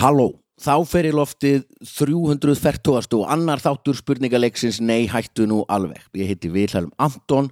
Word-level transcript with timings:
Halló, 0.00 0.30
þá 0.56 0.78
fer 0.88 1.10
í 1.10 1.12
loftið 1.12 1.66
340. 1.84 3.18
og 3.18 3.26
annar 3.28 3.60
þáttur 3.60 3.98
spurningaleiksins 3.98 4.78
Nei 4.80 5.04
hættu 5.12 5.44
nú 5.44 5.58
alveg. 5.68 6.00
Ég 6.16 6.30
heiti 6.30 6.48
Vilhelm 6.48 6.88
Anton 6.96 7.50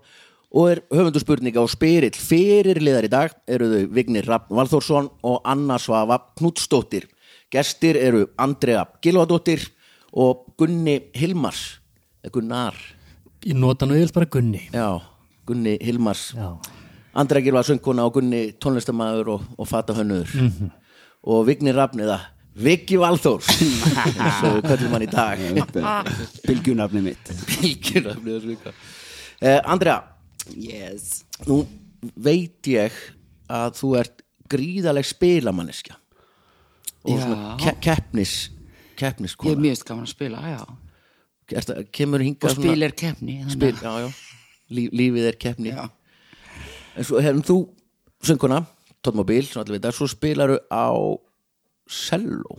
og 0.57 0.71
er 0.71 0.81
höfundur 0.89 1.21
spurninga 1.21 1.61
og 1.61 1.69
spyrill 1.69 2.17
fyrirliðar 2.17 3.05
í 3.05 3.11
dag 3.13 3.35
eru 3.45 3.69
þau 3.69 3.83
Vignir 3.99 4.25
Rapp 4.25 4.47
Valþórsson 4.49 5.11
og 5.29 5.43
Anna 5.45 5.77
Svafa 5.77 6.17
Knutsdóttir. 6.41 7.05
Gestir 7.53 8.01
eru 8.01 8.25
Andrea 8.41 8.87
Gilvadóttir 9.05 9.69
og 10.17 10.49
Gunni 10.57 10.97
Hilmars, 11.21 11.83
Gunnar, 12.33 12.81
Ég 13.45 13.61
nota 13.61 13.85
nú 13.85 14.01
yfir 14.01 14.15
bara 14.23 14.31
Gunni 14.39 14.65
já, 14.73 15.03
Gunni 15.45 15.77
Hilmars. 15.85 16.33
Já, 16.33 16.57
Andrea 17.13 17.45
Gilva 17.45 17.61
söngkona 17.61 18.09
og 18.09 18.17
Gunni 18.17 18.55
tónlistamæður 18.57 19.35
og, 19.37 19.47
og 19.59 19.69
fatahönnur 19.69 20.33
og 21.29 21.47
Vignir 21.47 21.77
Rafniða 21.77 22.19
Viki 22.59 22.99
Valþórs 22.99 23.49
svo 24.41 24.53
við 24.57 24.65
köllum 24.67 24.95
hann 24.97 25.05
í 25.07 25.11
dag. 25.13 25.43
Bylgjunafni 26.47 27.03
mitt. 27.05 27.31
Bilgjur 27.53 28.09
Rafniða 28.09 28.41
svika 28.43 28.73
eh, 29.41 29.61
Andrea, 29.63 30.01
Yes. 30.57 31.25
Nú 31.47 31.61
veit 32.17 32.65
ég 32.71 32.95
að 33.53 33.75
þú 33.79 33.91
ert 34.01 34.23
gríðaleg 34.49 35.07
spilamanneskja. 35.07 35.99
Og 37.05 37.19
Já. 37.19 37.25
svona 37.25 37.57
ke 37.61 37.75
keppnis 37.85 38.37
Ég 38.49 39.05
er 39.05 39.13
keppniskona 39.13 39.61
mjög 39.63 39.83
gaman 39.87 40.07
að 40.09 40.11
spila, 40.11 40.41
já. 40.51 40.63
Ertu, 41.55 41.75
kemur 41.95 42.25
hingað 42.25 42.51
Og 42.51 42.57
spil 42.59 42.83
er 42.83 42.95
keppni 42.99 43.37
spil, 43.53 43.77
já, 43.79 43.93
já. 44.03 44.09
Líf, 44.75 44.89
lífið 44.91 45.29
er 45.31 45.37
keppni. 45.39 45.71
Já. 45.71 45.85
en 46.99 47.07
svo 47.07 47.23
hefum 47.23 47.45
þú 47.47 47.57
sönguna, 48.27 48.65
tóttmobil, 49.07 49.47
svona 49.47 49.63
allir 49.69 49.79
vita 49.79 49.93
svo 49.95 50.09
spilaru 50.11 50.59
á 50.67 50.91
cello. 51.89 52.59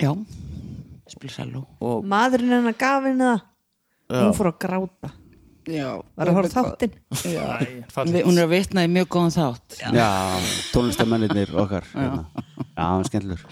Já, 0.00 0.10
spil 1.12 1.30
selló 1.30 1.66
og 1.84 2.06
Maðurinn 2.10 2.50
hennar 2.56 2.74
gaf 2.80 3.04
henni 3.06 3.28
það 3.28 3.42
Hún 4.14 4.34
fór 4.36 4.50
að 4.50 4.58
gráta. 4.60 5.10
Já, 5.64 5.86
Var 6.18 6.28
að 6.28 6.36
horfa 6.36 6.60
þáttinn? 6.60 6.96
Hún 8.26 8.36
er 8.36 8.44
að 8.44 8.50
vitna 8.52 8.82
í 8.84 8.90
mjög 8.92 9.06
góðan 9.14 9.32
þátt. 9.32 9.76
Já, 9.96 10.08
tónlistamennir 10.74 11.54
okkar 11.56 11.86
hérna. 11.94 12.26
Já, 12.74 12.82
hann 12.82 13.00
er 13.00 13.08
skemmtilegur. 13.08 13.46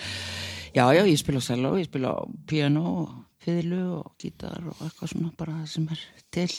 Já, 0.77 0.85
já, 0.93 1.01
ég 1.09 1.17
spila 1.21 1.41
selló, 1.45 1.73
ég 1.81 1.89
spila 1.89 2.13
piano 2.49 2.83
og 3.03 3.15
fiðlu 3.45 3.81
og 4.03 4.11
gítar 4.21 4.61
og 4.61 4.77
eitthvað 4.85 5.15
svona 5.15 5.33
bara 5.41 5.57
það 5.63 5.71
sem 5.73 5.89
er 5.97 6.05
til. 6.37 6.51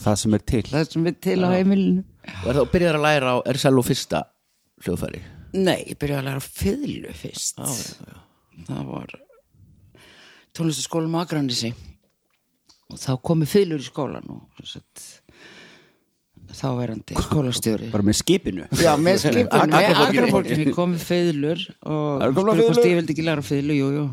Það 0.00 0.16
sem 0.22 0.38
er 0.38 0.46
til. 0.54 0.62
Það 0.70 0.88
sem 0.94 1.10
er 1.12 1.18
til 1.28 1.36
á 1.44 1.48
heimilinu. 1.52 2.06
Og 2.30 2.48
er 2.48 2.54
það 2.54 2.64
að 2.64 2.72
byrja 2.78 2.94
að 2.94 3.04
læra 3.04 3.34
á, 3.34 3.36
er 3.44 3.60
cello 3.60 3.84
fyrsta 3.84 4.24
hljóðfæri? 4.86 5.22
Nei, 5.56 5.80
ég 5.90 5.98
byrjaði 5.98 6.20
að 6.20 6.28
læra 6.28 6.42
fiðlu 6.44 7.14
fyrst. 7.18 7.58
Já, 7.58 7.70
já, 7.74 8.12
já. 8.14 8.66
það 8.68 8.90
var 8.92 9.14
tónlistaskólum 10.56 11.16
á 11.18 11.20
Akranissi 11.24 11.72
og 12.90 12.98
þá 12.98 13.10
komi 13.22 13.46
fiðlur 13.50 13.82
í 13.82 13.86
skólan 13.86 14.30
og 14.34 14.62
sett, 14.66 15.04
þá 16.54 16.66
verandi 16.78 17.18
skólastjóri. 17.22 17.90
Bara 17.92 18.06
með 18.06 18.18
skipinu. 18.22 18.66
Já, 18.78 18.92
með 18.98 19.26
Akraborginni. 19.30 20.06
agraborginni 20.06 20.74
komi 20.74 20.98
fiðlur 21.02 21.62
og 21.86 22.24
spurði 22.34 22.66
hvort 22.66 22.82
ég 22.88 22.98
vildi 22.98 23.14
ekki 23.14 23.26
læra 23.28 23.46
fiðlu, 23.46 23.78
jú, 23.78 23.92
jú. 23.98 24.08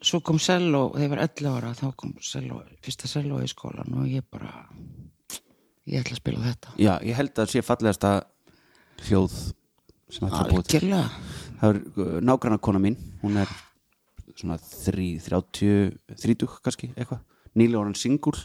Svo 0.00 0.22
kom 0.24 0.38
selló, 0.40 0.86
þegar 0.94 1.04
ég 1.04 1.12
var 1.12 1.22
11 1.26 1.48
ára 1.52 1.70
þá 1.76 1.86
kom 2.00 2.12
selló, 2.24 2.62
fyrsta 2.80 3.08
selló 3.10 3.42
í 3.44 3.48
skólan 3.50 3.90
og 4.00 4.06
ég 4.08 4.24
bara 4.32 4.54
ég 5.90 6.00
ætla 6.00 6.16
að 6.16 6.22
spila 6.22 6.44
þetta. 6.46 6.74
Já, 6.80 6.94
ég 7.04 7.18
held 7.18 7.34
að 7.34 7.42
það 7.42 7.50
sé 7.52 7.62
fallegasta 7.66 8.12
hljóð 9.08 9.34
sem 10.10 10.26
þetta 10.26 10.44
er 10.44 10.52
búið 10.54 10.70
til. 10.74 10.84
Það 11.60 11.68
er 11.70 12.22
nágranna 12.24 12.58
kona 12.62 12.80
mín 12.82 12.96
Hún 13.20 13.36
er 13.36 13.50
svona 14.38 14.56
þrí, 14.60 15.08
þrjátíu, 15.20 15.90
þrítug 16.16 16.54
kannski, 16.64 16.88
eitthvað. 16.96 17.20
Nýlega 17.58 17.82
orðin 17.82 17.98
singur. 17.98 18.38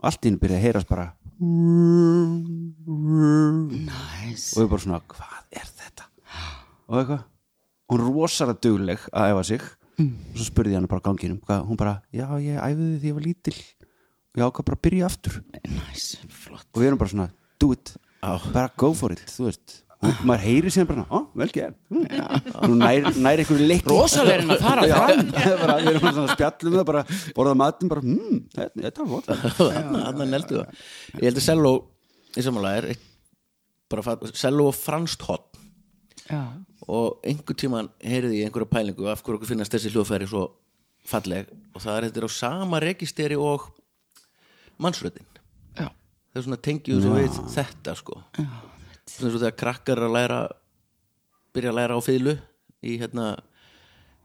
Og 0.00 0.08
allt 0.08 0.24
í 0.24 0.30
henni 0.30 0.40
byrja 0.42 0.58
að 0.58 0.64
heyrast 0.64 0.90
bara. 0.90 1.06
Næs 3.84 4.48
og 4.56 4.64
ég 4.64 4.72
bara 4.72 4.82
svona, 4.82 5.00
hvað 5.14 5.60
er 5.60 5.70
þetta? 5.70 6.08
Og 6.88 6.98
eitthvað. 6.98 7.22
Hún 7.92 8.00
er 8.00 8.06
rosalega 8.08 8.62
dugleg 8.66 9.06
að 9.12 9.30
æfa 9.30 9.46
sig. 9.52 9.62
Og 10.02 10.34
svo 10.40 10.48
spurði 10.48 10.74
ég 10.74 10.80
hann 10.80 10.90
bara 10.90 11.04
ganginum 11.06 11.38
hún 11.68 11.78
bara, 11.78 12.00
já 12.10 12.26
ég 12.42 12.58
æfiði 12.58 12.98
því 12.98 13.10
ég 13.12 13.14
var 13.14 13.26
lítil 13.28 13.54
og 13.54 14.40
ég 14.40 14.48
ákvað 14.48 14.66
bara 14.66 14.78
að 14.80 14.84
byrja 14.88 15.06
aftur. 15.06 15.36
Flott. 16.34 16.66
Og 16.74 16.82
við 16.82 16.88
erum 16.88 16.98
bara 16.98 17.12
svona, 17.12 17.28
do 17.62 17.70
it. 17.76 17.94
Bara 18.50 18.72
go 18.74 18.90
for 18.96 19.14
it, 19.14 19.22
þú 19.30 19.46
veist 19.46 19.83
og 20.04 20.20
maður 20.28 20.42
heyri 20.44 20.72
síðan 20.74 20.88
bara, 20.90 21.04
ó, 21.10 21.18
vel 21.40 21.48
gerð 21.54 21.74
nú 21.94 22.76
nær, 22.78 23.08
nær 23.16 23.42
einhverju 23.42 23.68
leikli 23.68 23.90
Rosalegrin 23.90 24.54
að 24.54 24.64
fara 24.64 24.86
fram. 24.90 25.22
bara, 25.62 25.76
við 25.80 25.90
erum 25.92 26.06
svona 26.06 26.24
að 26.24 26.32
spjallum 26.36 26.76
það 26.78 26.86
bara, 26.90 27.04
borða 27.36 27.54
matum 27.60 27.92
bara, 27.92 28.04
hmm, 28.04 28.40
þetta 28.54 28.86
þetta 28.86 29.06
var 29.10 29.12
gott. 29.12 29.60
Þannig 30.06 30.32
neldu 30.32 30.58
það. 30.60 30.82
Ég 31.18 31.26
held 31.28 31.42
að 31.42 31.46
cello 31.48 31.74
í 32.34 32.46
samanlega 32.48 32.82
er 32.82 32.90
eitt, 32.94 33.06
bara 33.94 34.18
cello 34.32 34.68
og 34.70 34.76
franskt 34.78 35.28
hot 35.28 35.62
Já, 36.24 36.40
og 36.88 37.24
einhver 37.26 37.56
tíman 37.60 37.90
heyrði 38.00 38.40
ég 38.40 38.48
einhverja 38.48 38.70
pælingu 38.72 39.10
af 39.12 39.20
hverju 39.22 39.40
okkur 39.40 39.50
finnast 39.50 39.74
þessi 39.74 39.92
hljóðfæri 39.92 40.28
svo 40.30 40.46
falleg. 41.04 41.50
Og 41.76 41.82
það 41.84 41.98
er 41.98 42.06
þetta 42.08 42.22
er 42.22 42.28
á 42.28 42.32
sama 42.32 42.80
registeri 42.80 43.36
og 43.36 43.66
mannsröðin 44.80 45.26
já, 45.78 45.88
það 45.88 46.40
er 46.40 46.46
svona 46.46 46.60
tengju 46.66 47.00
svo 47.02 47.16
við 47.18 47.40
þetta 47.54 47.96
sko 47.98 48.20
svona 49.08 49.32
svo 49.32 49.40
þegar 49.40 49.56
krakkar 49.60 50.04
að 50.06 50.14
læra 50.16 50.40
byrja 51.54 51.72
að 51.72 51.78
læra 51.80 51.98
á 51.98 52.00
fiðlu 52.04 52.36
í 52.84 52.98
hérna 53.00 53.32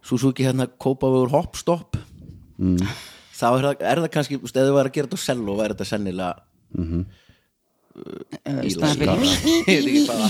Suzuki 0.05 0.45
hérna 0.47 0.69
kópavegur 0.79 1.33
hoppstopp 1.33 1.97
mm. 2.57 2.77
þá 3.35 3.47
er 3.49 3.65
það, 3.65 3.73
er 3.91 4.03
það 4.03 4.11
kannski 4.15 4.39
þú 4.39 4.51
ef 4.51 4.55
þau 4.59 4.77
var 4.77 4.89
að 4.89 4.95
gera 4.95 5.09
þetta 5.09 5.19
á 5.19 5.27
cello 5.27 5.57
væri 5.59 5.75
þetta 5.75 5.89
sennilega 5.89 6.31
í 8.63 8.71
staðan 8.73 9.01
fyrir. 9.01 9.23
Ég 9.73 9.83
veit 9.83 9.89
ekki 9.89 10.03
hvaða 10.07 10.29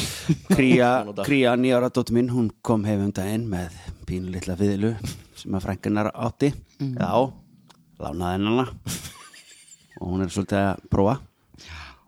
Kría. 0.55 0.89
Kría 1.27 1.53
nýjára 1.59 1.91
dóttir 1.93 2.17
minn, 2.17 2.31
hún 2.33 2.49
kom 2.65 2.85
hefum 2.87 3.11
daginn 3.15 3.45
með 3.51 3.75
pínu 4.09 4.33
litla 4.33 4.55
viðlu 4.59 4.95
sem 5.37 5.55
að 5.55 5.67
frænkunar 5.67 6.11
átti. 6.13 6.51
Já, 6.79 7.11
lánaði 7.99 8.39
hennana 8.39 8.65
og 9.99 10.05
hún 10.07 10.23
er 10.23 10.33
svolítið 10.33 10.61
að 10.63 10.83
prófa 10.91 11.15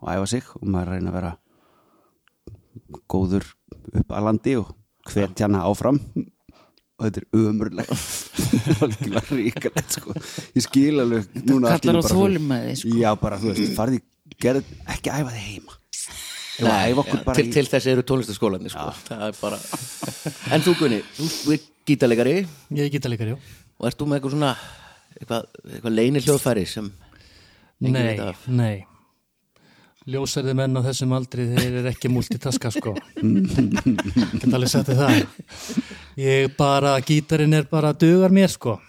og 0.02 0.12
æfa 0.13 0.28
sig 0.31 0.52
og 0.58 0.66
maður 0.66 0.94
reyna 0.96 1.12
að 1.12 1.18
vera 1.19 1.31
góður 3.12 3.48
upp 3.92 4.14
að 4.14 4.28
landi 4.28 4.56
og 4.59 4.72
hvetja 5.09 5.48
hana 5.48 5.66
áfram. 5.68 6.00
Og 7.02 7.08
þetta 7.08 7.22
er 7.22 7.40
ömurlegt. 7.42 7.92
Algjörlega 8.86 9.24
ríkalegt 9.34 9.98
sko. 9.98 10.16
Ég 10.54 10.66
skil 10.68 11.02
alveg 11.02 11.38
núna 11.50 11.74
á 11.74 11.78
bara 11.82 12.04
þólimaði 12.06 12.76
sko. 12.84 12.96
Já, 13.02 13.09
bara 13.18 13.40
þú 13.42 13.54
veist, 13.56 13.74
farði, 13.78 14.02
gerð, 14.42 14.68
ekki 14.96 15.14
æfa 15.14 15.34
þig 15.34 15.48
heima. 15.48 15.78
Nei, 16.62 16.92
æfa 16.92 17.02
okkur 17.02 17.24
bara 17.26 17.40
til, 17.40 17.48
í 17.50 17.56
til 17.56 17.66
þess 17.72 17.90
eru 17.90 18.04
tónlistaskólanir 18.06 18.74
sko. 18.74 18.92
það 19.08 19.24
er 19.32 19.40
bara 19.40 19.58
en 20.53 20.66
þú 20.66 20.76
Gunni, 20.78 21.00
þú 21.18 21.56
er 21.56 21.66
gítalegari 21.90 22.36
ég 22.78 22.94
geta 22.94 23.09
líka, 23.09 23.26
já. 23.32 23.38
Og 23.82 23.90
ert 23.90 23.98
þú 23.98 24.09
með 24.12 24.20
eitthvað 24.20 24.36
svona 24.36 24.52
eitthvað, 25.16 25.50
eitthvað 25.72 25.98
leini 25.98 26.24
hljóðfæri 26.26 26.68
sem 26.70 26.92
Nei, 27.82 28.14
nei 28.46 28.76
Ljósærði 30.10 30.56
menn 30.58 30.78
á 30.78 30.82
þessum 30.82 31.12
aldri 31.14 31.44
þeir 31.52 31.76
eru 31.82 31.90
ekki 31.92 32.10
multitaska 32.10 32.72
sko. 32.74 32.96
Get 34.42 34.48
alveg 34.50 34.72
þér 34.72 34.98
það. 34.98 35.20
Ég 36.18 36.56
bara, 36.58 36.96
gítarinn 37.06 37.54
er 37.54 37.68
bara 37.70 37.94
dugar 37.94 38.34
mér 38.34 38.50
sko. 38.50 38.80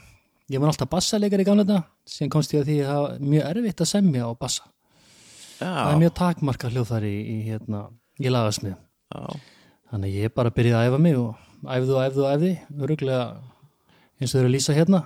Ég 0.53 0.61
var 0.61 0.73
alltaf 0.73 0.89
bassaleikar 0.93 1.43
í 1.43 1.47
gamla 1.49 1.67
þetta 1.69 1.83
síðan 2.09 2.33
komst 2.33 2.55
ég 2.57 2.65
að 2.65 2.71
því 2.71 2.79
að 2.81 2.89
það 2.91 3.03
var 3.03 3.27
mjög 3.33 3.49
erfitt 3.51 3.85
að 3.85 3.91
semja 3.93 4.29
á 4.29 4.31
bassa. 4.41 4.69
Það 5.61 5.79
er 5.85 5.93
já, 5.93 6.01
mjög 6.03 6.15
takmarka 6.19 6.71
hljóðfæri 6.73 7.13
í, 7.13 7.23
í, 7.23 7.37
hérna, 7.47 7.83
í 8.19 8.33
lagasmið. 8.33 8.75
Já, 9.13 9.23
Þannig 9.93 10.15
ég 10.17 10.33
bara 10.33 10.53
byrjaði 10.57 10.79
að 10.81 10.91
æfa 10.91 11.01
mig 11.05 11.17
og 11.21 11.69
æfðu 11.77 11.97
og 11.99 12.05
æfðu 12.07 12.23
og 12.25 12.31
æfði 12.33 12.53
öruglega 12.81 13.25
eins 14.17 14.33
og 14.33 14.39
þau 14.39 14.41
eru 14.41 14.49
að 14.49 14.55
lýsa 14.57 14.77
hérna 14.77 15.03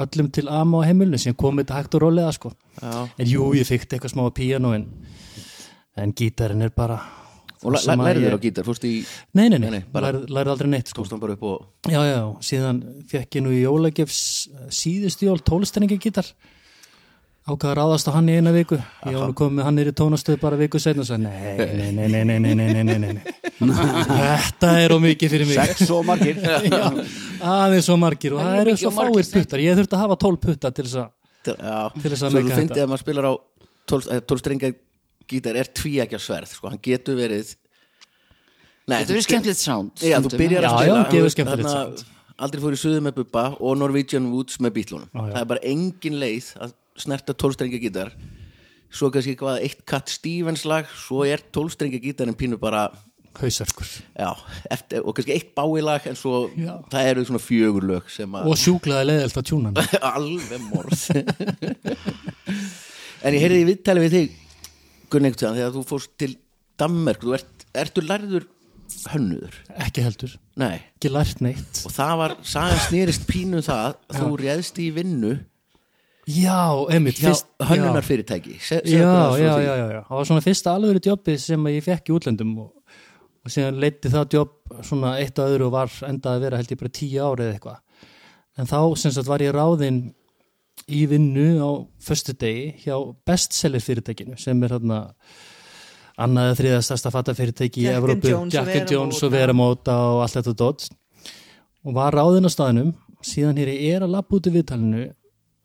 öllum 0.00 0.30
til 0.32 0.46
ama 0.48 0.80
á 0.80 0.88
heimilinu 0.88 1.18
sem 1.20 1.36
komið 1.36 1.66
þetta 1.66 1.78
hægt 1.80 1.96
og 1.98 2.02
rólega 2.04 2.32
sko. 2.32 2.52
Já. 2.80 2.92
En 3.18 3.28
jú, 3.28 3.50
ég 3.58 3.68
fykti 3.68 3.96
eitthvað 3.96 4.14
smá 4.14 4.22
á 4.24 4.32
píano 4.32 4.72
en, 4.76 4.86
en 5.96 6.14
gítarinn 6.16 6.62
er 6.66 6.74
bara 6.76 7.00
og 7.60 7.74
lærið 7.74 8.24
þér 8.24 8.36
á 8.36 8.40
gítar, 8.40 8.64
fórst 8.64 8.86
í 8.88 8.92
nei, 9.36 9.48
nei, 9.52 9.58
nei, 9.58 9.70
nei 9.74 9.82
lærið 9.92 10.52
aldrei 10.54 10.70
neitt 10.70 10.92
sko. 10.92 11.04
og... 11.04 11.66
já, 11.90 12.00
já, 12.08 12.22
síðan 12.40 12.80
fekk 13.10 13.40
ég 13.40 13.44
nú 13.44 13.52
í 13.52 13.60
Jólagefs 13.64 14.22
síðust 14.72 15.26
jól 15.26 15.38
tólstæningi 15.44 16.00
gítar 16.00 16.30
ákvaða 17.50 17.76
ráðast 17.78 18.08
á 18.08 18.14
hann 18.14 18.28
í 18.30 18.36
eina 18.38 18.52
viku. 18.54 18.76
Ég 19.08 19.16
álu 19.16 19.34
komið 19.36 19.66
hann 19.66 19.80
er 19.80 19.90
í 19.90 19.94
tónastöð 19.96 20.36
bara 20.42 20.58
viku 20.60 20.80
setna 20.82 21.04
og 21.04 21.08
sagði 21.08 21.24
nei, 21.24 21.92
nei, 21.96 22.10
nei, 22.12 22.38
nei, 22.38 22.54
nei, 22.54 22.82
nei, 22.84 22.98
nei 23.00 23.40
þetta 23.60 24.74
er 24.80 24.94
ómikið 24.94 25.32
fyrir 25.34 25.48
mig. 25.48 25.56
Sex 25.58 25.90
og 25.94 26.04
margir. 26.08 26.38
Aðeins 27.60 27.88
og 27.92 27.98
margir. 28.00 28.36
Og 28.36 28.44
það 28.44 28.60
eru 28.62 28.76
svo 28.80 28.92
fáir 28.94 29.32
puttar. 29.34 29.64
Ég 29.64 29.80
þurfti 29.80 29.98
að 29.98 30.04
hafa 30.04 30.18
tól 30.20 30.36
putta 30.40 30.72
til 30.76 30.86
þess 30.86 31.00
að 31.02 31.10
til 31.40 32.12
þess 32.12 32.26
að 32.28 32.36
meika 32.36 32.46
þetta 32.46 32.54
þú 32.54 32.60
finnst 32.60 32.76
ég 32.76 32.84
að 32.84 32.92
maður 32.92 33.04
spilar 33.06 33.28
á 33.28 33.32
tólstæningi 33.90 34.70
eh, 34.70 34.78
gítar 35.30 35.58
er 35.60 35.70
tvíækja 35.80 36.20
sverð 36.22 36.54
sko. 36.56 36.70
hann 36.72 36.82
getur 36.84 37.18
verið 37.18 37.54
Nei, 38.90 38.96
Þetta 39.04 39.12
verður 39.12 39.26
skemmtilegt 39.26 39.60
sound 39.60 40.02
Já, 40.02 40.16
þú 40.24 40.32
byrjar 40.40 40.64
Já, 40.66 40.70
að 40.72 40.88
já, 40.88 40.94
spila 41.06 41.32
skemmtilegt 41.34 41.68
þarna, 41.70 42.16
Aldrei 42.40 42.62
fór 42.64 42.74
í 42.74 42.80
suðu 42.80 43.02
með 43.04 43.18
Bubba 43.20 43.44
og 43.60 43.76
Norwegian 43.78 44.30
Woods 44.32 44.58
með 44.64 44.72
bítlunum 44.80 45.10
Já, 45.12 45.20
já. 45.20 45.32
Það 45.34 45.42
er 45.42 45.50
bara 45.52 45.66
engin 45.70 46.16
leið 46.22 46.48
að 46.64 46.72
snerta 47.04 47.36
tólstrengja 47.38 47.82
gítar 47.82 48.10
Svo 48.90 49.10
kannski 49.14 49.36
eitthvað 49.36 49.60
eitt 49.68 49.84
Cat 49.86 50.10
Stevens 50.10 50.64
lag 50.66 50.88
Svo 51.04 51.22
er 51.28 51.44
tólstrengja 51.54 52.00
gítarinn 52.02 52.34
pínu 52.40 52.58
bara 52.60 52.88
Já, 54.18 54.32
eftir, 54.74 55.04
og 55.06 55.14
kannski 55.14 55.36
eitt 55.36 55.52
bái 55.54 55.84
lag 55.86 56.08
En 56.10 56.18
svo 56.18 56.48
Já. 56.58 56.74
það 56.90 57.12
eru 57.12 57.26
svona 57.28 57.44
fjögur 57.44 57.86
lög 57.92 58.10
Sem 58.10 58.34
að 58.34 58.50
og 58.50 58.58
sjúklaði 58.58 59.06
leiðilt 59.12 59.38
að 59.38 59.46
tjúna 59.52 59.70
alveg 60.16 60.64
morð 60.72 61.06
En 63.20 63.36
ég 63.36 63.42
heyrði 63.44 63.62
í 63.62 63.68
viðtali 63.68 64.02
við 64.08 64.16
þig 64.16 64.38
Gunni 65.10 65.34
Þegar 65.34 65.74
þú 65.74 65.84
fórst 65.88 66.16
til 66.20 66.32
Danmerk 66.80 67.24
Þú 67.26 67.36
ert, 67.36 67.68
ertu 67.76 68.04
lærður 68.06 68.48
hönnuður? 69.10 69.54
Ekki 69.80 70.04
heldur, 70.04 70.32
Nei. 70.58 70.80
Ekki 70.96 71.12
lært 71.12 71.40
neitt. 71.44 71.82
Og 71.86 71.94
það 71.94 72.14
var, 72.20 72.34
sagan 72.46 72.82
snýrist 72.86 73.26
pínu 73.28 73.60
um 73.60 73.64
það 73.66 73.94
að 74.10 74.18
þú 74.18 74.30
réðst 74.40 74.80
í 74.82 74.88
vinnu 74.94 75.32
já, 76.30 76.58
einmitt, 76.92 77.18
hjá 77.20 77.30
fyrst 77.30 77.48
hönnunar 77.70 78.06
fyrirtæki 78.06 78.58
Se, 78.62 78.80
já, 78.84 79.00
já, 79.40 79.54
já, 79.62 79.72
já, 79.78 79.86
já, 79.94 80.00
það 80.06 80.16
var 80.18 80.28
svona 80.28 80.44
fyrsta 80.44 80.74
alvöru 80.76 81.02
jobbi 81.04 81.36
sem 81.40 81.70
ég 81.72 81.86
fekk 81.86 82.10
í 82.10 82.16
útlöndum 82.16 82.52
og, 82.64 82.98
og 83.44 83.54
síðan 83.54 83.80
leiti 83.82 84.12
það 84.12 84.36
jobb 84.38 84.82
svona 84.86 85.16
eitt 85.22 85.40
og 85.40 85.54
öðru 85.54 85.68
og 85.70 85.74
var 85.74 85.94
endað 86.06 86.36
að 86.36 86.46
vera 86.46 86.60
held 86.60 86.74
ég 86.74 86.82
bara 86.82 86.96
tíu 87.00 87.24
árið 87.24 87.46
eða 87.46 87.56
eitthvað. 87.56 88.08
En 88.60 88.68
þá 88.70 88.78
sem 89.00 89.14
sagt 89.14 89.30
var 89.30 89.42
ég 89.42 89.54
ráðinn 89.56 90.02
í 90.88 91.04
vinnu 91.10 91.46
á 91.60 91.70
föstu 92.02 92.34
degi 92.38 92.74
hjá 92.84 92.96
bestseller 93.26 93.82
fyrirtækinu 93.84 94.38
sem 94.40 94.62
er 94.64 94.76
hérna 94.76 95.00
annaðið 96.20 96.58
þriða 96.60 96.80
stærsta 96.84 97.12
fattafyrirtæki 97.14 97.84
í 97.84 97.92
Evrópu, 97.92 98.32
Jack 98.52 98.74
and. 98.74 98.90
Jones 98.92 99.20
og 99.24 99.32
Veramóta 99.34 99.96
og 100.14 100.24
allt 100.24 100.38
þetta 100.38 100.56
dótt 100.62 100.88
og 101.86 101.94
var 101.96 102.16
ráðinn 102.16 102.48
á 102.48 102.52
staðnum 102.52 102.92
síðan 103.24 103.60
hér 103.60 103.72
er 103.74 104.04
að 104.04 104.16
lappa 104.16 104.36
út 104.36 104.48
í 104.48 104.54
viðtalinu 104.54 105.06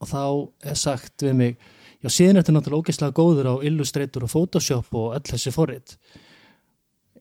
og 0.03 0.11
þá 0.11 0.71
er 0.71 0.79
sagt 0.79 1.25
við 1.25 1.35
mig 1.39 1.57
já 2.03 2.11
síðan 2.11 2.41
ertu 2.41 2.55
náttúrulega 2.55 2.85
ógeðslega 2.85 3.17
góður 3.17 3.51
á 3.51 3.55
Illustrator 3.67 4.27
og 4.27 4.31
Photoshop 4.31 4.95
og 4.95 5.17
öll 5.17 5.25
þessi 5.31 5.53
forrit 5.55 5.97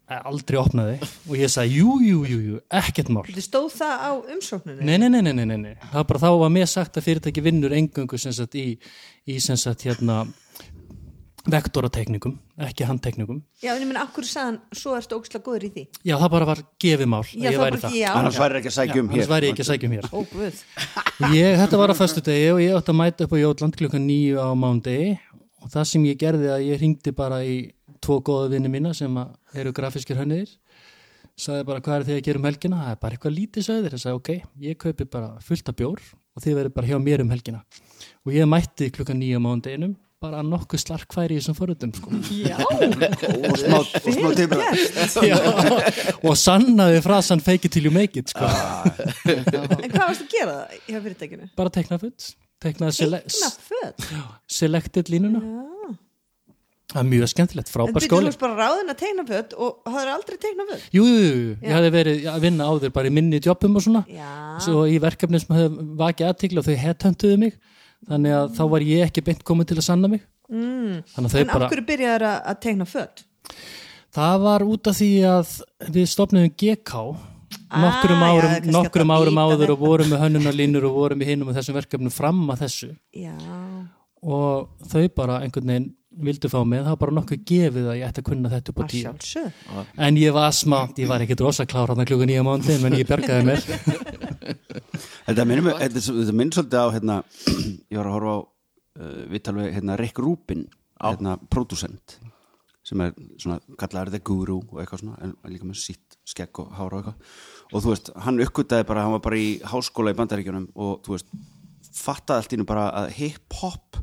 aldrei 0.05 0.59
opnaði 0.61 0.97
og 1.01 1.35
ég 1.41 1.49
sagði 1.53 1.79
jú, 1.81 1.95
jú, 2.05 2.19
jú, 2.29 2.39
jú, 2.51 2.59
ekkert 2.77 3.09
mál 3.15 3.25
Þú 3.31 3.45
stóð 3.47 3.69
það 3.79 3.95
á 4.05 4.11
umsókninu? 4.37 4.81
Nei, 4.85 4.99
nei, 5.01 5.09
nei, 5.09 5.23
nei, 5.25 5.33
nei, 5.49 5.57
nei. 5.57 5.75
Það 5.81 5.95
var 6.01 6.09
bara 6.11 6.23
þá 6.27 6.31
var 6.45 6.53
mér 6.53 6.69
sagt 6.69 6.99
að 7.01 7.07
fyrirtæki 7.09 7.45
vinnur 7.47 7.73
engöngu 7.73 8.19
sem 8.21 8.35
sagt 8.37 8.55
í, 8.61 8.67
í 9.25 9.39
sem 9.41 9.57
sagt 9.57 9.87
hérna 9.89 10.27
vektoratekningum, 11.45 12.39
ekki 12.65 12.87
handtekningum. 12.89 13.43
Já, 13.61 13.75
en 13.75 13.83
ég 13.83 13.89
menn, 13.91 13.99
akkur 14.01 14.25
sagðan, 14.25 14.57
svo 14.73 14.95
ertu 14.97 15.19
ógslag 15.19 15.43
góður 15.45 15.67
í 15.67 15.71
því. 15.75 15.83
Já, 16.09 16.15
það 16.23 16.31
bara 16.33 16.47
var 16.49 16.63
gefið 16.81 17.11
mál 17.13 17.21
Já, 17.27 17.35
að 17.35 17.45
ég 17.45 17.59
það 17.59 17.65
væri 17.65 17.75
bara, 17.77 17.81
það. 17.83 17.97
já. 17.99 18.07
annars 18.17 18.39
væri 18.41 18.61
ekki 18.61 18.71
að 18.71 18.77
sækja 18.79 18.95
um 19.03 19.11
Annars 19.11 19.19
hér 19.21 19.31
væri 19.35 19.51
ég 19.51 19.53
ekki 19.53 19.65
að 19.65 19.69
sækja 19.69 19.91
um 19.91 19.97
hér. 19.97 20.09
Ó, 20.09 20.19
guð. 20.33 20.63
Ég, 21.35 21.51
þetta 21.61 21.81
var 21.83 21.93
á 21.93 21.97
föstu 22.01 22.25
degi 22.25 22.49
og 22.55 22.63
ég 22.65 22.79
átti 22.79 22.95
að 22.95 22.99
mæta 23.03 23.27
upp 23.29 23.37
á 23.37 23.39
Jótland 23.45 23.77
klukkan 23.77 24.07
nýju 24.09 24.41
á 24.41 24.49
mándegi 24.57 25.11
og 25.61 25.69
það 25.75 25.89
sem 25.93 26.09
ég 26.09 26.21
gerði 26.25 26.49
að 26.55 26.65
ég 26.71 26.81
ringdi 26.81 27.13
bara 27.13 27.43
í 27.45 27.59
tvo 28.01 28.19
góða 28.25 28.49
vinni 28.57 28.73
mína 28.73 28.95
sem 28.97 29.13
að 29.21 29.37
eru 29.63 29.73
grafískir 29.77 30.19
hönniðir 30.21 30.53
sagði 31.35 31.67
bara 31.67 31.83
hvað 31.83 31.97
er 31.99 32.07
þið 32.09 32.19
að 32.19 32.25
gera 32.29 32.41
um 32.41 32.49
helgina 32.49 32.81
það 32.85 32.93
er 32.95 33.01
bara 33.03 33.17
eitthvað 33.17 33.37
lítið 33.39 33.67
sögður, 33.67 33.97
ég 33.97 34.03
sagði 34.05 34.21
ok 34.21 34.31
ég 34.69 34.79
kaupi 34.85 35.07
bara 35.11 35.31
fullt 35.43 35.71
af 35.73 35.79
bjór 35.81 36.03
og 36.35 36.45
þið 36.45 36.57
verður 36.61 36.75
bara 36.79 36.91
hjá 36.91 36.99
mér 37.03 37.25
um 37.25 37.33
helgina 37.35 37.63
og 38.25 38.35
ég 38.37 38.49
mætti 38.51 38.91
klukkan 38.95 39.19
nýju 39.21 39.41
á 39.43 39.47
mándeginum 39.47 39.97
bara 40.25 40.41
nokkuð 40.47 40.81
slarkfæri 40.81 41.37
í 41.37 41.41
þessum 41.41 41.57
forröndum 41.59 41.91
sko. 41.93 42.09
Já, 42.33 42.57
og 42.65 43.59
smá, 43.61 43.81
smá 44.15 45.27
Já, 45.29 45.37
og 46.25 46.39
sannaði 46.41 47.03
frasan 47.05 47.43
fake 47.45 47.69
it 47.69 47.75
till 47.77 47.85
you 47.85 47.93
make 47.93 48.17
it 48.17 48.33
sko. 48.33 48.47
en 48.47 49.91
hvað 49.91 50.07
varst 50.07 50.25
að 50.25 50.33
gera 50.33 50.57
það 50.63 50.81
hjá 50.89 50.99
fyrirtækinu? 51.05 51.51
bara 51.59 51.75
tekna 51.77 52.01
futt 52.01 52.31
tekna 52.65 52.93
sele 52.95 53.21
Egna 53.21 53.53
föt. 53.69 54.09
selected 54.49 55.13
línuna 55.13 55.43
Já. 55.45 55.74
Það 56.95 57.01
er 57.03 57.09
mjög 57.11 57.31
skemmtilegt, 57.35 57.69
En 57.71 57.75
frábær 57.75 58.01
þú 58.01 58.09
skóli 58.09 58.29
varst 58.31 58.43
bara 58.45 58.59
ráðin 58.63 58.93
að 58.95 58.99
tegna 59.03 59.25
föt 59.29 59.55
og 59.59 59.91
hafður 59.91 60.13
aldrei 60.15 60.37
tegnað 60.45 60.71
föt? 60.73 60.85
Jú, 60.95 61.05
jú, 61.05 61.23
jú, 61.25 61.49
ég 61.59 61.69
Já. 61.69 61.75
hefði 61.77 61.91
verið 61.99 62.29
að 62.35 62.45
vinna 62.47 62.69
áður 62.71 62.95
bara 62.95 63.11
í 63.11 63.15
minni 63.19 63.41
jobbum 63.43 63.77
og 63.81 63.85
svona 63.85 64.05
Já. 64.09 64.31
svo 64.65 64.85
í 64.87 65.01
verkefni 65.03 65.41
sem 65.43 65.57
hefði 65.59 65.89
vakið 66.05 66.31
aðtíkla 66.31 66.63
og 66.63 66.69
þau 66.69 66.77
headhuntuðu 66.85 67.41
mig 67.43 67.59
þannig 68.09 68.37
að 68.39 68.55
þá 68.55 68.63
var 68.77 68.87
ég 68.87 69.05
ekki 69.09 69.25
beint 69.27 69.45
komið 69.45 69.73
til 69.73 69.81
að 69.83 69.89
sanna 69.91 70.09
mig 70.15 70.25
Mm. 70.45 70.99
En 71.17 71.25
bara 71.49 71.65
af 71.65 71.71
hverju 71.73 71.87
byrjaður 71.89 72.23
að, 72.29 72.35
að 72.53 72.59
tegna 72.61 72.85
föt? 72.85 73.23
það 74.13 74.43
var 74.45 74.65
út 74.69 74.91
af 74.91 74.99
því 74.99 75.09
að 75.25 75.55
við 75.95 76.11
stopnum 76.13 76.51
GK 76.53 76.93
nokkrum 77.75 78.21
Ah, 78.23 78.29
já, 78.29 78.35
árum, 78.37 78.51
kannski 78.53 78.75
nokkrum 78.75 79.11
hægt 79.11 79.17
að 79.17 79.25
árum 79.25 79.41
áður 79.41 79.73
og 79.75 79.81
vorum 79.81 80.11
með 80.13 80.23
hönnunarlínur 80.25 80.87
og 80.89 80.95
vorum 80.99 81.23
í 81.25 81.29
hinum 81.31 81.49
með 81.49 81.59
þessum 81.59 81.79
verkefnum 81.79 82.13
fram 82.15 82.43
að 82.53 82.65
þessu 82.67 82.91
Já. 83.17 83.35
og 84.23 84.69
þau 84.93 85.09
bara 85.17 85.41
einhvern 85.45 85.71
veginn 85.73 85.89
vildu 86.27 86.51
fá 86.53 86.61
mig, 86.67 86.83
það 86.85 86.93
var 86.93 87.01
bara 87.01 87.15
nokkuð 87.19 87.45
gefið 87.51 87.89
að 87.91 87.99
ég 87.99 88.09
ætti 88.09 88.23
að 88.23 88.29
kunna 88.29 88.53
þetta 88.53 88.73
upp 88.73 88.81
á 88.81 88.85
tíu. 88.93 89.13
en 90.07 90.19
ég 90.21 90.35
var 90.37 90.55
smátt, 90.55 91.01
ég 91.03 91.11
var 91.11 91.25
ekkit 91.25 91.45
rosa 91.45 91.67
klár 91.67 91.93
hann 91.93 92.07
klukkan 92.07 92.31
nýja 92.31 92.45
mánuði, 92.47 92.79
menn 92.83 92.99
ég 92.99 93.09
bjargaði 93.09 93.49
mér. 93.49 93.65
Þetta 95.25 95.47
minnir 95.49 96.53
svolítið 96.53 96.79
á 96.79 96.89
hérna, 96.93 97.17
ég 97.91 97.97
var 97.99 98.11
að 98.11 98.17
horfa 98.19 98.35
á 98.37 98.39
uh, 98.45 99.19
viðtal 99.33 99.57
við 99.59 99.71
hérna, 99.79 99.99
Rick 100.01 100.21
Rubin 100.21 100.67
hérna, 101.01 101.39
producent 101.51 102.19
sem 102.85 103.01
er 103.01 103.15
svona, 103.41 103.59
kallaður 103.81 104.13
The 104.13 104.21
Guru 104.21 104.59
og 104.61 104.81
eitthvað 104.83 105.01
svona, 105.01 105.17
en 105.25 105.35
líka 105.49 105.65
með 105.65 105.81
sitt 105.81 106.19
skegg 106.29 106.61
og 106.61 106.75
hára 106.77 106.99
og 106.99 107.01
eitthvað. 107.01 107.37
Og 107.73 107.85
þú 107.85 107.93
veist, 107.95 108.11
hann 108.27 108.43
uppgötaði 108.45 108.87
bara, 108.91 109.07
hann 109.07 109.15
var 109.17 109.23
bara 109.25 109.39
í 109.41 109.55
háskóla 109.65 110.13
í 110.13 110.19
bandaríkjunum 110.19 110.67
og 110.77 110.99
þú 111.07 111.15
veist 111.15 111.31
fattaði 111.95 112.43
allt 112.43 112.55
í 112.55 112.59
nú 112.61 112.67
bara 112.69 112.85
að 113.01 113.15
hip-hop 113.17 114.03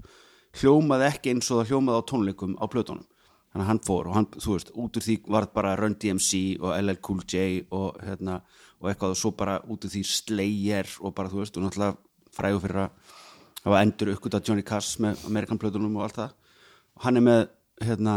hljómaði 0.59 1.07
ekki 1.07 1.33
eins 1.33 1.49
og 1.51 1.61
það 1.61 1.71
hljómaði 1.71 2.01
á 2.01 2.09
tónleikum 2.11 2.55
á 2.59 2.65
plötunum. 2.71 3.07
Þannig 3.51 3.65
að 3.65 3.69
hann 3.69 3.81
fór 3.83 4.07
og 4.07 4.15
hann, 4.15 4.27
þú 4.31 4.53
veist, 4.55 4.69
út 4.79 4.97
úr 4.97 5.03
því 5.03 5.15
var 5.35 5.47
bara 5.51 5.73
Run 5.79 5.97
DMC 5.99 6.37
og 6.61 6.71
LL 6.77 6.99
Cool 7.03 7.23
J 7.27 7.65
og 7.75 7.97
hérna, 7.99 8.37
og 8.79 8.91
eitthvað 8.91 9.15
og 9.15 9.19
svo 9.19 9.33
bara 9.35 9.57
út 9.67 9.83
úr 9.87 9.91
því 9.91 10.03
Slayer 10.07 10.91
og 11.01 11.15
bara, 11.17 11.31
þú 11.31 11.41
veist, 11.41 11.57
og 11.59 11.65
náttúrulega 11.65 11.97
frægur 12.31 12.63
fyrir 12.63 12.79
að 12.85 13.17
hafa 13.65 13.81
endur 13.83 14.13
uppgötað 14.13 14.47
Johnny 14.47 14.63
Cass 14.63 14.95
með 15.03 15.25
Amerikan 15.27 15.59
plötunum 15.59 15.99
og 15.99 16.07
allt 16.07 16.21
það. 16.21 16.37
Og 16.95 17.05
hann 17.05 17.19
er 17.19 17.25
með, 17.27 17.43
hérna, 17.83 18.15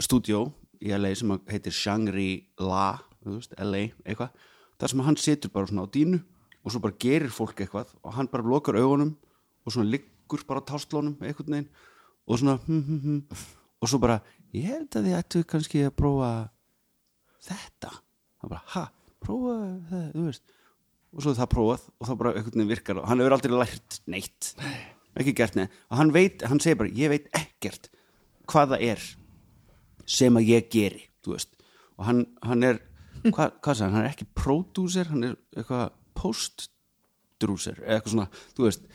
stúdjó 0.00 0.46
í 0.80 0.96
LA 0.96 1.12
sem 1.20 1.36
heitir 1.52 1.76
Shangri-La, 1.76 2.86
þú 3.20 3.36
veist, 3.36 3.56
LA 3.60 3.84
eitthvað, 4.06 4.32
þar 4.80 4.94
sem 4.94 5.04
hann 5.04 5.20
situr 5.20 5.52
bara 5.52 5.68
svona 5.68 5.84
á 5.84 5.92
dínu 5.92 6.22
og 6.62 6.72
svo 6.72 6.80
bara 6.82 6.96
gerir 7.02 7.32
fólk 7.34 7.60
eitthvað 7.60 7.92
og 8.00 8.16
hann 8.16 8.30
bara 8.30 8.46
lokar 8.46 8.78
augunum 8.78 9.12
og 9.66 9.74
svona 9.74 9.90
liggur 10.22 10.46
bara 10.46 10.62
á 10.62 10.68
tástlónum 10.68 11.18
einhvern 11.20 11.52
veginn 11.52 11.68
og 12.26 12.38
svona 12.38 12.58
hm, 12.66 12.82
hm, 12.86 13.00
hm, 13.02 13.22
og 13.82 13.88
svo 13.88 13.98
bara, 13.98 14.20
ég 14.54 14.68
held 14.70 14.94
að 14.94 15.06
þið 15.08 15.18
ættu 15.18 15.42
kannski 15.44 15.82
að 15.86 15.96
prófa 15.98 16.30
þetta. 17.42 17.90
Það 18.40 18.52
bara, 18.52 18.62
ha, 18.74 18.84
prófa 19.22 19.56
það, 19.90 20.04
þú 20.14 20.26
veist. 20.28 20.44
Og 21.12 21.24
svo 21.24 21.34
það 21.36 21.50
prófað 21.52 21.88
og 21.98 22.08
þá 22.08 22.12
bara 22.20 22.34
einhvern 22.36 22.54
veginn 22.54 22.70
virkar 22.70 23.00
og 23.00 23.08
hann 23.10 23.20
hefur 23.20 23.36
aldrei 23.36 23.56
lært 23.56 23.98
neitt. 24.06 24.52
Ekki 25.18 25.34
gert 25.36 25.58
neitt. 25.58 25.74
Og 25.90 25.98
hann 25.98 26.14
veit, 26.14 26.46
hann 26.46 26.62
segir 26.62 26.78
bara, 26.80 26.94
ég 26.94 27.12
veit 27.12 27.26
ekkert 27.36 27.90
hvað 28.48 28.76
það 28.76 28.86
er 28.92 29.08
sem 30.08 30.38
að 30.38 30.48
ég 30.48 30.70
geri, 30.72 31.08
þú 31.24 31.34
veist. 31.34 31.58
Og 31.98 32.06
hann, 32.06 32.24
hann 32.46 32.68
er, 32.70 32.80
hvað, 33.26 33.58
hvað 33.58 33.76
sagði 33.76 33.88
hann? 33.88 33.96
Hann 33.98 34.06
er 34.06 34.14
ekki 34.14 34.30
pródúser, 34.38 35.10
hann 35.10 35.26
er 35.26 35.36
eitthvað 35.56 35.90
postdrúser 36.18 37.82
eða 37.82 37.98
eitthvað 37.98 38.14
svona, 38.14 38.30
þú 38.56 38.70
veist 38.70 38.86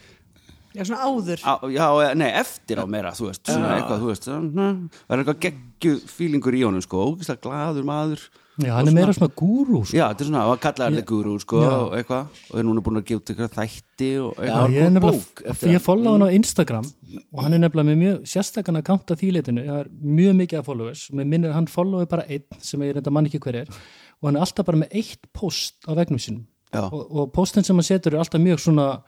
Já, 0.77 0.83
svona 0.85 1.03
áður. 1.09 1.41
á, 1.43 1.53
já, 1.73 1.85
eða- 1.89 2.15
nei, 2.21 2.29
eftir 2.41 2.77
á 2.77 2.85
meira, 2.87 3.11
þú 3.17 3.31
veist 3.31 3.43
svona 3.49 3.75
eitthvað, 3.77 4.01
þú 4.03 4.11
veist, 4.13 4.27
það 4.27 4.89
er 5.09 5.23
eitthvað 5.23 5.39
geggjuð 5.47 6.03
fílingur 6.17 6.53
í 6.57 6.65
honum, 6.67 6.81
sko, 6.85 7.05
ógislega 7.11 7.41
glaður 7.41 7.83
maður 7.87 8.27
Já, 8.57 8.71
hann 8.73 8.87
er 8.89 8.93
meira 8.97 9.13
svona 9.13 9.29
gúrú 9.37 9.83
sko. 9.85 9.93
Já, 9.93 10.07
þetta 10.09 10.23
er 10.23 10.27
svona, 10.31 10.43
og 10.49 10.55
að 10.55 10.61
kalla 10.63 10.85
það 10.89 11.03
guru, 11.05 11.33
sko, 11.43 11.59
og 11.61 11.91
eitthvað, 11.93 12.39
og 12.49 12.55
er 12.57 12.63
núna 12.65 12.81
búin 12.81 12.97
að 12.97 13.03
gefa 13.05 13.19
út 13.21 13.29
eitthvað 13.29 13.51
þætti 13.53 14.07
og 14.17 14.31
Já, 14.33 14.41
eitthvað. 14.47 14.71
ég 14.73 14.81
er 14.81 14.93
nefnilega, 14.95 15.11
bók 15.13 15.43
eftir 15.51 15.73
ég 15.75 15.83
follow 15.85 16.15
hann 16.17 16.25
á 16.25 16.29
Instagram 16.33 16.87
og 17.33 17.43
hann 17.43 17.53
er 17.53 17.61
nefnilega 17.61 17.89
með 17.91 17.99
mjög 18.01 18.25
sérstakann 18.33 18.79
að 18.81 18.85
kanta 18.89 19.17
þýleitinu, 19.21 19.65
það 19.67 19.77
er 19.83 19.91
mjög 20.17 20.33
mikið 20.41 20.57
af 20.63 20.65
followers, 20.71 21.03
með 21.13 21.29
minnir 21.35 21.53
hann 21.53 21.67
followi 21.69 22.09
bara 22.09 22.25
einn 22.25 22.43
sem 22.59 22.81
ég 22.81 22.95
reynda 22.97 23.11
mann 23.13 23.29
ekki 23.29 23.39
hver 23.45 23.59
er 23.61 23.67
og 23.69 24.25
hann 24.31 24.35
er 24.41 24.41
alltaf 24.47 24.65
bara 24.65 24.77
með 24.81 24.97
eitt 25.03 25.29
post 25.37 25.75
á 25.85 25.93
vegnum 25.93 26.17
sínum 26.17 26.47
Já. 26.73 26.81
og, 26.89 27.05
og 27.13 27.29
postin 27.37 27.63
sem 27.63 27.77
hann 27.77 27.85
setur 27.85 28.15
er 28.17 28.23
alltaf 28.25 28.41
mjög 28.41 28.57
svona 28.65 29.03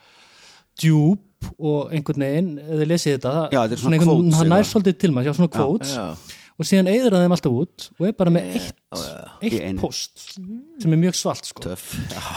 djúb 0.79 1.17
og 1.59 1.93
einhvern 1.95 2.25
veginn, 2.25 2.51
eða 2.59 2.87
lesið 2.89 3.15
þetta 3.17 3.33
Já, 3.53 3.59
þetta 3.63 3.77
er 3.77 3.83
svona 3.83 4.01
quotes 4.03 4.39
hann 4.41 4.51
nær 4.53 4.67
svolítið 4.69 4.99
til 5.03 5.11
maður, 5.15 5.29
já 5.31 5.37
svona 5.39 5.53
quotes. 5.55 5.93
já. 5.95 6.35
og 6.59 6.67
síðan 6.67 6.91
eyður 6.91 7.15
hann 7.15 7.25
þeim 7.27 7.35
alltaf 7.37 7.57
út 7.63 7.87
og 7.99 8.07
er 8.09 8.17
bara 8.19 8.33
með 8.35 8.49
eitt, 8.59 8.81
Í 8.91 9.47
eitt 9.47 9.61
einu. 9.63 9.79
post 9.79 10.25
sem 10.35 10.93
er 10.95 10.99
mjög 11.05 11.15
svalt 11.15 11.47
sko. 11.47 11.75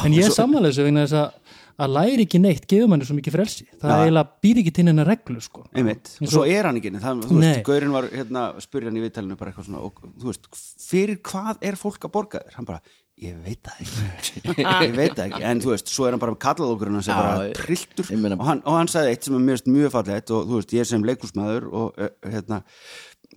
En 0.07 0.15
ég 0.15 0.29
er 0.29 0.35
sammála 0.35 0.71
þessu 0.71 0.87
vegna 0.87 1.07
þess 1.07 1.19
að 1.25 1.39
að 1.83 1.89
læri 1.97 2.25
ekki 2.27 2.39
neitt 2.39 2.67
gefur 2.69 2.91
manni 2.93 3.07
svo 3.09 3.15
mikið 3.17 3.33
frelsi. 3.35 3.65
Það 3.81 3.91
Já. 3.91 4.03
eiginlega 4.05 4.43
býr 4.45 4.59
ekki 4.61 4.73
til 4.77 4.85
hennar 4.87 5.09
reglu 5.09 5.41
sko. 5.43 5.63
einmitt, 5.75 6.11
og 6.21 6.29
svo 6.31 6.43
er 6.47 6.69
hann 6.69 6.77
ekki 6.79 6.93
það, 7.01 7.23
þú 7.27 7.39
veist, 7.41 7.63
Gaurin 7.67 7.95
var 7.97 8.09
hérna 8.13 8.43
spurði 8.63 8.91
hann 8.91 8.99
í 9.01 9.05
viðtælinu 9.07 9.39
bara 9.41 9.51
eitthvað 9.51 9.67
svona 9.71 9.81
og, 9.89 10.03
þú 10.21 10.29
veist, 10.29 10.51
fyrir 10.85 11.19
hvað 11.25 11.65
er 11.65 11.79
fólk 11.81 12.05
að 12.07 12.13
borga 12.13 12.43
þér? 12.45 12.55
Hann 12.59 12.69
bara, 12.69 12.83
ég 13.21 13.37
veit 13.45 13.61
það 13.67 13.83
ekki. 13.85 14.41
Ég 14.87 14.95
veit 14.97 15.13
það 15.19 15.25
ekki, 15.27 15.43
en 15.51 15.61
þú 15.63 15.73
veist, 15.75 15.91
svo 15.93 16.07
er 16.09 16.15
hann 16.17 16.23
bara 16.23 16.35
kallað 16.41 16.81
sem 17.05 17.13
Já, 17.13 17.19
bara 17.19 17.45
ég- 17.49 17.59
trilltur. 17.59 18.09
ég 18.09 18.19
meina- 18.23 18.39
og, 18.39 18.47
hann, 18.49 18.63
og 18.65 18.79
hann 18.79 18.91
sagði 18.91 19.13
eitt 19.13 19.25
sem 19.29 19.37
er 19.37 19.45
mjög, 19.47 19.67
mjög 19.75 19.93
fallegt 19.95 20.33
og 20.35 20.49
þú 20.49 20.59
veist, 20.59 20.73
ég 20.79 20.89
sem 20.89 21.05
leikúsmaður 21.07 21.69
og 21.71 22.01
uh, 22.01 22.09
hérna, 22.33 22.63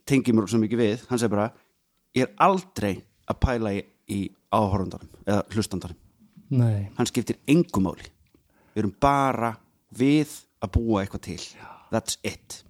tengi 0.08 0.34
mér 0.34 0.48
svo 0.50 0.62
mikið 0.64 0.82
við 0.82 1.06
hann 1.10 1.22
sagði 1.22 1.36
bara, 1.36 1.50
ég 2.16 2.26
er 2.28 2.34
aldrei 2.48 2.94
að 3.30 3.40
pæla 3.46 3.74
í, 3.76 3.84
í 4.16 4.20
áhorundarum 4.56 5.10
eða 5.26 5.44
hlustandarum 5.54 5.98
nei, 6.56 6.90
hann 6.98 7.08
skiptir 7.10 7.40
engu 7.50 7.82
máli. 7.84 8.06
Við 8.76 8.84
erum 8.84 8.96
bara 9.02 9.56
við 9.98 10.30
að 10.64 10.72
búa 10.78 11.02
eitthvað 11.04 11.24
til. 11.26 11.42
That's 11.92 12.18
it 12.24 12.62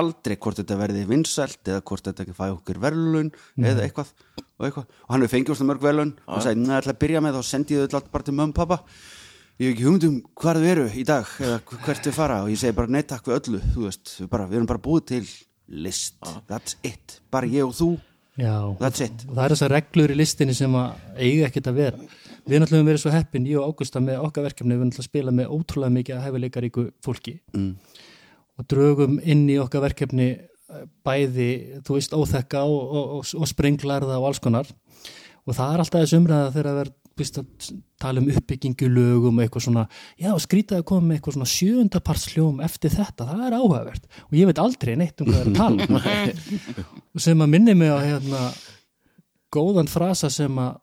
aldrei 0.00 0.36
hvort 0.36 0.60
þetta 0.60 0.78
verði 0.80 1.04
vinsælt 1.10 1.72
eða 1.72 1.84
hvort 1.90 2.08
þetta 2.08 2.24
ekki 2.26 2.36
fæ 2.36 2.46
okkur 2.48 2.80
verðlun 2.82 3.30
eða 3.58 3.86
eitthvað 3.86 4.12
og, 4.12 4.66
eitthvað. 4.68 4.86
og 4.86 5.14
hann 5.14 5.24
hefur 5.24 5.34
fengið 5.36 5.54
úr 5.54 5.70
mörg 5.70 5.86
verðlun 5.86 6.14
og 6.26 6.44
sagði, 6.44 6.62
neða, 6.62 6.82
ætla 6.82 6.96
að 6.96 7.02
byrja 7.04 7.24
með 7.24 7.38
þá 7.38 7.50
sendi 7.50 7.76
ég 7.76 7.86
þau 7.86 8.00
alltaf 8.00 8.12
bara 8.14 8.28
til 8.28 8.36
og 8.36 8.54
pappa 8.56 8.80
ég 9.56 9.70
hef 9.70 9.72
ekki 9.72 9.86
hugmynd 9.88 10.06
um 10.10 10.16
hvað 10.36 10.62
þau 10.62 10.70
eru 10.74 10.86
í 10.92 11.04
dag 11.08 11.34
eða 11.40 11.60
hvert 11.86 12.06
þau 12.06 12.16
fara 12.16 12.40
og 12.44 12.52
ég 12.52 12.60
segi 12.60 12.76
bara 12.76 12.92
nei 12.92 13.02
takk 13.08 13.28
við 13.30 13.38
öllu 13.40 13.60
þú 13.72 13.86
veist, 13.86 14.16
við, 14.20 14.30
bara, 14.32 14.48
við 14.50 14.60
erum 14.60 14.68
bara 14.68 14.84
búið 14.84 15.06
til 15.14 15.24
list, 15.68 16.14
that's 16.46 16.76
it. 16.82 17.20
Bara 17.30 17.46
ég 17.50 17.66
og 17.66 17.74
þú, 17.74 17.90
já. 18.38 18.54
That's 18.80 19.02
it. 19.04 19.26
Og 19.26 19.34
það 19.34 19.44
er 19.44 19.54
þessar 19.54 19.74
reglur 19.74 20.14
í 20.14 20.18
listinni 20.18 20.54
sem 20.56 20.78
að 20.78 21.18
eiga 21.18 21.50
ekkert 21.50 21.70
að 21.72 21.80
vera. 21.80 22.08
Við 22.46 22.62
náttúrulega 22.62 22.78
höfum 22.78 22.90
verið 22.92 23.02
svo 23.02 23.12
heppin, 23.14 23.46
ég 23.50 23.58
og 23.58 23.72
Ágústa 23.72 24.02
með 24.02 24.22
okkar 24.22 24.46
verkefni 24.46 24.76
við 24.76 24.84
náttúrulega 24.86 25.08
spila 25.08 25.34
með 25.34 25.54
ótrúlega 25.56 25.94
mikið 25.96 26.16
að 26.16 26.26
hæfileikaríku 26.26 26.84
fólki. 27.02 27.38
Mm. 27.56 27.72
Og 28.56 28.68
drögum 28.70 29.18
inn 29.22 29.46
í 29.50 29.58
okkar 29.62 29.84
verkefni 29.86 30.28
eh, 30.34 30.84
bæði, 31.06 31.50
þú 31.86 31.98
veist, 31.98 32.14
óþekka 32.16 32.62
og, 32.66 32.94
og, 33.00 33.26
og, 33.36 33.48
sprenglarða 33.50 34.20
og 34.20 34.30
alls 34.30 34.42
konar. 34.42 34.70
Og 35.46 35.54
það 35.54 35.74
er 35.74 35.82
alltaf 35.82 36.04
þessi 36.04 36.20
umræða 36.20 36.54
þegar 36.54 36.70
það 36.70 36.84
er 36.84 36.94
býst 37.16 37.38
að 37.40 37.68
tala 38.02 38.20
um 38.20 38.28
uppbyggingu 38.28 38.88
lögum 38.92 39.38
og 39.38 39.44
eitthvað 39.46 39.66
svona, 39.68 39.84
já, 40.20 40.28
skrýtaði 40.42 40.82
að 40.82 40.88
koma 40.90 41.06
með 41.06 41.18
eitthvað 41.18 41.36
svona 41.38 41.52
sjöundapars 41.52 42.24
hljóm 42.32 42.58
eftir 42.66 42.92
þetta 42.92 43.28
það 43.30 43.44
er 43.46 43.56
áhugavert. 43.56 44.08
Og 44.26 44.36
ég 44.36 44.50
veit 44.50 44.60
aldrei 44.60 44.96
neitt 45.00 45.22
um 45.22 45.30
hvað 45.30 45.38
það 45.38 45.46
er 45.46 45.52
að 45.52 45.60
tala 45.62 47.22
sem 47.28 47.44
að 47.46 47.54
minni 47.54 47.76
mig 47.78 47.94
á 47.94 47.98
hérna 48.02 48.42
góðan 49.54 49.88
frasa 49.88 50.28
sem 50.32 50.60
að 50.60 50.74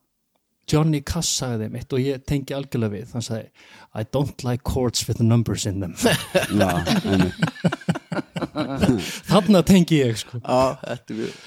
Johnny 0.69 1.01
Cass 1.05 1.29
sagði 1.41 1.67
mitt 1.73 1.91
og 1.93 1.99
ég 2.01 2.23
tengi 2.27 2.55
algjörlega 2.55 2.93
við, 2.93 3.11
hann 3.15 3.25
sagði 3.25 3.49
I 3.93 4.05
don't 4.15 4.45
like 4.47 4.63
chords 4.67 5.03
with 5.07 5.19
numbers 5.21 5.65
in 5.69 5.83
them. 5.83 5.93
Já, 6.61 6.71
einmitt. 7.03 7.37
þarna 9.31 9.63
tengi 9.67 9.99
ég 9.99 10.17
sko. 10.21 10.39
Já, 10.39 10.79
þetta 10.81 11.13
er 11.13 11.19
við 11.19 11.37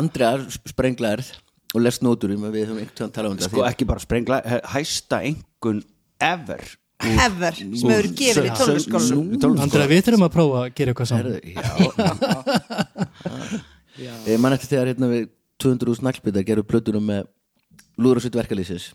Andrea 0.00 0.32
sprenglaðir 0.70 1.30
og 1.74 1.84
lest 1.84 2.02
nótur 2.02 2.34
um 2.34 2.44
að 2.48 2.56
við 2.58 2.68
höfum 2.68 2.80
einhvern 2.82 2.98
tíðan 2.98 3.14
talað 3.14 3.32
um 3.32 3.40
þetta. 3.40 3.50
Sko 3.52 3.66
ekki 3.68 3.88
bara 3.90 4.02
sprengla 4.02 4.40
hæsta 4.72 5.20
engun 5.26 5.82
ever. 6.20 6.62
Ever 7.00 7.56
sem 7.56 7.88
hefur 7.88 8.08
gefið 8.12 8.44
í 8.44 8.52
tónlistkólanum 8.58 9.60
Andra, 9.64 9.86
við 9.88 10.02
þurfum 10.04 10.26
að 10.26 10.34
prófa 10.34 10.56
að 10.62 10.72
gera 10.76 10.92
eitthvað 10.92 11.10
saman. 11.10 11.38
Já. 14.00 14.10
Ég 14.30 14.40
man 14.40 14.54
eftir 14.56 14.74
þegar 14.74 14.90
hérna 14.92 15.08
við 15.10 15.24
200 15.60 15.92
úr 15.92 15.98
snaglbyttar 16.00 16.44
gerum 16.48 16.66
plötunum 16.68 17.04
með 17.08 17.22
lúðrasvitt 18.00 18.38
verkalýsis 18.38 18.90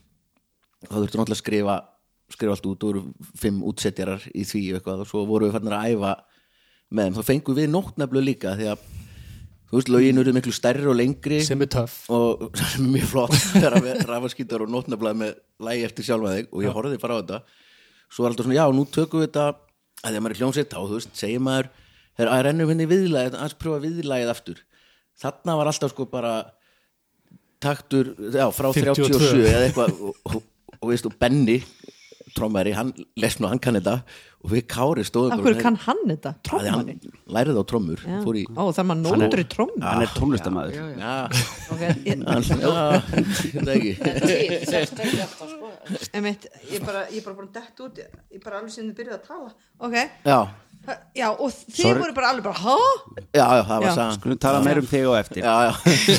þá 0.85 0.95
þurftum 0.97 1.21
náttúrulega 1.21 1.37
að 1.37 1.41
skrifa 1.41 1.77
skrifa 2.33 2.55
allt 2.55 2.69
út 2.69 2.83
og 2.85 2.89
voru 2.89 3.31
fimm 3.37 3.63
útsetjarar 3.69 4.23
í 4.33 4.45
því 4.47 4.61
og 4.71 4.79
eitthvað 4.79 5.03
og 5.03 5.09
svo 5.09 5.23
vorum 5.29 5.49
við 5.49 5.57
fannir 5.57 5.77
að 5.77 5.93
æfa 5.93 6.13
með 6.95 7.07
þeim, 7.07 7.17
þá 7.17 7.29
fengum 7.29 7.57
við 7.59 7.71
nótneflu 7.73 8.23
líka 8.23 8.55
því 8.57 8.69
að 8.73 8.85
þú 9.69 9.77
veist, 9.77 9.91
lögin 9.93 10.21
eru 10.21 10.33
miklu 10.35 10.53
stærri 10.55 10.89
og 10.89 10.97
lengri 10.97 11.41
sem 11.45 11.61
er 11.65 11.71
töff. 11.75 11.97
og 12.13 12.47
sem 12.71 12.85
er 12.85 12.91
mjög 12.97 13.11
flott 13.13 13.37
þegar 13.37 13.77
við 13.85 14.03
rafaskýtar 14.09 14.65
og 14.65 14.73
nótnaflaði 14.73 15.21
með 15.21 15.39
lægi 15.69 15.87
eftir 15.89 16.09
sjálfa 16.09 16.35
þig 16.35 16.51
og 16.51 16.65
ég 16.65 16.77
horfði 16.77 17.01
bara 17.01 17.17
á 17.17 17.19
þetta. 17.21 17.39
Svo 18.09 18.25
var 18.25 18.33
alltaf 18.33 18.45
svona, 18.45 18.59
já, 18.59 18.65
nú 18.73 18.85
tökum 18.85 19.21
við 19.21 19.31
þetta. 19.31 19.45
Að 20.05 20.11
því 20.11 20.17
að 20.19 20.23
maður 20.23 20.35
er 20.35 20.41
hljómsveit 20.41 20.69
þá, 20.69 20.79
þú 20.79 20.97
veist, 20.99 21.13
segir 21.17 21.41
maður 21.41 21.69
er 22.21 22.29
að 22.29 22.43
rennum 22.45 22.69
henni 22.71 22.85
viðlægið, 22.89 23.37
að 23.41 23.55
pröfa 23.61 23.81
viðlægið 23.85 24.31
aftur 24.31 24.61
þarna 25.19 25.57
var 25.59 25.71
alltaf 25.71 25.93
sko 25.93 26.07
bara 26.11 26.35
taktur, 27.65 28.13
já, 28.35 28.45
frá 28.55 28.69
52. 28.71 29.09
37 29.17 29.49
eða 29.49 29.65
eitthvað 29.67 29.99
og, 30.09 30.39
og, 30.79 30.87
veist, 30.91 31.09
og 31.09 31.17
Benny 31.21 31.59
trommari, 32.35 32.73
hann 32.75 32.91
lesn 33.21 33.45
og 33.47 33.53
hann 33.53 33.61
kann 33.63 33.77
þetta 33.79 33.99
og 34.45 34.51
við 34.51 34.65
Kári 34.69 35.03
stóðum 35.07 35.33
af 35.33 35.43
hverju 35.45 35.61
kann 35.63 35.77
hann 35.85 36.01
þetta? 36.09 36.33
að 36.35 36.41
Trommari? 36.49 36.71
hann 36.73 37.13
lærið 37.37 37.59
á 37.61 37.63
trommur 37.71 38.01
fór 38.25 38.35
í, 38.37 38.43
Ó, 38.51 38.63
það 38.75 38.89
maður 38.89 39.21
nótur 39.23 39.41
í 39.41 39.45
tromm 39.55 39.71
hann 39.81 40.03
er 40.03 40.11
tónlistamæður 40.17 40.75
já, 40.99 41.15
þetta 43.55 43.71
ekki 43.75 43.93
einmitt, 46.15 46.47
ég 46.71 46.83
bara, 46.85 47.05
ég 47.13 47.23
bara 47.25 47.35
bara 47.39 47.49
dett 47.55 47.81
út 47.85 48.03
ég 48.03 48.43
bara 48.43 48.59
alveg 48.59 48.73
sinni 48.75 48.95
byrjuð 48.97 49.17
að 49.17 49.25
tala. 49.29 49.51
Ok, 49.85 49.95
já, 50.25 50.39
já 51.15 51.27
og 51.31 51.51
þið 51.51 51.81
Sorry. 51.81 52.01
voru 52.03 52.15
bara 52.17 52.31
alveg 52.33 52.43
bara, 52.47 52.59
hæ? 52.63 52.75
já, 53.35 53.45
já, 53.45 53.61
það 53.69 53.77
var 53.77 53.87
Já. 53.89 53.93
sagan 53.99 54.17
skulum 54.19 54.41
tala 54.45 54.63
meir 54.65 54.81
um 54.83 54.89
þig 54.91 55.05
og 55.11 55.17
eftir 55.19 55.43
já, 55.45 55.55
já, 55.69 55.73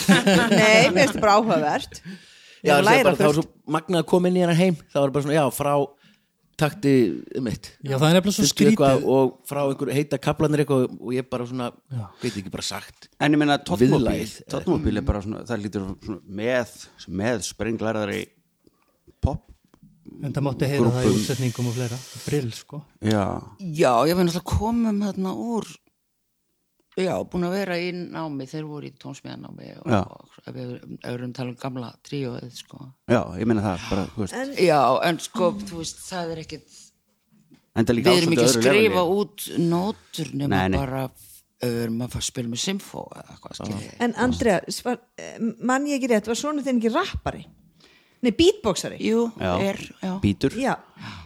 nei, 0.57 0.89
mér 0.91 1.07
finnst 1.07 1.19
það 1.19 1.23
bara 1.27 1.37
áhugavert 1.41 2.01
já 2.01 2.15
Ég 2.67 2.73
það, 2.73 2.87
læra 2.89 3.05
bara, 3.05 3.17
það 3.21 3.27
var 3.29 3.37
fullt. 3.37 3.47
svo 3.47 3.73
magnað 3.77 4.01
að 4.03 4.09
koma 4.15 4.31
inn 4.33 4.37
í 4.41 4.43
hennar 4.43 4.59
heim 4.59 4.79
það 4.91 5.01
var 5.05 5.15
bara 5.17 5.27
svona, 5.27 5.37
já, 5.39 5.45
frá 5.55 5.75
takti 6.57 6.93
mitt 7.45 7.67
já, 7.85 7.99
það 8.01 8.07
er 8.09 8.15
nefnilega 8.17 8.33
svo 8.33 8.47
50 8.47 8.53
skrítið 8.55 9.03
og 9.13 9.35
frá 9.51 9.61
einhver 9.67 9.91
heita 9.93 10.19
kaplanir 10.25 10.63
eitthvað 10.65 10.87
og 10.97 11.11
ég 11.13 11.27
bara 11.31 11.45
svona, 11.51 11.67
veit 12.23 12.31
ekki 12.41 12.53
bara 12.55 12.65
sagt 12.65 13.11
en 13.21 13.37
ég 13.37 13.43
meina 13.43 13.59
Viðlagið. 13.61 14.33
tóttmóbíl 14.55 14.97
er 15.03 15.05
bara 15.07 15.21
svona, 15.27 15.43
það 15.47 15.63
lítur 15.67 15.85
svona 16.01 16.23
með, 16.41 16.73
með 17.23 17.45
sprenglarðari 17.51 18.23
pop 19.21 19.45
en 20.23 20.33
það 20.33 20.45
mátti 20.47 20.69
heyra 20.71 20.91
það 20.95 21.09
í 21.09 21.15
útsetningum 21.17 21.69
og 21.71 21.75
fleira. 21.77 21.99
Brill 22.27 22.53
sko. 22.57 22.83
Já, 23.05 23.25
Já, 23.61 23.93
ég 24.09 24.17
finn 24.19 24.29
alltaf 24.31 24.47
komum 24.57 25.03
þarna 25.05 25.35
úr 25.37 25.67
Já, 26.97 27.13
búin 27.29 27.45
að 27.45 27.53
vera 27.59 27.75
í 27.77 27.91
námi. 27.93 28.47
Þeir 28.49 28.65
voru 28.71 28.89
í 28.89 28.93
tónsmíðanámi 28.97 29.67
og, 29.85 30.31
ef 30.49 30.55
við 30.57 30.71
erum 31.05 31.27
að 31.29 31.35
tala 31.37 31.53
um 31.53 31.59
gamla 31.61 31.91
tríóið 32.09 32.55
sko. 32.57 32.79
já, 33.13 33.21
ég 33.37 33.45
meina 33.51 33.61
það 33.67 33.83
bara, 33.91 34.05
veist, 34.17 34.33
En- 34.41 34.55
Já, 34.65 34.79
en 35.05 35.19
sko, 35.21 35.51
þú 35.61 35.83
veist, 35.83 36.01
það 36.09 36.33
er 36.33 36.41
ekkit 36.47 36.79
enda 37.77 37.93
líka 37.93 38.15
Við 38.15 38.23
erum 38.23 38.33
ekki 38.33 38.47
að 38.47 38.55
skrifa 38.57 38.73
leveli. 38.73 39.21
út 39.21 39.47
nótur 39.61 40.33
nema 40.41 40.49
Nei, 40.55 40.69
nei. 40.73 40.79
bara 40.81 41.03
ef 41.61 41.69
við 41.69 41.83
erum 41.85 42.01
að 42.07 42.11
fara 42.15 42.25
að 42.25 42.31
spila 42.31 42.49
með 42.55 42.63
symfó 42.65 43.05
eða 43.13 43.35
eitthvað 43.37 43.59
skilji 43.61 43.93
en 44.07 44.15
Andrea, 44.17 44.57
svar, 44.73 44.99
eh, 45.21 45.37
mann 45.61 45.87
ég 45.89 46.01
ekki 46.01 46.09
rétt 46.15 46.27
var 46.33 46.37
svona 46.41 46.65
þinn 46.65 46.81
ekki 46.81 46.95
rappari 46.97 47.45
nei, 48.23 48.33
beatboxari 48.33 48.97
Jú, 49.01 49.27
Já. 49.41 49.53
er, 49.63 49.81
já 50.03 50.15
bítur 50.23 50.53
já, 50.57 50.77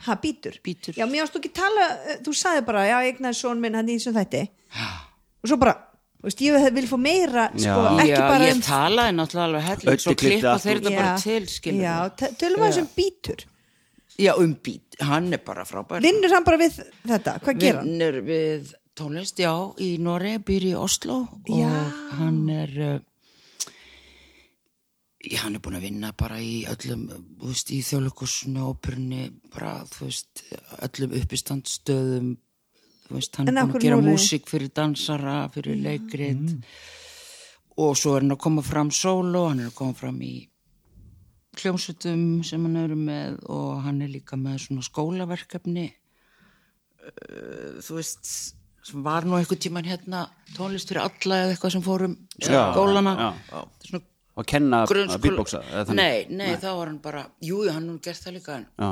ha, 0.07 0.17
bítur 0.17 0.59
Bítur. 0.65 0.95
já, 0.99 1.07
mér 1.07 1.29
þú 1.31 1.39
ekki 1.43 1.53
tala, 1.55 1.87
eh, 2.07 2.19
þú 2.25 2.35
sagði 2.35 2.65
bara 2.67 2.87
já, 2.89 2.97
ég 3.07 3.15
egnaði 3.19 3.35
son 3.41 3.61
minn 3.61 3.75
hann 3.79 3.89
í 3.89 3.99
þessum 3.99 4.17
þætti 4.19 4.43
og 5.43 5.49
svo 5.49 5.57
bara, 5.61 5.75
þú 6.21 6.27
veist, 6.29 6.43
ég 6.45 6.67
vil 6.75 6.87
fá 6.91 6.97
meira 7.01 7.47
sko, 7.55 7.63
Já. 7.65 8.01
ekki 8.03 8.11
Já, 8.13 8.25
bara 8.29 8.49
ég 8.51 8.55
um 8.59 8.65
talaði 8.67 9.15
náttúrulega 9.17 9.47
alveg 9.49 9.63
helling 9.71 9.93
Öddi 9.95 10.05
svo 10.05 10.15
klippti 10.15 10.35
klippa 10.41 10.53
allt 10.57 10.67
þeir 10.67 10.81
þetta 10.81 10.97
bara 10.97 11.15
Já. 11.15 11.23
til 11.23 11.47
skilji 11.55 11.87
já, 11.87 11.97
te- 12.17 12.33
tölum 12.43 12.61
við 12.65 12.69
þessum 12.73 12.91
bítur 12.99 13.47
já, 14.21 14.33
um 14.37 14.55
bít, 14.67 14.99
hann 15.01 15.33
er 15.33 15.39
bara 15.47 15.65
frábær 15.65 16.03
vinnur 16.05 16.35
hann 16.35 16.45
bara 16.45 16.59
við 16.61 16.83
þetta, 17.09 17.39
hvað 17.41 17.61
gera 17.63 17.79
hann? 17.81 17.89
vinnur 17.89 18.21
við 18.27 18.75
tónlist, 19.01 19.39
já, 19.41 19.55
í 19.81 19.95
Noregi 20.03 20.43
býr 20.45 20.67
í 20.73 20.75
Oslo 20.77 21.23
Já. 21.49 21.71
og 21.71 22.19
hann 22.19 22.43
er 22.53 22.75
uh, 22.85 22.99
já, 25.21 25.41
hann 25.45 25.57
er 25.57 25.63
búin 25.65 25.79
að 25.79 25.87
vinna 25.89 26.13
bara 26.17 26.39
í 26.41 26.63
öllum, 26.71 27.09
þú 27.41 27.51
veist, 27.51 27.73
í 27.75 27.81
þjóðleikusinu 27.85 28.69
óperunni, 28.71 29.27
bara, 29.53 29.81
þú 29.91 30.07
veist 30.09 30.45
öllum 30.87 31.17
uppistandstöðum 31.21 32.31
þú 33.11 33.19
veist, 33.19 33.37
hann 33.37 33.51
er 33.51 33.59
búin 33.59 33.75
að 33.77 33.85
gera 33.85 33.99
Noregi? 33.99 34.15
músík 34.15 34.49
fyrir 34.51 34.71
dansara, 34.75 35.37
fyrir 35.55 35.81
leikrit. 35.83 36.55
Og 37.81 37.97
svo 37.99 38.15
er 38.17 38.25
hann 38.25 38.35
að 38.37 38.43
koma 38.45 38.65
fram 38.65 38.91
sóló, 38.95 39.49
hann 39.51 39.65
er 39.65 39.71
að 39.71 39.79
koma 39.79 39.97
fram 39.99 40.21
í 40.23 40.35
hljómsutum 41.59 42.45
sem 42.47 42.63
hann 42.67 42.79
eru 42.79 42.97
með 42.99 43.41
og 43.51 43.83
hann 43.85 44.01
er 44.05 44.13
líka 44.13 44.39
með 44.39 44.63
svona 44.67 44.87
skólaverkefni. 44.87 45.89
Uh, 47.01 47.81
þú 47.83 47.99
veist 47.99 48.31
sem 48.87 49.03
var 49.05 49.27
nú 49.27 49.37
einhvern 49.37 49.61
tíman 49.61 49.89
hérna 49.89 50.27
tónlist 50.55 50.89
fyrir 50.91 51.03
alla 51.03 51.41
eða 51.43 51.55
eitthvað 51.55 51.75
sem 51.75 51.85
fórum 51.85 52.15
skólana 52.37 53.13
já. 53.17 53.29
Þetta 53.51 53.61
er 53.61 53.91
svona 53.91 54.05
og 54.39 54.47
kenna 54.47 54.83
að 54.85 54.93
grunnskóla 54.95 55.23
beatboxa 55.25 55.61
eða 55.67 55.85
þannig. 55.91 56.01
nei, 56.01 56.37
nei, 56.39 56.57
þá 56.63 56.69
var 56.79 56.87
hann 56.93 56.99
bara 57.03 57.23
jú, 57.43 57.63
jú, 57.67 57.71
hann 57.75 57.89
hefur 57.91 58.03
gert 58.07 58.25
það 58.27 58.37
líka 58.39 58.57
en 58.61 58.67
já, 58.79 58.91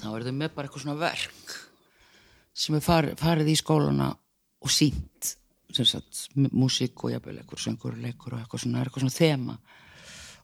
þá 0.00 0.06
er 0.18 0.26
þau 0.28 0.34
með 0.42 0.54
bara 0.56 0.68
eitthvað 0.68 0.84
svona 0.86 0.98
verk 1.00 1.56
sem 2.58 2.74
er 2.78 2.82
farið, 2.82 3.16
farið 3.22 3.52
í 3.52 3.56
skólana 3.60 4.08
og 4.66 4.72
sínt 4.74 5.34
sem 5.76 5.84
sagt, 5.86 6.24
músík 6.34 7.04
og 7.04 7.12
jafnvel 7.12 7.36
eitthvað 7.42 7.60
söngur 7.60 7.92
og 7.94 8.00
leikur 8.02 8.32
og 8.34 8.40
eitthvað 8.40 8.62
svona, 8.64 8.80
er 8.80 8.88
eitthvað 8.88 9.02
svona 9.04 9.14
þema. 9.18 9.56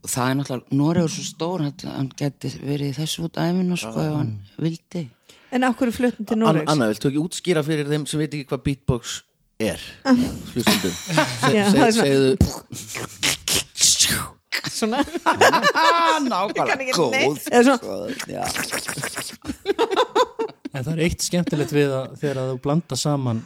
Og 0.04 0.10
það 0.12 0.26
er 0.30 0.34
náttúrulega, 0.36 0.76
Noregur 0.76 1.12
svo 1.14 1.24
stór 1.24 1.62
hann, 1.64 2.10
geti 2.20 2.50
verið 2.60 2.90
í 2.90 2.96
þessu 2.98 3.24
út 3.24 3.38
æfina 3.40 3.78
sko 3.80 4.02
ef 4.04 4.12
hann 4.18 4.34
vildi. 4.60 5.06
En 5.56 5.64
af 5.64 5.78
hverju 5.80 5.94
fluttum 5.96 6.28
til 6.28 6.38
Noregs? 6.42 6.68
Anna, 6.70 6.90
viltu 6.92 7.08
ekki 7.08 7.22
útskýra 7.24 7.62
fyrir 7.64 7.88
þeim 7.88 8.04
sem 8.10 8.20
veit 8.20 8.36
ekki 8.36 8.50
hvað 8.52 8.62
beatbox 8.68 9.14
er 9.64 9.80
svona- 11.72 11.88
segðu 11.96 12.36
Svona. 14.74 15.00
Nákvæmlega. 16.30 16.94
góð 16.94 17.38
svona. 17.48 17.78
En 20.74 20.82
það 20.82 20.92
er 20.94 21.02
eitt 21.06 21.22
skemmtilegt 21.22 21.74
við 21.74 21.92
að 21.94 22.16
þegar 22.22 22.40
að 22.42 22.48
þú 22.52 22.62
blanda 22.64 22.98
saman 22.98 23.44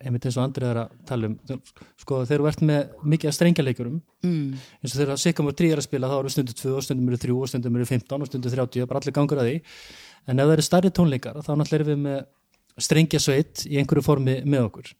einmitt 0.00 0.24
eins 0.24 0.36
og 0.38 0.46
Andrið 0.46 0.70
er 0.70 0.78
að 0.80 0.92
tala 1.08 1.28
um 1.28 1.34
sko 2.00 2.22
þegar 2.24 2.42
þú 2.42 2.48
ert 2.50 2.62
með 2.64 2.92
mikið 3.12 3.30
að 3.30 3.34
strengjaleikurum 3.36 3.96
mm. 4.24 4.46
eins 4.80 4.94
og 4.94 4.98
þegar 5.02 5.20
Sikamur 5.20 5.56
3 5.56 5.72
er 5.74 5.82
að 5.82 5.86
spila 5.86 6.10
þá 6.10 6.16
eru 6.18 6.32
stundu 6.32 6.56
2 6.56 6.72
og 6.72 6.86
stundum 6.86 7.10
eru 7.10 7.20
3 7.20 7.36
og 7.36 7.50
stundum 7.52 7.76
eru 7.76 7.88
15 7.88 8.16
og 8.16 8.30
stundum 8.30 8.54
30 8.54 8.88
bara 8.88 9.02
allir 9.02 9.16
gangur 9.16 9.42
að 9.42 9.50
því. 9.50 9.58
En 10.28 10.40
ef 10.40 10.48
það 10.48 10.54
eru 10.56 10.64
starri 10.64 10.92
tónleikar 10.96 11.40
þá 11.40 11.52
náttúrulega 11.52 11.80
erum 11.80 11.90
við 11.90 12.00
með 12.06 12.84
strengjasveit 12.86 13.66
í 13.68 13.76
einhverju 13.80 14.06
formi 14.06 14.38
með 14.48 14.66
okkur. 14.70 14.90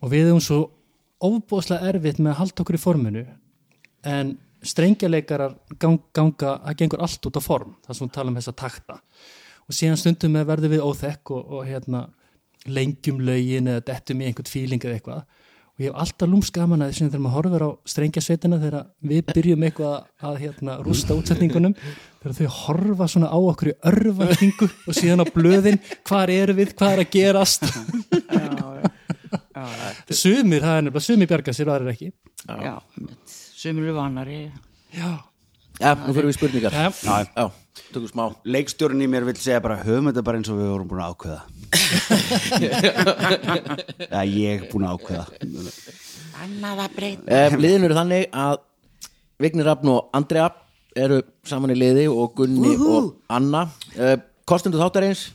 Og 0.00 0.12
við 0.14 0.30
erum 0.30 0.42
svo 0.42 0.60
ofbúðslega 1.20 1.92
erfitt 1.92 2.18
með 2.18 2.34
að 2.34 2.40
halda 2.40 2.64
okkur 2.64 2.78
í 2.78 2.82
forminu 2.82 3.24
en 4.06 4.36
strengjaleikarar 4.66 5.54
gang, 5.80 6.00
ganga, 6.14 6.56
það 6.64 6.78
gengur 6.82 7.04
allt 7.04 7.28
út 7.28 7.38
á 7.40 7.42
form 7.42 7.76
það 7.86 7.96
sem 7.96 8.06
við 8.06 8.14
tala 8.16 8.32
um 8.32 8.40
þessa 8.40 8.56
takta. 8.56 8.98
Og 9.68 9.76
síðan 9.76 10.00
stundum 10.00 10.34
með 10.34 10.48
verðum 10.50 10.74
við 10.74 10.86
óþekk 10.86 11.36
og, 11.36 11.52
og 11.56 11.68
hérna 11.68 12.06
lengjum 12.68 13.20
lögin 13.24 13.70
eða 13.70 13.84
dettum 13.92 14.20
í 14.20 14.28
einhvern 14.28 14.50
fíling 14.50 14.82
eða 14.84 14.98
eitthvað. 14.98 15.22
Og 15.70 15.84
ég 15.84 15.94
hef 15.94 16.00
alltaf 16.02 16.28
lúms 16.28 16.50
gaman 16.52 16.84
að 16.84 16.90
þessum 16.90 17.08
þegar 17.08 17.22
maður 17.24 17.36
horfir 17.38 17.64
á 17.64 17.70
strengjasveitina 17.88 18.58
þegar 18.60 18.88
við 19.12 19.22
byrjum 19.30 19.64
eitthvað 19.64 19.94
að, 20.28 20.34
hérna, 20.42 20.74
rústa 20.84 21.16
útsetningunum 21.16 21.76
þegar 22.20 22.36
þau 22.36 22.58
horfa 22.58 23.08
svona 23.08 23.30
á 23.32 23.38
okkur 23.38 23.70
í 23.70 23.76
örvæntingu 23.88 24.68
og 24.68 24.98
síðan 24.98 25.24
á 25.24 25.26
blöðin 25.32 25.80
hvar 26.04 26.32
eru 26.34 26.58
við, 26.58 26.74
hvað 26.76 26.98
er 26.98 27.04
að 27.06 27.12
gerast? 27.16 27.64
Sumir, 30.10 30.60
það 30.64 30.76
er 30.76 30.84
nefnilega 30.84 31.06
sumir 31.06 31.30
bjarga 31.30 31.54
sér 31.54 31.70
og 31.70 31.76
aðrir 31.76 31.94
ekki. 31.94 32.12
Já, 32.44 32.76
einmitt. 32.98 33.29
Sumir 33.60 33.84
eru 33.84 33.94
vanari 33.98 34.38
já, 34.96 35.18
Já, 35.80 35.94
nú 35.96 36.12
fyrir 36.12 36.28
við 36.28 36.36
spurningar. 36.36 36.74
Já. 36.76 36.90
Já, 37.32 37.44
tökum 37.94 38.08
smá. 38.10 38.24
Leikstjórinn 38.44 39.00
í 39.00 39.06
mér 39.08 39.24
vil 39.24 39.34
segja 39.40 39.62
bara 39.64 39.78
höfum 39.80 40.10
þetta 40.10 40.24
bara 40.26 40.40
eins 40.40 40.50
og 40.52 40.58
við 40.58 40.68
vorum 40.68 40.90
búin 40.90 41.00
að 41.00 41.14
ákveða. 41.14 41.40
Já, 44.12 44.20
ég 44.28 44.50
er 44.58 44.66
búin 44.68 44.84
að 44.84 44.98
ákveða. 44.98 45.24
Annað 46.44 46.84
að 46.84 46.98
breyta. 46.98 47.24
Eh, 47.32 47.56
Liðin 47.64 47.88
eru 47.88 47.96
þannig 47.96 48.28
að 48.44 48.60
Vignir 49.40 49.70
Rafn 49.70 49.92
og 49.94 50.12
Andrea 50.20 50.50
eru 51.00 51.22
saman 51.48 51.72
í 51.72 51.80
liði 51.80 52.06
og 52.12 52.36
Gunni 52.36 52.76
og 52.76 53.12
Anna. 53.32 53.66
Eh, 53.96 54.16
Kostendur 54.44 54.84
þáttarins 54.84 55.30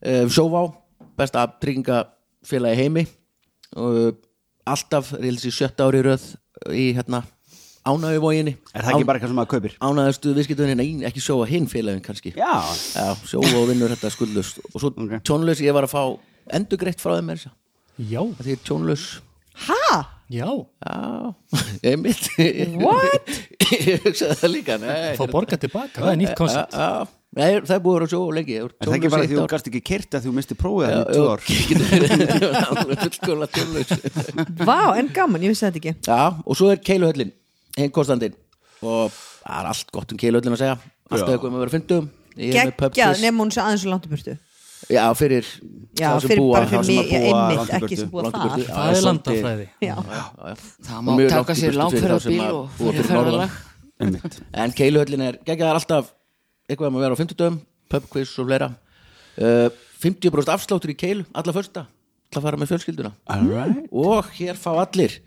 eh, 0.00 0.24
Sjóvá, 0.32 0.64
besta 1.20 1.44
tryggingafélagi 1.60 2.84
heimi. 2.86 3.04
Og 3.76 4.04
eh, 4.06 4.12
alltaf 4.64 5.12
reils 5.20 5.44
í 5.44 5.52
sjötta 5.52 5.88
ári 5.88 6.06
röð 6.08 6.30
í 6.72 6.94
hérna 6.96 7.26
ánæguvóginni 7.88 8.54
Er 8.74 8.84
það 8.84 8.92
ekki 8.94 9.06
bara 9.08 9.18
eitthvað 9.18 9.32
sem 9.32 9.38
maður 9.40 9.52
kaupir? 9.54 9.74
ánægðastu 9.88 10.34
viðskiptunni, 10.38 10.74
nei, 10.78 10.88
ekki 11.08 11.22
sjóa 11.24 11.46
hinn 11.50 11.66
félagin 11.70 12.04
kannski. 12.04 12.34
Já, 12.36 12.52
Já, 12.94 13.08
sjóa 13.28 13.48
og 13.62 13.68
vinnur 13.72 13.92
þetta 13.96 14.12
skuldlust 14.14 14.60
og 14.72 14.78
svo 14.82 14.92
Ok. 14.94 15.18
tjónlaus, 15.24 15.60
ég 15.64 15.72
var 15.76 15.84
að 15.88 15.94
fá 15.96 16.02
endugreitt 16.58 17.00
frá 17.02 17.16
þeim 17.18 17.30
er 17.34 17.42
þess 17.42 17.50
já, 18.12 18.20
að 18.22 18.44
því 18.46 18.52
er 18.54 18.62
tjónlaus. 18.68 19.04
Ha? 19.68 19.84
já. 20.30 20.46
Já, 20.84 21.34
einmitt. 21.90 22.28
What? 22.78 23.28
Ég 23.68 24.00
hugsaði 24.04 24.34
það 24.40 24.50
líka 24.54 24.74
Nei, 24.80 25.12
fá 25.18 25.24
borga 25.28 25.56
tilbaka, 25.60 26.00
það 26.00 26.12
er 26.12 26.18
nýtt 26.22 26.36
koncept. 26.38 26.72
Já, 26.72 26.78
já. 26.78 27.06
Nei, 27.36 27.58
það 27.60 27.74
er 27.74 27.80
búið 27.84 27.92
að 27.92 27.98
vera 27.98 28.08
svo 28.08 28.20
lengi. 28.32 28.54
Er 28.56 28.70
það 28.86 28.94
ekki 28.96 29.10
bara 29.12 29.26
því 29.28 29.36
þú 29.36 29.42
gast 29.52 29.66
ekki 29.68 29.82
kert 29.84 30.14
að 30.16 30.22
þú 30.24 30.30
misti 30.38 30.56
prófið 30.56 30.88
það 30.88 31.02
í 31.02 31.02
tvö 31.12 31.24
ár? 31.28 31.40
Vá, 34.68 34.78
en 34.96 35.10
gaman, 35.12 35.42
ég 35.44 35.52
vissi 35.52 35.66
þetta 35.66 35.80
ekki. 35.82 35.92
Já, 36.08 36.20
og 36.44 36.56
svo 36.58 36.70
er 36.72 36.80
keiluhöllin 36.80 37.32
hinn 37.78 37.94
kostandinn. 37.94 38.34
Og 38.82 39.10
það 39.12 39.56
er 39.62 39.70
allt 39.72 39.90
gott 39.94 40.12
um 40.14 40.18
keiluhöllin 40.20 40.54
að 40.56 40.62
segja. 40.64 40.76
Alltaf 41.08 41.32
eitthvað 41.34 41.50
með 41.54 41.58
að 41.58 41.64
vera 41.66 41.74
fyndum 41.78 42.10
Ég 42.38 42.54
er 42.54 42.68
með 42.68 42.76
pub 42.78 42.92
Geggjað, 42.94 43.14
quiz. 43.16 43.22
nefnum 43.24 43.40
hún 43.42 43.50
svo 43.54 43.62
aðeins 43.64 43.84
og 43.86 43.90
langt 43.94 44.04
í 44.06 44.10
burtu. 44.12 44.34
Já, 44.88 45.02
fyrir 45.18 45.46
Já, 45.98 46.12
þá 46.14 46.20
sem 46.22 46.30
fyrir 46.30 46.38
búa 46.44 46.52
bara 46.54 46.66
þá 46.68 46.70
fyrir 46.70 46.84
sem 46.86 46.94
mig, 46.94 47.08
að 47.08 47.10
búa 47.10 47.38
einmitt, 47.38 47.58
langt 47.58 47.72
ekki 47.78 47.96
sem 47.98 48.10
búa 48.12 48.22
Langt 48.22 48.36
í 48.36 48.38
þar. 48.38 48.52
burtu. 48.52 48.68
það 48.76 48.92
er 48.92 49.02
landafræði. 49.08 49.66
Já, 49.82 49.94
það 50.86 51.00
má 51.02 51.10
mjög 51.18 51.32
taka 51.32 51.40
langt 51.40 51.50
í 51.50 51.62
sér 51.64 51.74
burtu 51.74 51.98
fyrir 51.98 52.12
þá 52.14 52.22
sem 52.22 52.36
langferðarbíl 52.38 52.44
að 52.44 52.52
og 52.54 52.68
búa 52.78 52.92
fyrir 52.92 53.08
fyrir 53.08 53.18
norðan. 53.18 53.48
ferðalag 53.48 53.66
Einmitt. 53.98 54.38
En 54.62 54.74
keiluhöllin 54.78 55.24
er 55.26 55.38
geggjaðar 55.48 55.80
alltaf. 55.80 56.12
Eitthvað 56.70 56.92
um 56.92 56.98
að 57.00 57.04
vera 57.08 57.16
á 57.18 57.20
50 57.24 57.38
dögum, 57.42 57.58
pubquiz 57.90 58.34
og 58.38 58.46
fleira. 58.46 58.68
Uh, 59.38 59.68
50% 59.98 60.52
afsláttur 60.54 60.92
í 60.94 60.96
keilu 60.98 61.24
alla 61.34 61.54
fyrsta, 61.56 61.82
alla 62.30 62.44
fara 62.44 62.60
með 62.60 62.70
fjölskylduna. 62.76 63.12
All 63.34 63.48
right. 63.50 63.82
og 63.90 64.30
hér 64.38 64.54
fá 64.60 64.70
allir 64.78 65.18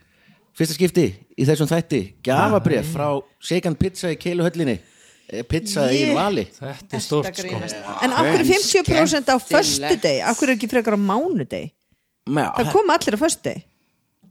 fyrsta 0.58 0.76
skipti 0.78 1.06
í 1.38 1.46
þessum 1.48 1.70
þætti 1.72 2.02
gafabref 2.26 2.92
frá 2.96 3.08
Shaken 3.40 3.76
Pizza 3.80 4.12
í 4.14 4.18
keiluhöllinni. 4.22 4.80
Eh, 5.32 5.44
pizza 5.48 5.86
í 5.96 6.10
vali. 6.16 6.44
Þetta 6.58 6.98
er 6.98 7.04
stort 7.06 7.38
sko. 7.40 7.60
En 8.04 8.12
af 8.12 8.26
hverju 8.28 8.48
50% 8.52 9.32
á 9.32 9.38
skemmtilegt. 9.40 9.52
föstudegi? 9.56 10.22
Af 10.28 10.40
hverju 10.42 10.58
ekki 10.58 10.68
frekar 10.74 10.98
á 10.98 11.00
mánudegi? 11.00 11.72
Já, 12.28 12.48
Það 12.58 12.72
koma 12.76 12.98
allir 13.00 13.16
á 13.16 13.20
föstudegi. 13.22 13.64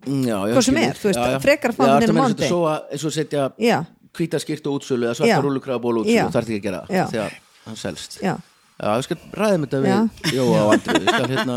Já, 0.01 0.37
já, 0.49 0.55
Hvað 0.57 0.65
sem 0.65 0.77
er, 0.81 0.95
þú 0.97 1.09
veist, 1.11 1.43
frekar 1.45 1.75
inn 1.77 2.21
á 2.21 2.49
svo 2.49 2.61
að- 2.69 2.85
eins 2.93 3.05
og 3.05 3.13
setja 3.13 3.53
Já, 3.61 3.85
hvíta 4.17 4.39
skýrt 4.41 4.67
og 4.67 4.81
útsölu 4.81 5.05
eða 5.09 5.15
svarta 5.19 5.43
rúlukrafaból 5.45 6.01
útsölu 6.01 6.25
þú 6.25 6.33
þarf 6.33 6.49
ekki 6.49 6.61
að 6.61 6.63
gera 6.63 6.81
það 6.89 7.11
þegar 7.11 7.33
hann 7.67 7.77
selst. 7.77 8.19
Já. 8.23 8.37
Ég 8.81 9.03
skal 9.05 9.17
ræðum 9.37 9.67
þetta 9.67 9.81
við 9.85 9.93
Já. 9.93 10.09
Jóa 10.33 10.61
og 10.65 10.73
Andri 10.73 10.95
Ég 11.05 11.09
skal 11.13 11.29
hérna 11.35 11.57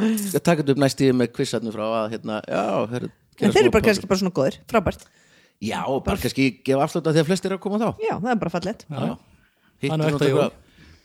ég 0.00 0.28
skal 0.28 0.40
taka 0.44 0.62
þetta 0.62 0.74
upp 0.76 0.82
næstíði 0.84 1.14
með 1.16 1.32
kvissarnu 1.32 1.72
frá 1.72 1.86
að 2.04 2.10
hérna, 2.12 2.40
já, 2.48 2.64
her, 2.92 3.08
En 3.40 3.52
þeir 3.54 3.62
eru 3.64 3.70
bara 3.74 3.84
kannski 3.86 4.08
bara 4.10 4.18
svona 4.20 4.34
góðir, 4.36 4.58
frábært. 4.68 5.06
Já, 5.60 5.80
og 5.86 6.02
bara 6.04 6.16
kannski 6.20 6.48
gefa 6.64 6.82
afslut 6.86 7.06
að 7.08 7.16
því 7.16 7.22
að 7.22 7.28
flestir 7.30 7.50
eru 7.52 7.58
að 7.60 7.64
koma 7.66 7.78
þá. 7.80 7.88
Já, 8.04 8.14
það 8.20 8.30
er 8.34 8.40
bara 8.42 8.52
Það 9.80 9.88
er 9.88 9.96
nú 9.96 10.08
hittir 10.10 10.28
jól. 10.34 10.50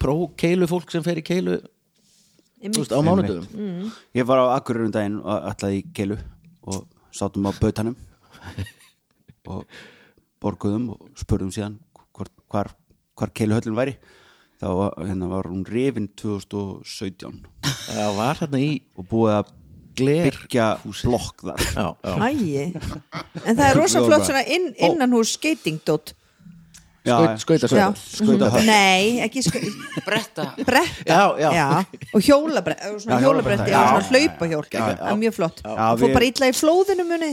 pró-keilu 0.04 0.68
fólk 0.68 0.92
sem 0.92 1.04
fer 1.06 1.20
í 1.22 1.24
keilu 1.24 1.54
á 2.66 3.00
mánudöfum 3.06 3.92
Ég 4.16 4.26
var 4.28 4.42
á 4.44 4.46
Akureyrum 4.60 4.92
daginn 4.92 5.22
og 5.24 5.46
ætlaði 5.52 5.78
í 5.80 5.86
keilu 5.96 6.18
og 6.68 6.82
sátum 7.16 7.48
á 7.48 7.52
bautanum 7.56 7.96
og 9.52 9.64
borguðum 10.44 10.90
og 10.96 11.08
spurðum 11.20 11.54
síðan 11.56 11.78
hvar, 12.16 12.30
hvar, 12.52 12.72
hvar 13.16 13.32
keiluhöllin 13.32 13.78
væri. 13.78 13.96
Þá 14.60 14.68
var- 14.76 14.96
hérna 15.08 15.28
var 15.32 15.48
hún 15.52 15.64
rifin 15.68 16.08
2017 16.20 17.46
Já, 17.96 18.08
var 18.16 18.36
hérna 18.44 18.60
í 18.64 18.82
og 18.98 19.08
búið 19.12 19.34
að 19.40 19.54
byggja 19.98 20.68
blokk 20.84 21.46
þar. 21.48 21.96
Æi. 22.20 22.74
En 23.46 23.56
það 23.56 23.66
er 23.70 23.80
rosa 23.80 24.04
flott 24.06 24.28
svona 24.28 24.46
inn, 24.48 24.72
innan 24.78 25.16
hús 25.16 25.36
skeitingdótt 25.40 26.14
Já, 27.06 27.16
Skaut- 27.38 27.42
skautasvæði. 27.44 28.04
Skautahöll. 28.18 28.66
Nei, 28.66 29.20
ekki 29.22 29.44
skau 29.46 29.62
bretta. 30.06 30.48
Bretta 30.66 31.06
Já, 31.06 31.20
já. 31.54 31.66
og 32.12 32.22
hjólabretti. 32.26 32.94
hjólabretti, 33.06 33.62
og 33.62 33.70
já. 33.70 33.82
svona 33.86 34.08
hlaupahjól. 34.10 34.66
Það 34.72 35.04
er 35.12 35.20
mjög 35.22 35.36
flott. 35.38 35.62
Fór 35.62 36.14
bara 36.16 36.26
illa 36.26 36.50
í 36.50 36.56
flóðinu 36.58 37.06
muni. 37.06 37.32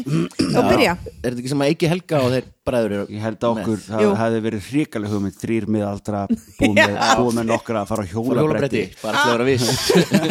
Og 0.53 0.67
byrja. 0.69 0.97
Er 1.23 1.31
þetta 1.31 1.41
ekki 1.41 1.53
sem 1.55 1.65
að 1.65 1.73
ekki 1.73 1.89
helga 1.93 2.21
og 2.21 2.35
þeir 2.35 2.51
bræður 2.63 2.93
Ég 3.11 3.23
held 3.25 3.39
að 3.43 3.55
okkur, 3.57 3.81
það 3.89 4.13
hefði 4.21 4.43
verið 4.45 4.67
hrikaleg 4.71 5.15
hugmynd 5.15 5.39
þrýr 5.41 5.69
miðaldra 5.73 6.21
búið 6.29 7.39
með, 7.39 7.47
nokkra 7.49 7.83
að 7.83 7.89
fara 7.91 8.05
á 8.05 8.11
hjólabretti, 8.13 8.83
bara 9.03 9.23
til 9.23 9.31
að 9.31 9.33
vera 9.33 9.49
viss. 9.49 9.71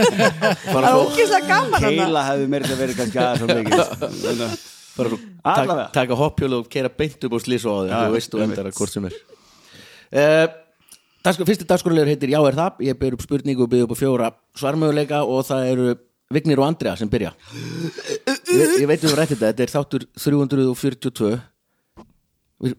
Bara 0.72 0.86
það 0.86 0.86
er 0.86 0.92
svo 0.92 1.02
ógeðslega 1.10 1.48
gaman 1.50 1.88
Keila 1.88 2.28
hefði 2.30 2.52
meira 2.54 2.70
að 2.70 2.86
verið 2.86 3.02
kannski 3.02 3.26
aðeins 3.26 4.70
bara 4.98 5.10
tak, 5.44 5.92
taka 5.96 6.18
hoppjólu 6.20 6.62
og 6.64 6.70
keira 6.72 6.90
beint 6.90 7.24
upp 7.28 7.34
og 7.38 7.44
slísa 7.44 7.72
á 7.72 7.76
þig 7.82 7.92
Já, 7.94 8.00
þú 8.08 8.16
veist 8.18 8.32
þú 8.34 8.42
einmitt. 8.42 8.58
endar 8.58 8.72
að 8.72 8.78
hvort 8.80 8.94
sem 8.96 9.06
er. 9.10 9.16
Uh, 10.12 10.48
dagskur, 11.24 11.48
fyrsti 11.48 11.68
dagskurlegur 11.70 12.12
heitir 12.12 12.34
Já 12.34 12.40
er 12.50 12.58
það. 12.60 12.82
Ég 12.90 13.00
ber 13.00 13.16
upp 13.18 13.24
spurningu 13.26 13.64
og 13.66 13.72
byrð 13.72 13.86
upp 13.88 13.94
á 13.96 14.02
fjóra 14.02 14.32
svarmöguleika 14.60 15.22
og 15.24 15.46
það 15.48 15.70
eru 15.74 15.90
Vignir 16.32 16.60
og 16.64 16.68
Andrea 16.70 16.94
sem 16.96 17.10
byrja. 17.12 17.34
Ég, 18.52 18.78
ég 18.80 18.88
veit 18.88 19.04
um 19.04 19.16
rætt 19.18 19.34
þetta, 19.34 19.50
þetta 19.52 19.66
er 19.66 19.72
þáttur 19.74 20.06
342 20.16 21.32
Við- 22.64 22.78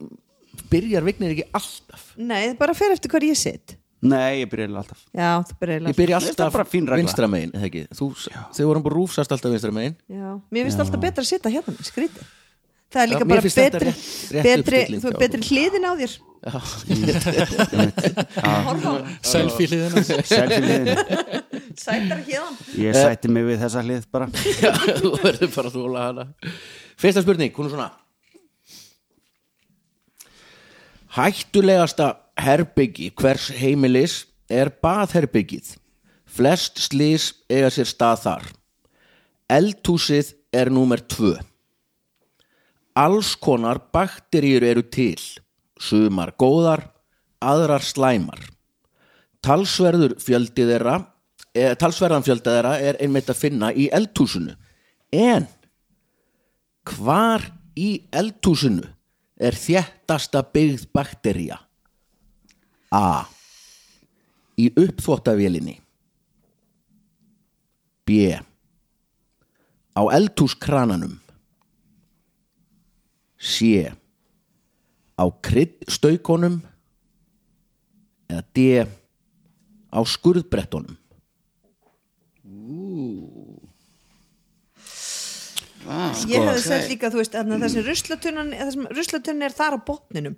byrjar 0.73 1.05
Vignir 1.05 1.35
ekki 1.35 1.45
alltaf? 1.53 2.07
Nei, 2.17 2.47
það 2.53 2.59
bara 2.63 2.75
fer 2.79 2.95
eftir 2.95 3.13
hvað 3.13 3.27
ég 3.29 3.37
sitt 3.41 3.77
Nei, 4.03 4.41
ég 4.43 4.49
byrja 4.51 4.67
alltaf. 4.67 4.99
Já, 5.15 5.29
það 5.47 5.59
byrja 5.63 5.79
ég 5.87 5.97
byrja 6.01 6.17
alltaf 6.19 6.73
vinstra 6.75 7.29
megin 7.31 7.53
eða 7.55 7.69
ekki? 7.69 7.83
þú, 7.95 8.09
þau 8.57 8.65
vorum 8.67 8.83
bara 8.83 8.97
rúfsast 8.99 9.31
alltaf 9.35 9.53
vinstra 9.55 9.71
megin. 9.75 9.95
Já, 10.11 10.33
mér 10.51 10.67
finnst 10.67 10.83
alltaf 10.83 11.03
betra 11.05 11.23
að 11.23 11.29
sitta 11.31 11.53
hérna 11.53 11.75
skrítið. 11.87 12.25
Það 12.93 13.01
er 13.03 13.07
Já, 13.07 13.13
líka 13.13 13.25
mér 13.25 13.31
bara 13.31 13.43
betri 13.47 13.87
rétt- 13.89 14.33
rétt 14.35 14.45
betri, 14.45 14.81
þú 15.01 15.07
er 15.09 15.17
betri 15.23 15.41
hliðin 15.47 15.87
á 15.87 15.93
þér. 16.03 16.13
Horfa 18.67 18.91
á 18.91 18.95
selfie 19.23 19.69
hliðina. 19.71 20.03
Selfie-hliðin. 20.33 20.99
sættar 21.79 22.21
hérna 22.27 22.51
Ég 22.83 22.99
sætti 22.99 23.31
mig 23.31 23.47
við 23.47 23.63
þessa 23.63 23.85
hlið 23.87 24.11
bara. 24.13 24.27
Já, 24.65 24.73
þú 24.99 25.15
verður 25.23 25.55
bara 25.55 25.71
að 25.71 25.79
þóla 25.79 26.05
hana. 26.09 26.27
Fyrsta 27.01 27.23
spurning, 27.23 27.55
hún 27.55 27.71
er 27.71 27.75
svona. 27.77 27.89
Hættulegasta 31.13 32.11
herbyggi 32.41 33.11
hvers 33.19 33.51
heimilis 33.57 34.23
er 34.51 34.73
baðherbyggið. 34.83 35.77
Flest 36.33 36.81
slís 36.81 37.33
eiga 37.53 37.71
sér 37.73 37.89
stað 37.89 38.23
þar. 38.25 38.45
Eldhúsið 39.53 40.33
er 40.53 40.71
númer 40.73 41.03
tvö. 41.05 41.35
Alls 42.97 43.35
konar 43.37 43.81
bakteríur 43.93 44.65
eru 44.65 44.85
til. 44.85 45.21
Sumar 45.81 46.35
góðar, 46.39 46.87
aðrar 47.41 47.85
slæmar. 47.85 48.41
Talsverður 49.43 50.15
fjöldi 50.23 50.69
þeirra, 50.69 51.01
e, 51.53 51.73
talsverðan 51.75 52.25
fjöldi 52.25 52.53
þeirra 52.53 52.77
er 52.79 53.01
einmitt 53.03 53.33
að 53.33 53.41
finna 53.41 53.73
í 53.75 53.89
eldhúsinu. 53.93 54.55
En 55.13 55.49
hvar 56.87 57.49
í 57.77 58.05
eldhúsinu 58.13 58.87
er 59.43 59.59
þéttasta 59.59 60.45
byggð 60.55 60.87
baktería? 60.95 61.59
A. 62.93 63.25
Í 64.61 64.69
uppþvottavélinni. 64.77 65.79
B. 68.05 68.37
Á 69.97 70.03
eldhúskrananum. 70.13 71.17
C. 73.41 73.89
Á 75.17 75.25
kryddstaukonum. 75.41 76.61
Eða 78.29 78.45
D. 78.53 78.67
Á 79.93 80.01
skurðbrettunum. 80.05 80.99
ég 86.31 86.39
hefði 86.39 86.63
sett 86.63 86.89
líka, 86.93 87.09
þú 87.11 87.19
veist, 87.19 87.35
þessum 87.35 88.87
ruslatunnan 88.95 89.49
er 89.49 89.55
þar 89.57 89.77
á 89.77 89.79
botninum 89.83 90.37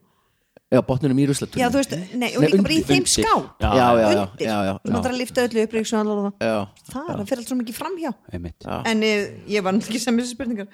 Já, 0.75 0.81
botninum 0.89 1.21
í 1.23 1.27
ruslatunum. 1.31 1.63
já, 1.63 1.69
þú 1.71 1.81
veist, 1.81 1.95
nei, 2.15 2.31
og 2.35 2.43
Nei, 2.43 2.51
líka 2.51 2.65
bara 2.67 2.75
í 2.75 2.83
þeim 2.85 2.99
undir. 2.99 3.13
ská 3.15 3.35
Já, 3.35 3.71
já, 3.71 3.87
já, 3.95 4.09
já, 4.15 4.23
undir, 4.25 4.47
já, 4.49 4.57
já, 4.69 4.73
þú 4.85 4.95
maður 4.95 5.15
að 5.15 5.21
lifta 5.21 5.47
öllu 5.49 5.65
upp 5.65 5.75
það, 5.75 6.33
Já, 6.45 6.57
það 6.91 7.25
fyrir 7.29 7.43
allt 7.43 7.51
svo 7.53 7.59
mikið 7.61 7.79
framhjá. 7.79 8.13
Einmitt. 8.35 8.67
en 8.91 9.03
eh, 9.03 9.25
ég 9.49 9.65
var 9.65 9.73
náttúrulega 9.77 9.95
ekki 9.95 10.03
sem 10.03 10.19
þessi 10.19 10.35
spurningar. 10.35 10.69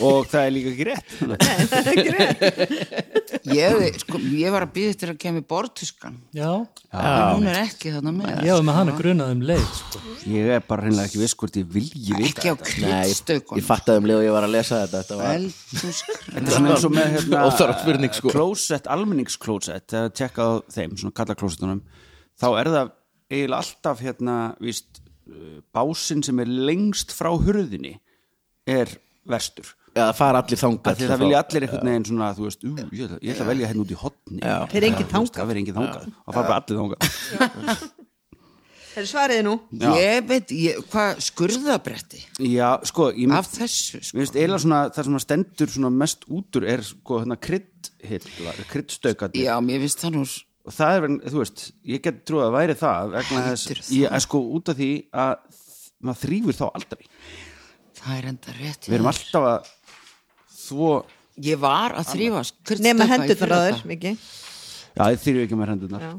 Og 0.00 0.30
það 0.30 0.42
er 0.46 0.54
líka 0.56 0.74
ekki 0.74 0.88
rétt. 0.90 1.08
Það 1.70 1.80
er 1.80 1.92
ekki 1.94 2.10
rétt. 2.16 3.20
Ég, 3.50 3.98
sko, 4.02 4.18
ég 4.36 4.52
var 4.52 4.66
að 4.66 4.72
býða 4.74 4.92
eftir 4.94 5.12
að 5.14 5.18
kemur 5.22 5.44
bortuskan 5.48 6.18
Já, 6.36 6.50
en 6.92 7.38
hún 7.38 7.46
er 7.48 7.60
ekki 7.62 7.92
þarna 7.94 8.12
með 8.12 8.42
ég 8.44 8.56
var 8.56 8.64
með 8.66 8.76
hana 8.76 8.94
grunað 8.98 9.32
um 9.34 9.44
leið 9.48 9.62
sko. 9.78 10.02
ég 10.28 10.50
er 10.56 10.64
bara 10.66 10.84
hreinlega 10.84 11.08
ekki 11.08 11.20
viss 11.22 11.36
hvort 11.40 11.56
ég 11.56 11.70
vilji 11.72 12.16
vita 12.18 12.42
ekki 12.42 12.52
á. 12.52 12.54
Nei, 12.84 12.90
kryddstaukun 13.06 13.60
ég 13.60 13.66
fattaði 13.66 14.02
um 14.02 14.08
leið 14.10 14.18
og 14.20 14.26
ég 14.26 14.34
var 14.36 14.46
að 14.48 14.54
lesa 14.56 14.82
þetta 14.84 15.00
Er 19.00 19.04
almenningsklósett 19.06 19.90
Þegar 19.90 20.14
tjekka 20.20 20.46
á 20.46 20.50
þeim, 20.76 20.96
svona 21.00 21.16
kalla 21.16 21.36
klósettunum 21.38 21.82
Þá 22.40 22.48
er 22.60 22.70
það 22.74 22.90
eiginlega 23.30 23.60
alltaf 23.64 24.02
hérna, 24.04 24.36
víst 24.62 25.00
uh, 25.30 25.60
Básinn 25.74 26.24
sem 26.26 26.40
er 26.42 26.50
lengst 26.70 27.14
frá 27.16 27.30
hurðinni 27.32 27.96
Er 28.68 28.92
verstur. 29.30 29.72
Já, 29.94 30.04
það 30.10 30.16
fara 30.20 30.42
allir 30.44 30.60
þangað 30.60 30.90
Af 30.92 30.98
Því 31.00 31.08
það 31.10 31.22
vilja 31.24 31.40
allir 31.44 31.66
einhvern 31.66 31.90
veginn 31.90 32.06
svona 32.10 32.28
Þú 32.36 32.46
veist, 32.46 32.66
ú, 32.66 32.74
ég, 32.76 33.16
ætla, 33.16 33.46
að 33.46 33.50
velja 33.54 33.70
hérna 33.72 33.86
út 33.86 33.94
í 33.94 33.98
hotni 34.04 34.42
Já. 34.44 34.56
Fer 34.70 34.86
enginn 34.90 35.10
þangað. 35.10 35.40
Það 35.40 35.50
verður 35.50 35.62
enginn 35.64 35.80
þangað. 35.80 36.06
Og 36.20 36.36
fara 36.36 36.52
bara 36.52 36.60
allir 36.60 36.80
þangað 36.84 37.88
það 39.00 39.06
er 39.06 39.10
svariði 39.10 39.44
nú? 39.46 39.54
Ég 39.96 40.26
veit, 40.28 40.52
ég, 40.54 40.80
hvað 40.92 41.22
skurðabretti? 41.24 42.20
Já, 42.50 42.68
sko, 42.90 43.08
ég 43.16 43.32
af 43.36 43.48
þessu 43.54 44.00
sko. 44.04 44.18
Finnst 44.20 44.36
eiginlega 44.38 44.62
svona, 44.64 44.80
það 44.94 45.08
sem 45.08 45.18
að 45.18 45.24
stendur 45.24 45.72
svona 45.74 45.90
mest 46.02 46.26
útur 46.28 46.66
er 46.68 46.84
sko 46.86 47.20
hérna 47.22 47.38
kryddhilla, 47.40 48.54
kryddstaukarnir. 48.70 49.44
Já, 49.48 49.54
mér 49.64 49.84
finnst 49.86 50.04
það 50.04 50.16
nú 50.18 50.24
og 50.70 50.74
það 50.76 50.94
er, 50.94 51.00
vegna- 51.06 51.30
þú 51.32 51.40
veist, 51.40 51.62
ég 51.88 52.02
get 52.04 52.18
trúið 52.28 52.44
að 52.46 52.56
væri 52.58 52.74
það 52.78 53.14
vegna 53.16 53.44
þess, 53.48 53.64
Heitir 53.66 53.80
það? 53.82 53.94
ég 53.96 54.12
er 54.18 54.24
sko 54.26 54.40
út 54.58 54.68
af 54.68 54.76
því 54.76 54.90
að 55.12 55.32
maður 56.00 56.20
þrýfur 56.24 56.58
þá 56.60 56.66
aldrei. 56.74 57.06
Það 58.00 58.18
er 58.18 58.28
enda 58.30 58.52
rétt 58.60 58.88
við 58.88 58.94
erum 58.98 59.10
alltaf 59.10 59.48
að 59.50 59.70
þvo, 60.60 60.92
Ég 61.40 61.56
var 61.62 61.94
að 61.96 62.10
þrýfa 62.12 62.42
nema 62.84 63.06
hendurnar 63.08 63.54
að 63.56 63.66
þér, 63.70 63.82
Viki 63.88 64.10
já, 64.12 65.02
þið 65.06 65.20
þrýfur 65.24 65.44
ekki 65.46 65.56
með 65.60 65.70
hendurnar. 65.72 66.02
Já. 66.04 66.12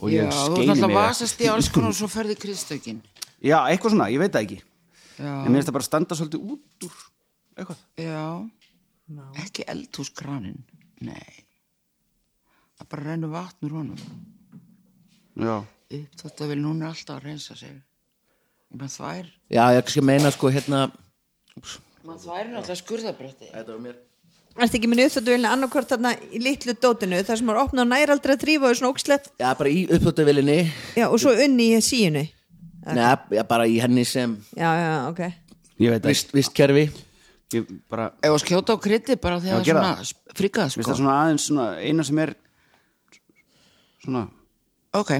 Og 0.00 0.10
Já, 0.10 0.20
ég 0.24 0.30
þú 0.34 0.54
skeini 0.54 0.74
ætla 0.74 0.88
að 0.88 0.92
mig 0.92 0.98
vasast 0.98 1.42
í 1.44 1.50
alls 1.52 1.70
konar 1.72 1.94
og 1.94 1.98
svo 1.98 2.10
ferði 2.10 2.36
kryddstaukin 2.42 3.00
já, 3.44 3.58
eitthvað 3.68 3.94
svona, 3.94 4.10
ég 4.12 4.22
veit 4.22 4.32
það 4.34 4.46
ekki. 4.46 4.60
Já, 5.14 5.32
en 5.32 5.50
mér 5.50 5.58
finnst 5.60 5.68
það 5.70 5.76
bara 5.76 5.84
að 5.84 5.90
standa 5.90 6.18
svolítið 6.18 6.46
út 6.54 6.86
úr 6.88 7.00
eitthvað, 7.54 7.82
já. 8.02 8.22
Ekki 9.44 9.66
eldhúskranin 9.70 10.62
Nei. 11.04 11.44
Það 12.78 12.90
bara 12.90 13.06
rennur 13.08 13.32
vatn 13.32 13.66
úr 13.68 13.74
honum. 13.78 14.04
Já. 15.38 15.56
Upp 15.94 16.22
þetta 16.22 16.48
vil 16.50 16.60
núna 16.62 16.90
alltaf 16.90 17.18
að 17.18 17.28
reynsa 17.28 17.56
sig. 17.58 17.74
Maður 18.74 18.94
þvær 18.96 19.28
Já, 19.54 19.64
ég 19.76 19.90
skal 19.92 20.06
meina 20.08 20.32
sko 20.34 20.50
hérna 20.50 20.80
maður 22.04 22.22
þvær 22.24 22.48
náttúrulega 22.50 22.80
skurðabretti. 22.80 23.50
Þetta 23.52 23.70
var 23.70 23.82
mér 23.84 24.00
Ertu 24.54 24.78
ekki 24.78 24.86
minni 24.90 25.06
uppþáttuvelina 25.08 25.50
annarkvort 25.56 25.90
þarna 25.90 26.12
í 26.30 26.40
litlu 26.42 26.76
dótinu 26.78 27.18
þar 27.26 27.40
sem 27.40 27.48
er 27.50 27.62
opnað 27.64 27.86
og 27.86 27.90
nær 27.90 28.12
aldrei 28.14 28.36
að 28.36 28.44
þrýfa 28.44 28.68
og 28.68 28.70
er 28.74 28.78
svona 28.78 28.92
ógslegt 28.94 29.32
Já, 29.42 29.48
bara 29.58 29.72
í 29.72 29.80
uppþóttavélinni 29.88 30.58
já, 30.94 31.06
og 31.08 31.16
svo 31.22 31.32
unni 31.34 31.72
í 31.74 31.80
síunni. 31.82 32.28
Nei, 32.84 33.08
já, 33.34 33.42
bara 33.48 33.66
í 33.66 33.80
henni 33.82 34.04
sem 34.06 34.36
Já, 34.54 34.70
já, 34.78 34.92
ok. 35.08 35.24
Ég 35.82 35.90
veit 35.90 36.04
það 36.04 36.12
vist, 36.12 36.30
vist 36.36 36.54
kerfi 36.54 36.86
ekki 36.88 37.10
ég 37.54 37.82
bara, 37.90 38.08
ef 38.22 38.34
að 38.34 38.40
skjóta 38.42 38.74
á 38.74 38.78
krytti 38.82 39.16
bara 39.20 39.40
þegar 39.42 39.66
gera 39.66 39.82
svona 39.82 40.36
frikað 40.38 40.72
sko. 40.74 40.86
það 40.88 41.00
svona 41.00 41.16
aðeins 41.22 41.46
svona, 41.48 41.66
eina 41.80 42.06
sem 42.06 42.20
er 42.24 42.34
svona 44.04 44.26
ok, 44.94 45.12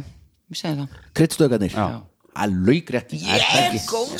ég 0.53 0.61
segi 0.61 0.79
það. 0.81 1.01
Kryddstaukarnir. 1.19 1.75
Já. 1.75 2.03
Alveg 2.45 2.91
rétt 2.91 3.15
ég, 3.15 3.83
góður 3.91 4.19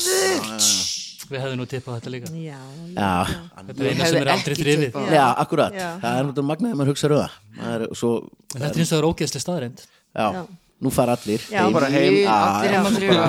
Við 1.29 1.39
hefðum 1.41 1.57
nú 1.61 1.65
tippað 1.71 1.95
þetta 1.99 2.11
líka. 2.13 2.27
Já, 2.37 2.59
Já, 2.95 3.11
Þetta 3.55 3.79
er 3.81 3.87
eina 3.91 4.05
sem 4.11 4.19
er 4.21 4.29
aldrei 4.35 4.55
tippað. 4.59 5.09
já, 5.15 5.25
akkurat. 5.45 5.73
Já. 5.73 5.89
Það 6.03 6.19
er 6.19 6.27
náttúrulega 6.29 6.49
magnaði 6.51 6.73
að 6.75 6.77
maður 6.81 6.91
hugsa 6.93 7.09
rauða 7.13 7.29
Það. 7.55 7.71
Er 7.75 7.87
svo, 7.95 8.11
En 8.55 8.61
Þetta 8.61 8.69
er 8.75 8.79
eins 8.83 8.91
og 8.91 8.95
það 8.95 9.01
er 9.01 9.09
ógeðslega 9.09 9.45
staðreind 9.45 9.79
já, 10.15 10.45
nú 10.85 10.91
fara 10.91 11.15
allir 11.15 11.41
Já. 11.49 11.61
bara 11.73 11.87
heim 11.89 12.13
Ég- 12.13 12.27
allir 12.29 12.73
heim 12.75 12.85
að 12.85 12.97
þrýfa 12.99 13.25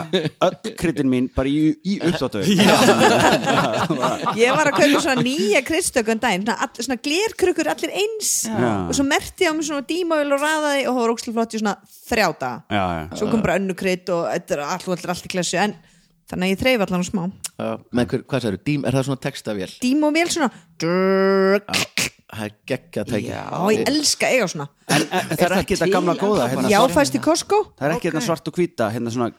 öll 0.49 0.73
kryddin 0.81 1.09
mín 1.13 1.29
bara 1.35 1.49
í, 1.49 1.75
í 1.87 1.95
uppdáttu 2.03 2.43
Ég 4.43 4.51
var 4.57 4.67
að 4.71 4.77
kaupa 4.81 5.01
svona 5.05 5.23
nýja 5.25 5.63
kristökun 5.67 6.21
dæm 6.23 6.43
svona, 6.45 6.57
all, 6.67 6.73
svona 6.83 6.99
glerkrukkur 7.07 7.71
allir 7.73 7.93
eins. 8.03 8.33
Já. 8.51 8.73
og 8.91 8.95
svo 8.99 9.07
merti 9.07 9.47
á 9.49 9.53
mig 9.55 9.67
svona 9.69 9.87
dímavel 9.87 10.35
og 10.37 10.43
raðaði 10.43 10.83
og 10.87 10.93
það 10.97 11.01
var 11.03 11.15
ógslið 11.15 11.37
flott 11.39 11.55
í 11.57 11.61
svona 11.63 11.77
þrjá 12.11 12.29
daga. 12.41 12.53
Já, 12.71 12.85
já. 12.99 13.05
svo 13.21 13.31
kom 13.31 13.43
bara 13.47 13.59
önnu 13.61 13.77
krydd 13.79 14.11
og 14.15 14.27
þetta 14.35 14.59
er 14.59 14.65
allt, 14.67 15.27
í 15.27 15.33
klessu. 15.33 15.59
En 15.63 15.77
þannig 16.31 16.49
að 16.49 16.53
ég 16.55 16.61
þreif 16.63 16.85
allan 16.87 17.03
á 17.03 17.07
smá. 17.07 17.23
Með 17.97 18.09
hver, 18.13 18.25
hvað 18.29 18.45
sagður, 18.47 18.59
dým, 18.67 18.85
er 18.89 18.97
það 18.99 19.07
svona 19.09 19.23
textavél? 19.27 19.71
dímavel 19.83 20.29
svona. 20.33 20.51
Drrrr, 20.83 21.63
Það 22.27 22.43
er 22.43 22.55
geggja 22.67 23.03
tæki. 23.07 23.29
Já. 23.31 23.43
og 23.55 23.69
ég 23.71 23.85
elska 23.89 24.29
eiga 24.35 24.47
svona. 24.51 24.65
En, 24.91 25.05
en, 25.15 25.29
það 25.31 25.45
er 25.47 25.53
ekki 25.61 25.77
þetta 25.79 25.93
gamla 25.95 26.15
góða 26.19 26.49
hérna, 26.51 26.71
já, 26.73 26.81
fæst 26.91 27.15
í 27.17 27.21
Costco. 27.23 27.61
Það 27.79 27.87
er 27.87 27.95
ekki 27.95 28.11
þetta 28.11 28.23
svart 28.27 28.51
og 28.51 28.59
hvíta 28.59 28.89
hérna 28.93 29.13
svona, 29.15 29.31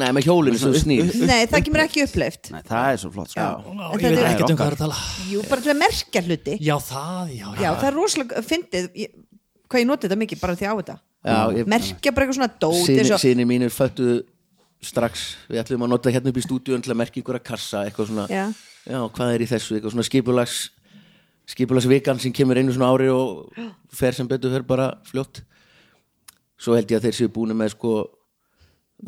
Nei, 0.00 0.06
með 0.16 0.28
hjólinu 0.30 0.56
sem 0.56 0.70
þú 0.72 0.80
snýr. 0.84 1.08
nei, 1.26 1.40
það 1.50 1.64
kemur 1.66 1.82
ekki 1.82 2.04
uppleift 2.06 2.52
nei, 2.54 2.60
það 2.64 2.92
er 2.94 3.00
svo 3.02 3.10
flott 3.12 3.32
sko. 3.34 3.42
En 3.42 3.80
Ég 3.82 3.90
veit 3.90 4.04
þetta 4.06 4.22
er- 4.22 4.28
ekkert 4.30 4.52
um 4.54 4.60
hvað 4.60 4.70
er 4.70 4.76
að 4.76 4.82
tala. 4.84 4.98
Jú, 5.28 5.42
bara 5.50 5.64
til 5.66 5.72
að 5.74 5.78
merkja 5.82 6.22
hluti. 6.28 6.54
Já, 6.62 6.76
það, 6.86 7.32
já, 7.34 7.46
já, 7.60 7.68
það 7.74 7.86
er 7.90 7.96
rosalega 7.98 8.42
fyndið. 8.46 8.86
Ég, 9.02 9.12
hvað 9.68 9.82
ég 9.82 9.88
noti 9.90 10.06
þetta 10.08 10.20
mikið, 10.22 10.40
bara 10.46 10.56
því 10.62 10.68
á 10.70 10.74
þetta. 10.78 10.96
Já, 11.26 11.36
ég, 11.58 11.68
merkja 11.74 12.14
bara 12.14 12.26
eitthvað 12.28 12.38
svona 12.38 12.52
dót 12.62 12.78
Sinni, 12.86 13.02
eins 13.02 13.10
og- 13.18 13.20
sinni 13.26 13.44
mínir 13.50 13.74
föttu 13.74 14.08
strax 14.80 15.24
Við 15.50 15.62
ætlum 15.62 15.86
að 15.86 15.92
nota 15.94 16.12
hérna 16.12 16.32
upp 16.32 16.40
í 16.40 16.44
stúdíun 16.44 16.84
til 16.84 16.92
að 16.94 17.00
merkja 17.02 17.20
einhverja 17.20 17.44
kassa 17.44 17.84
eitthvað 17.86 18.12
svona. 18.12 18.26
Já. 18.32 19.00
hvað 19.16 19.34
er 19.34 19.44
í 19.44 19.48
þessu, 19.50 19.76
eitthvað 19.76 19.96
svona 19.96 20.08
skipulags 20.08 20.60
skipulagsvikan 21.50 22.20
sem 22.22 22.32
kemur 22.32 22.60
einu 22.60 22.72
svona 22.72 22.92
ári 22.94 23.10
og 23.12 23.50
fer 23.92 24.16
sem 24.16 24.28
betur 24.28 24.54
fer 24.54 24.64
bara 24.66 24.92
fljótt. 25.08 25.42
Svo 26.60 26.76
held 26.76 26.90
ég 26.92 27.00
að 27.00 27.08
þeir 27.08 27.18
séu 27.18 27.32
búinu 27.32 27.56
með 27.56 27.74
sko 27.74 27.94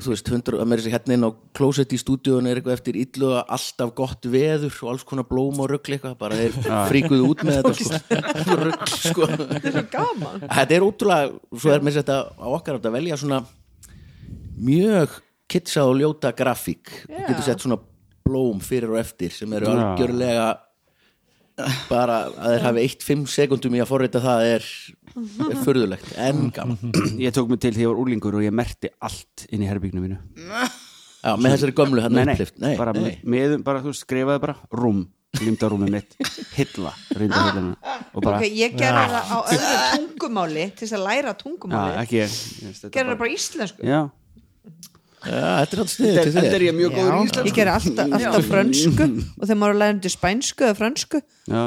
þú 0.00 0.12
veist, 0.12 0.28
hundur, 0.32 0.56
að 0.62 0.68
mér 0.70 0.80
er 0.80 0.94
hérna 0.94 1.16
inn 1.16 1.26
á 1.28 1.30
klósett 1.56 1.92
í 1.92 1.98
stúdíun 2.00 2.46
er 2.48 2.58
eitthvað 2.58 2.78
eftir 2.78 2.96
illu 2.96 3.32
að 3.36 3.50
alltaf 3.56 3.90
gott 3.98 4.28
veður 4.32 4.76
og 4.86 4.92
alls 4.94 5.04
konar 5.08 5.26
blóm 5.28 5.60
og 5.60 5.68
rugl 5.68 5.96
eitthvað 5.96 6.14
bara 6.20 6.38
þeir 6.38 6.56
fríkuðu 6.88 7.28
út 7.28 7.44
með 7.44 7.58
þetta 7.58 7.74
sko. 7.76 7.98
Rugl 8.62 8.94
sko. 8.94 9.28
Gaman. 9.92 10.46
Þetta 10.46 10.78
er 10.78 10.86
ótrúlega, 10.86 11.34
svo 11.52 11.74
er 11.74 11.84
mér 11.84 11.98
þetta 11.98 12.18
á 12.32 12.46
okkar 12.56 12.80
að 12.80 12.96
velja 12.96 13.20
svona 13.20 13.42
mjög 14.62 15.20
kitsa 15.52 15.84
og 15.88 15.96
ljóta 16.00 16.32
grafík. 16.36 16.92
Þú 17.08 17.22
getur 17.28 17.46
sett 17.46 17.64
svona 17.64 17.78
blóm 18.26 18.60
fyrir 18.64 18.92
og 18.94 19.00
eftir 19.02 19.32
sem 19.34 19.52
eru 19.58 19.70
algjörlega 19.72 20.50
bara 21.90 22.14
að 22.30 22.54
þeir 22.54 22.62
hafi 22.66 22.82
eitt 22.86 23.02
fimm 23.04 23.24
sekundum 23.28 23.74
í 23.76 23.82
að 23.82 23.90
forrita 23.90 24.22
það 24.24 24.44
er, 24.54 24.68
er 25.50 25.58
furðulegt. 25.66 26.12
En 26.16 26.46
gaman. 26.54 26.94
Ég 27.20 27.34
tók 27.36 27.50
mig 27.52 27.60
til 27.62 27.74
því 27.76 27.84
ég 27.84 27.90
var 27.92 28.00
úlingur 28.02 28.38
og 28.38 28.46
ég 28.46 28.54
merti 28.56 28.90
allt 29.04 29.44
inn 29.52 29.64
í 29.64 29.68
herbyggnum 29.68 30.06
mínu. 30.06 30.20
Já, 31.22 31.34
með 31.38 31.52
þessari 31.54 31.74
gömlu 31.78 32.02
hann 32.02 32.16
nei, 32.16 32.24
nei, 32.58 32.72
bara, 32.80 32.94
nei. 32.96 33.18
Með, 33.22 33.58
bara 33.66 33.82
þú 33.84 33.92
skrifaði 33.94 34.42
bara 34.42 34.56
rúm 34.74 35.04
límda 35.40 35.68
rúmið 35.72 35.92
mitt, 35.94 36.16
hilla 36.56 36.90
og 36.92 38.18
bara, 38.24 38.36
ok, 38.36 38.48
ég 38.52 38.74
gerði 38.76 39.04
það 39.12 39.30
á 39.32 39.38
öðru 39.40 39.76
tungumáli 39.94 40.64
til 40.76 40.82
þess 40.82 40.96
að 40.98 41.04
læra 41.06 41.32
tungumáli. 41.40 41.94
Bara- 42.02 43.06
það 43.06 43.14
bara 43.22 43.30
íslensku? 43.32 43.86
Já, 43.86 44.00
þetta 45.22 45.76
er 45.76 45.82
alltaf 45.82 45.92
sniðið 45.92 46.18
þetta 46.18 46.34
þetta 46.40 46.56
er 46.58 46.64
ég 46.66 46.76
mjög 46.78 46.94
góður 46.96 47.12
í 47.12 47.18
ég 47.22 47.28
íslensku. 47.28 47.54
gerur 47.58 47.72
alltaf, 47.72 48.14
alltaf 48.18 48.48
frönsku 48.48 49.06
og 49.06 49.44
þegar 49.46 49.60
maður 49.62 49.72
er 49.72 49.76
að 49.76 49.82
læra 49.82 49.96
undir 49.96 50.14
spænsku 50.14 50.66
eða 50.66 50.78
frönsku 50.80 51.20
Já, 51.22 51.62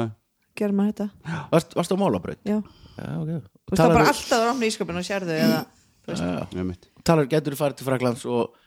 gerur 0.60 0.76
maður 0.76 0.92
þetta. 0.92 1.08
Varst, 1.54 1.74
varst 1.78 1.94
á 1.94 1.96
málabraut? 2.00 2.40
já. 2.44 2.58
Já, 2.96 3.08
ok. 3.20 3.32
Þú 3.66 3.80
er 3.80 3.96
bara 3.96 4.12
alltaf 4.12 4.36
að 4.36 4.46
rána 4.46 4.70
ískapin 4.70 5.00
og 5.00 5.08
sérðu 5.08 5.34
eða 5.36 5.64
ég 6.06 6.86
Talar, 7.06 7.26
getur 7.30 7.54
þú 7.54 7.58
farið 7.60 7.80
til 7.80 7.86
Fraklands 7.86 8.24
og 8.26 8.62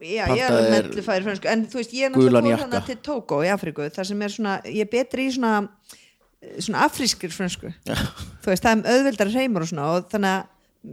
Já, 0.00 0.24
ég 0.32 0.46
er 0.48 0.70
mellu 0.72 1.02
færi 1.04 1.24
frönsku 1.26 1.48
en 1.52 1.66
þú 1.68 1.76
veist, 1.82 1.90
ég 1.92 2.06
er 2.08 2.12
náttúrulega 2.14 2.56
fór 2.56 2.62
hana 2.64 2.78
til 2.86 2.96
Togo 3.04 3.42
í 3.44 3.50
Afríku 3.52 3.84
þar 3.92 4.06
sem 4.08 4.22
er 4.24 4.32
svona, 4.32 4.54
ég 4.64 4.86
er 4.86 4.88
betri 4.88 5.26
í 5.28 5.34
svona 5.34 5.58
svona 6.56 6.86
afrískir 6.86 7.32
frönsku. 7.34 7.68
Þú 7.84 8.48
veist, 8.48 8.64
það 8.64 8.80
er 8.80 8.94
auðveldar 8.94 9.32
reymur 9.34 9.66
og 9.66 9.68
svona 9.68 9.88
og 9.92 10.06
þannig 10.12 10.38
að 10.38 10.46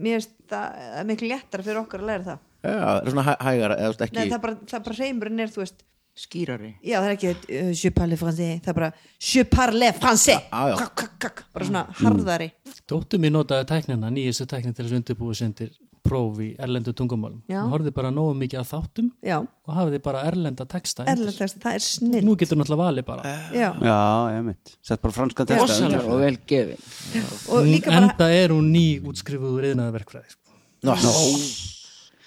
mér 0.03 0.25
er 0.59 1.07
miklu 1.07 1.29
léttara 1.31 1.63
fyrir 1.63 1.79
okkur 1.85 2.03
að 2.03 2.09
læra 2.11 2.25
það 2.25 2.41
það 2.73 3.01
er 3.03 3.11
svona 3.15 3.25
hæ- 3.27 3.37
hægara 3.47 3.77
eða 3.77 3.93
þú 3.93 4.01
veist 4.03 4.13
Nei, 4.17 4.25
það 4.27 4.37
er 4.39 4.43
bara, 4.47 4.55
það 4.65 4.79
er 4.79 4.85
bara 4.89 4.99
reymurinn 5.03 5.39
er, 5.45 5.47
þú 5.55 5.63
veist 5.63 5.83
skýrari 6.17 6.71
já, 6.81 6.97
það 6.97 7.07
er 7.09 7.15
ekki, 7.17 7.33
uh, 7.61 7.73
je 7.77 7.91
parle 7.93 8.17
français 8.17 8.61
það 8.65 8.71
er 8.73 8.77
bara, 8.81 8.91
je 9.21 9.43
parle 9.45 9.91
français 9.93 10.39
Já, 10.49 10.63
já. 10.71 10.77
Kak, 10.81 10.95
kak, 10.95 11.11
kak, 11.19 11.43
bara 11.53 11.65
svona 11.65 11.83
harðari 11.99 12.51
Dóttur 12.89 13.19
mér 13.21 13.35
notaði 13.35 13.67
tæknina, 13.69 14.09
nýjastu 14.09 14.47
tæknin 14.49 14.73
til 14.73 14.85
þess 14.87 14.97
undirbúið 15.01 15.37
sindir 15.43 15.75
próf 16.07 16.37
í 16.39 16.53
erlendu 16.63 16.93
tungumálum. 16.95 17.41
Já. 17.51 17.57
Hún 17.65 17.73
horfði 17.73 17.91
bara 17.91 18.07
nógu 18.15 18.31
mikið 18.39 18.61
að 18.61 18.67
þáttum 18.69 19.07
já, 19.27 19.41
og 19.43 19.73
hafiði 19.75 19.99
bara 20.05 20.21
erlenda 20.29 20.63
texta. 20.63 21.03
undir. 21.03 21.17
erlend 21.17 21.35
texti, 21.41 21.59
það 21.59 21.75
er 21.75 21.83
snill 21.83 22.21
Nú 22.23 22.35
getur 22.39 22.55
náttúrulega 22.61 22.85
valið 22.85 23.05
bara. 23.09 23.33
já, 23.51 23.67
Já, 23.83 23.97
ég 24.37 24.45
mitt 24.47 24.71
Sett 24.81 25.01
bara 25.03 25.11
franska 25.17 25.43
texta 25.45 25.65
rosalega 25.67 25.99
undir. 25.99 26.13
og 26.13 26.21
vel 26.23 26.37
gefin 26.47 27.27
og 27.51 27.67
líka 27.67 27.91
bara 27.91 28.05
enda 28.07 28.29
er 28.31 28.55
hún 28.55 28.71
ný 28.71 28.85
útskrifuð 29.03 29.57
úr 29.59 29.67
yðnaðarverkfræði. 29.73 30.31
Sko. 30.31 30.55
Nó, 30.87 30.95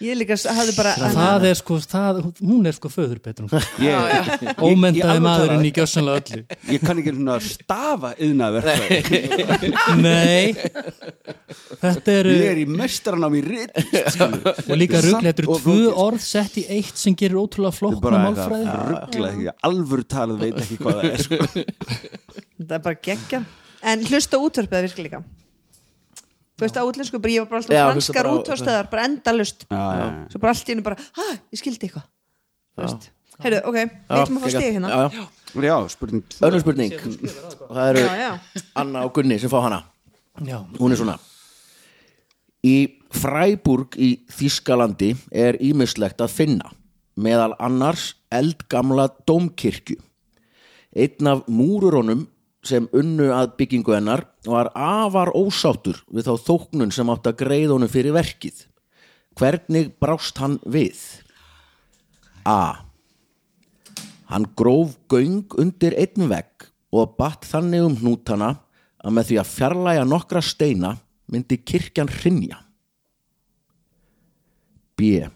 ég 0.05 0.17
líka 0.17 0.37
hafði 0.37 0.75
bara 0.77 0.93
Það 1.15 1.45
er 1.51 1.59
sko, 1.59 1.77
það, 1.93 2.21
hún 2.41 2.69
er 2.69 2.77
sko 2.77 2.91
föður 2.93 3.19
ég 3.85 4.55
Ómentaði 4.65 5.23
maðurinn 5.25 5.67
í 5.69 5.73
gjössanlega 5.77 6.23
öllu. 6.23 6.59
ég 6.75 6.85
kann 6.85 7.01
ekki 7.03 7.15
svona 7.17 7.37
stafa 7.45 8.13
yðnaverkfræði 8.27 9.73
Nei, 10.01 10.55
þetta 11.83 12.17
eru... 12.17 12.35
Ég 12.37 12.49
er 12.55 12.63
í 12.63 12.67
mestaranám 12.71 13.37
í 13.39 13.43
ritt 13.47 13.75
Og 14.71 14.77
líka 14.81 15.03
rugl, 15.05 15.21
þetta 15.27 15.45
eru 15.45 15.49
tvö 15.51 15.61
flókið. 15.67 15.91
orð 16.07 16.25
sett 16.27 16.61
í 16.61 16.67
eitt 16.79 17.01
sem 17.01 17.17
gerir 17.19 17.41
ótrúlega 17.43 17.77
flokkna 17.77 18.23
málfræði. 18.29 18.69
að 19.51 19.55
alvöru 19.69 20.07
talað 20.09 20.47
veit 20.47 20.63
ekki 20.65 20.81
hvað 20.81 21.03
það 21.03 21.11
er 21.11 21.27
sko. 21.27 21.37
það 22.61 22.79
er 22.79 22.85
bara 22.89 23.03
geggja 23.11 23.45
en 23.91 24.09
hlusta 24.09 24.41
virka 24.89 25.07
líka 25.07 25.23
þú 26.61 26.67
veist 26.67 26.77
á 26.77 26.85
útlensku, 26.85 27.21
bara 27.25 27.33
ég 27.33 27.45
var 27.47 27.49
bara 27.55 27.63
alltaf 27.63 27.93
franskar 27.95 28.29
útvarstöðar, 28.35 28.91
bara 28.93 29.07
endalust 29.09 29.65
Já, 29.65 29.81
já, 29.81 30.05
já. 30.05 30.11
svo 30.35 30.41
bara 30.45 30.53
allt 30.53 30.69
í 30.69 30.75
hennu 30.75 30.85
bara, 30.85 30.97
hæ, 31.17 31.27
ég 31.57 31.61
skildi 31.63 31.89
eitthvað. 31.89 32.05
Þú 32.77 32.85
veist, 32.85 33.09
heyrðu, 33.41 33.61
ok 33.71 33.79
við 33.81 34.21
ætlum 34.21 34.39
að 34.39 34.45
fá 34.45 34.53
stig 34.55 34.75
hérna. 34.77 34.91
Já, 35.51 35.77
spurning 35.91 36.37
Önnur 36.47 36.63
spurning. 36.63 36.93
Og 37.67 37.73
það 37.75 37.89
eru 37.95 38.03
Já, 38.05 38.13
já. 38.21 38.63
Anna 38.79 39.01
og 39.09 39.15
Gunni 39.17 39.39
sem 39.43 39.51
fá 39.51 39.59
hana. 39.65 39.81
Já, 40.47 40.61
hún 40.79 40.93
er 40.95 41.01
svona. 41.01 41.17
Í 42.63 42.77
Freiburg 43.11 43.97
í 43.99 44.11
Þískalandi 44.31 45.15
er 45.33 45.57
ímislegt 45.65 46.21
að 46.23 46.31
finna 46.37 46.71
meðal 47.21 47.57
annars 47.59 48.13
eldgamla 48.33 49.09
dómkirkju. 49.27 49.97
Einn 50.95 51.31
af 51.33 51.43
múrurónum 51.51 52.27
sem 52.67 52.89
unnu 52.93 53.31
að 53.33 53.55
byggingu 53.61 53.95
hennar 53.97 54.27
var 54.45 54.69
afar 54.77 55.33
ósáttur 55.37 56.03
við 56.13 56.29
þá 56.29 56.35
þóknun 56.49 56.93
sem 56.93 57.09
átt 57.13 57.31
að 57.31 57.41
greið 57.45 57.75
honum 57.75 57.93
fyrir 57.93 58.17
verkið 58.17 58.67
hvernig 59.39 59.95
brást 60.03 60.41
hann 60.43 60.59
við 60.69 61.01
A 62.45 62.91
Hann 64.31 64.47
gróf 64.55 64.95
göng 65.11 65.51
undir 65.59 65.97
einn 65.99 66.29
vegg 66.31 66.69
og 66.95 67.17
batt 67.19 67.47
þannig 67.51 67.83
um 67.83 67.97
hnútana 67.99 68.51
að 69.03 69.17
með 69.17 69.31
því 69.31 69.39
að 69.43 69.51
fjarlæga 69.57 70.05
nokkra 70.07 70.43
steina 70.45 70.93
myndi 71.31 71.59
kirkjan 71.67 72.11
hrinja. 72.21 72.61
B. 74.95 75.27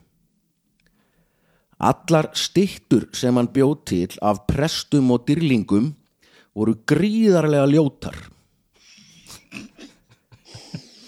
Allar 1.82 2.30
styttur 2.38 3.08
sem 3.16 3.34
hann 3.34 3.50
bjóð 3.50 3.74
til 3.90 4.10
af 4.22 4.44
prestum 4.46 5.10
og 5.14 5.26
dyrlingum 5.26 5.90
voru 6.54 6.76
gríðarlega 6.86 7.66
ljótar. 7.70 8.16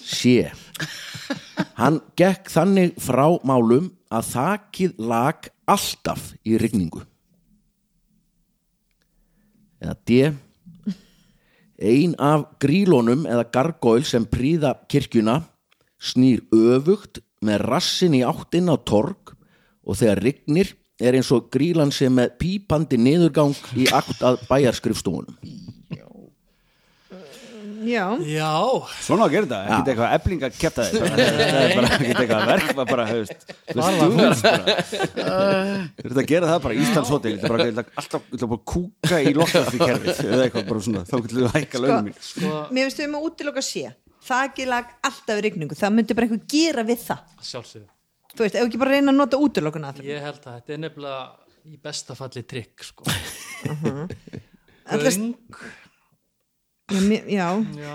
C. 0.06 0.46
Hann 1.76 2.00
gekk 2.18 2.50
þannig 2.52 2.96
frá 3.02 3.26
málum 3.46 3.90
að 4.12 4.32
þakið 4.32 4.98
lag 5.10 5.48
alltaf 5.68 6.32
í 6.46 6.56
rigningu. 6.60 7.02
Eða 9.82 9.96
D. 10.08 10.20
Ein 11.76 12.14
af 12.22 12.46
grílónum 12.62 13.26
eða 13.28 13.50
gargóil 13.52 14.06
sem 14.08 14.24
príða 14.24 14.72
kirkjuna 14.88 15.42
snýr 16.00 16.40
öfugt 16.54 17.20
með 17.44 17.66
rassin 17.68 18.16
í 18.16 18.22
áttin 18.24 18.72
á 18.72 18.76
torg 18.80 19.34
og 19.84 19.98
þegar 20.00 20.22
rignir 20.24 20.72
er 21.00 21.16
eins 21.18 21.30
og 21.34 21.50
grílan 21.52 21.92
sem 21.92 22.12
með 22.16 22.36
pípandi 22.40 22.98
niðurgang 23.00 23.56
í 23.76 23.88
akt 23.92 24.22
að 24.24 24.38
bæjarskrifstofunum. 24.48 25.36
já, 27.86 28.04
já, 28.26 28.50
Svona 29.04 29.26
að 29.26 29.34
gera 29.34 29.46
þetta, 29.46 29.58
ekkert 29.66 29.90
eitthvað 29.92 30.14
ebling 30.16 30.44
að 30.46 30.56
kæfta 30.56 30.86
þig 30.86 31.04
Það 31.06 31.58
er 31.60 31.74
bara 31.76 31.90
ekkert 31.96 32.20
eitthvað 32.22 32.46
verk 32.50 32.72
var 32.78 32.88
bara, 32.90 33.04
hefst 33.10 33.52
Þú 33.70 33.80
þú 33.86 34.08
Þú 36.00 36.08
veist 36.08 36.20
að 36.22 36.30
gera 36.32 36.50
það 36.50 36.64
bara 36.66 36.78
Íslandshótel 36.82 37.34
Þetta 37.36 37.46
er 37.46 37.54
bara 37.54 37.66
ég 37.68 37.74
ætla 37.74 37.84
alltaf 38.02 38.26
ég 38.26 38.38
ætla 38.38 38.50
bara 38.50 38.58
að 38.58 38.66
kúka 38.72 39.20
í 39.20 39.34
lokkafri 39.36 39.82
kerfið 39.84 40.22
eða 40.26 40.48
eitthvað 40.48 40.68
bara 40.72 40.86
svona, 40.88 41.04
þá 41.06 41.14
getur 41.20 41.36
þú 41.36 41.46
að 41.46 41.58
hækka 41.60 41.82
launum 41.84 42.08
mín. 42.08 42.16
Sko, 42.30 42.54
mér 42.72 42.88
finnst 42.88 43.02
við 43.04 43.12
með 43.12 43.28
útiloka 43.30 43.66
sé 43.66 43.84
þakið 44.26 44.72
lag 44.72 44.94
alltaf 45.06 45.36
í 45.36 45.44
rigningu 45.46 45.78
það 45.78 45.94
myndi 46.00 46.16
bara 46.18 46.26
eitthvað 46.26 46.48
gera 46.56 46.86
við 46.86 47.04
það. 47.06 47.36
Sjálfsögðu. 47.52 47.86
Þú 48.36 48.46
veist, 48.46 48.58
ef 48.60 48.68
ekki 48.68 48.80
bara 48.82 48.94
reyna 48.96 49.14
að 49.14 49.20
nota 49.22 49.40
útilokuna 49.40 49.94
Ég 50.04 50.20
held 50.22 50.42
að 50.44 50.60
þetta 50.60 50.76
er 50.76 50.82
nefnilega 50.84 51.22
í 51.66 51.80
besta 51.82 52.14
falli 52.18 52.42
trikk, 52.46 52.84
sko. 52.86 53.02
Göng, 56.86 57.10
já, 57.10 57.18
já, 57.26 57.46
já, 57.82 57.94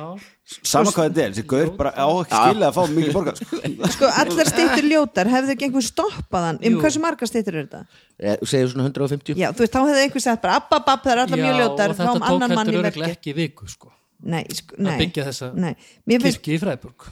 Sama 0.68 0.92
hvað 0.92 1.06
þetta 1.06 1.22
er, 1.24 1.30
þessi 1.32 1.44
gaur 1.48 1.70
bara 1.78 1.92
á 1.96 2.04
ekki 2.12 2.36
skilja 2.42 2.68
að 2.68 2.74
fá 2.76 2.82
mikið 2.92 3.14
borgað 3.16 3.38
sko. 3.40 3.60
sko 3.94 4.10
allar 4.20 4.50
stýttur 4.50 4.88
ljótar 4.92 5.30
hefðu 5.32 5.54
ekki 5.54 5.64
einhver 5.70 5.86
stoppað 5.88 6.48
hann 6.50 6.60
um 6.60 6.74
Jú. 6.76 6.82
hversu 6.84 7.00
margar 7.06 7.30
stýttur 7.32 7.56
eru 7.56 7.70
þetta? 7.70 7.80
Eh, 8.20 8.36
Segðu 8.44 8.74
svona 8.74 8.90
150? 8.90 9.40
Já, 9.40 9.48
þú 9.56 9.64
veist, 9.64 9.72
þá 9.78 9.80
hefði 9.86 10.02
einhver 10.04 10.24
sagt 10.26 10.44
bara 10.44 10.58
app, 10.60 10.68
app, 10.76 10.92
það 10.92 11.14
er 11.14 11.22
allar 11.24 11.40
mjög 11.46 11.56
ljótar 11.62 11.94
og 11.94 11.96
þá 11.96 12.02
þetta 12.02 12.12
um 12.12 12.20
tók 12.20 12.28
annan 12.34 12.52
mann 12.58 12.68
í 12.68 12.74
heldur 12.74 12.84
verki 12.90 13.00
örgulega 13.00 13.16
ekki 13.16 13.36
viku, 13.40 13.64
sko. 13.72 13.94
Nei, 14.28 14.44
sko, 14.60 14.76
Að 14.76 14.84
nei 14.90 15.00
byggja 15.06 15.24
þessa 15.30 15.50
Nei, 15.56 15.72
mér 16.12 16.26
finnst, 16.28 16.42
kirkju 16.44 16.60
í 16.60 16.62
Freiburg. 16.66 17.08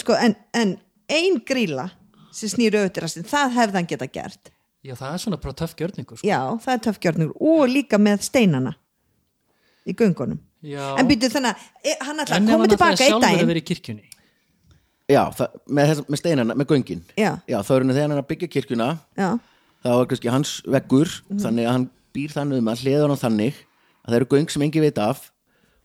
sko, 0.00 0.16
en, 0.16 0.32
en 0.56 0.72
ein 1.12 1.36
gríla 1.44 1.90
sem 2.34 2.52
snýr 2.52 2.78
auðvitað 2.78 3.28
það 3.28 3.54
hefði 3.58 3.80
hann 3.80 3.90
geta 3.94 4.10
gert 4.12 4.52
Já, 4.86 4.94
það 4.94 5.14
er 5.14 5.22
svona 5.24 5.38
bara 5.42 5.56
töff 5.58 5.72
gjörningur, 5.76 6.20
sko. 6.20 6.26
Já, 6.28 6.38
það 6.62 6.74
er 6.74 6.82
töffgjörningur 6.86 7.48
og 7.50 7.64
líka 7.72 7.98
með 7.98 8.22
steinana 8.28 8.76
í 9.88 9.94
göngunum 9.98 10.38
Já. 10.64 10.96
En 10.98 11.06
byrju 11.06 11.30
þannig 11.30 11.54
að 11.54 11.86
e, 11.86 11.92
hann 12.02 12.22
ætla 12.22 12.38
En 12.38 12.46
að 12.46 12.48
ef 12.48 12.54
koma 12.54 12.64
hann 12.64 12.64
ætlaði 12.64 12.72
tilbaka 12.72 12.90
einn 12.90 12.98
sjálfur 12.98 13.18
að 13.18 13.26
daginn 13.28 13.50
vera 13.50 13.60
í 13.60 13.66
kirkjunni. 13.68 14.08
Já, 15.08 15.20
það, 15.38 15.52
með, 15.78 15.92
með 16.04 16.20
steinana, 16.20 16.56
með 16.58 16.72
göngin 16.72 17.04
Já. 17.16 17.30
þá 17.46 17.70
er 17.72 17.84
henni 17.84 17.94
þegar 17.94 18.04
hann 18.04 18.16
er 18.16 18.22
að 18.22 18.28
byggja 18.32 18.48
kirkjuna 18.54 18.88
Já, 19.16 19.28
þá 19.84 19.90
er 19.94 20.08
kannski 20.10 20.32
hans 20.34 20.54
veggur 20.66 21.12
þannig 21.30 21.68
að 21.68 21.76
hann 21.76 21.86
býr 22.16 22.34
þannig 22.34 22.62
um 22.62 22.70
að 22.72 22.82
hliða 22.82 23.06
hann 23.06 23.22
þannig 23.22 23.60
að 23.62 24.10
það 24.10 24.18
eru 24.18 24.28
göng 24.34 24.52
sem 24.52 24.66
engi 24.66 24.82
veit 24.82 25.00
af 25.00 25.22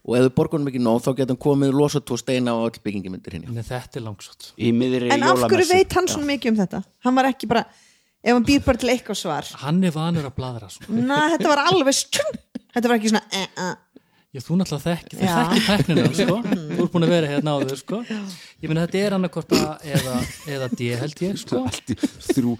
og 0.03 0.17
ef 0.17 0.25
þau 0.25 0.33
borgunum 0.35 0.67
ekki 0.71 0.81
nóg 0.83 0.99
þá 1.05 1.11
hann 1.21 1.39
komið 1.39 1.77
losa 1.77 2.01
tvo 2.03 2.17
steina 2.19 2.57
og 2.59 2.67
öll 2.67 2.83
byggingi 2.83 3.11
myndir 3.13 3.37
hinn 3.37 3.47
En 3.47 3.63
þetta 3.63 4.01
er 4.01 4.05
langsótt. 4.09 4.51
Í 4.59 4.73
miðri 4.75 5.13
en 5.15 5.23
af 5.23 5.45
hverju 5.45 5.69
veit 5.69 5.95
hann 5.95 6.09
svona 6.11 6.27
mikið 6.33 6.51
um 6.51 6.59
þetta? 6.59 6.83
Hann 7.07 7.15
var 7.19 7.29
ekki 7.29 7.49
bara, 7.51 7.63
ef 8.19 8.35
hann 8.35 8.47
býr 8.47 8.65
bara 8.65 8.81
til 8.81 8.91
eitthvað 8.91 9.21
svar 9.21 9.53
Hann 9.63 9.79
er 9.87 9.95
vanur 9.95 10.27
að 10.27 10.35
bladra. 10.35 10.71
Na, 10.91 11.23
þetta 11.35 11.53
var 11.53 11.63
alveg 11.69 11.97
stjum 12.01 12.37
Þetta 12.73 12.89
var 12.89 12.99
ekki 12.99 13.13
svona 13.13 13.25
eh, 13.31 13.49
eh. 13.63 13.73
Já, 14.33 14.39
þú 14.41 14.55
náttúrulega 14.57 14.95
þekki, 14.97 15.17
þú 15.19 15.27
þekki 15.29 15.59
teknina, 15.67 16.03
sko. 16.17 16.37
Þú 16.41 16.77
ert 16.81 16.93
búin 16.95 17.03
að 17.05 17.11
vera 17.13 17.27
hérna 17.29 17.51
áður, 17.53 17.75
sko. 17.77 17.99
Ég 18.09 18.71
meina, 18.71 18.85
þetta 18.87 19.03
er 19.05 19.15
annarkvort 19.19 19.53
A 19.59 19.75
eða, 19.85 20.15
eða 20.55 20.69
D, 20.73 20.87
held 21.03 21.21
ég, 21.21 21.35
sko. 21.37 21.61
Þrjú, 22.31 22.55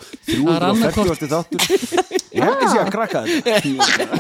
er 0.54 0.68
annað 0.68 1.00
340 1.00 1.32
þáttur 1.34 1.66
Ég 2.30 2.46
hef 2.46 2.54
ekki 2.54 2.70
sé 2.70 2.78
að 2.84 2.94
krakka 2.94 3.24
þetta 3.26 4.14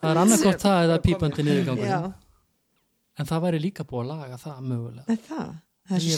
Það 0.00 0.08
er 0.14 0.22
annarkvort 0.24 0.64
það 0.64 0.86
eða 0.88 0.98
pípandi 1.04 1.44
niðurgangur. 1.50 2.08
En 3.22 3.28
það 3.28 3.44
væri 3.46 3.62
líka 3.62 3.86
búið 3.86 4.02
að 4.02 4.12
laga 4.12 4.38
það 4.42 4.62
mögulega. 4.66 5.04
er 5.14 5.20
það? 5.28 5.50
Það 5.82 5.96
er 5.98 6.02
svo 6.06 6.14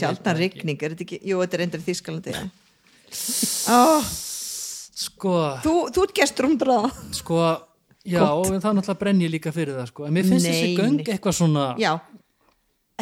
er 0.88 0.94
þetta 0.94 1.04
ekki? 1.08 1.18
Jú, 1.24 1.40
þetta 1.44 1.58
er 1.58 1.64
endur 1.66 1.82
í 1.82 1.86
Þískalandi. 1.88 2.36
Ó, 3.78 3.80
Sko, 4.94 5.30
þú, 5.64 5.72
þú 5.90 6.02
ert 6.06 6.12
gestur 6.16 6.46
um 6.46 6.52
drá 6.58 6.76
sko, 7.14 7.38
já, 8.06 8.20
en 8.22 8.60
það 8.62 8.76
náttúrulega 8.78 9.00
brenn 9.00 9.22
ég 9.24 9.32
líka 9.32 9.50
fyrir 9.54 9.74
það, 9.80 9.88
sko. 9.90 10.04
En 10.06 10.14
mér 10.14 10.28
finnst 10.28 10.46
Nei, 10.46 10.52
þessi 10.54 10.76
göng 10.78 10.98
nei. 11.00 11.06
eitthvað 11.16 11.36
svona, 11.40 11.64
Já, 11.82 11.90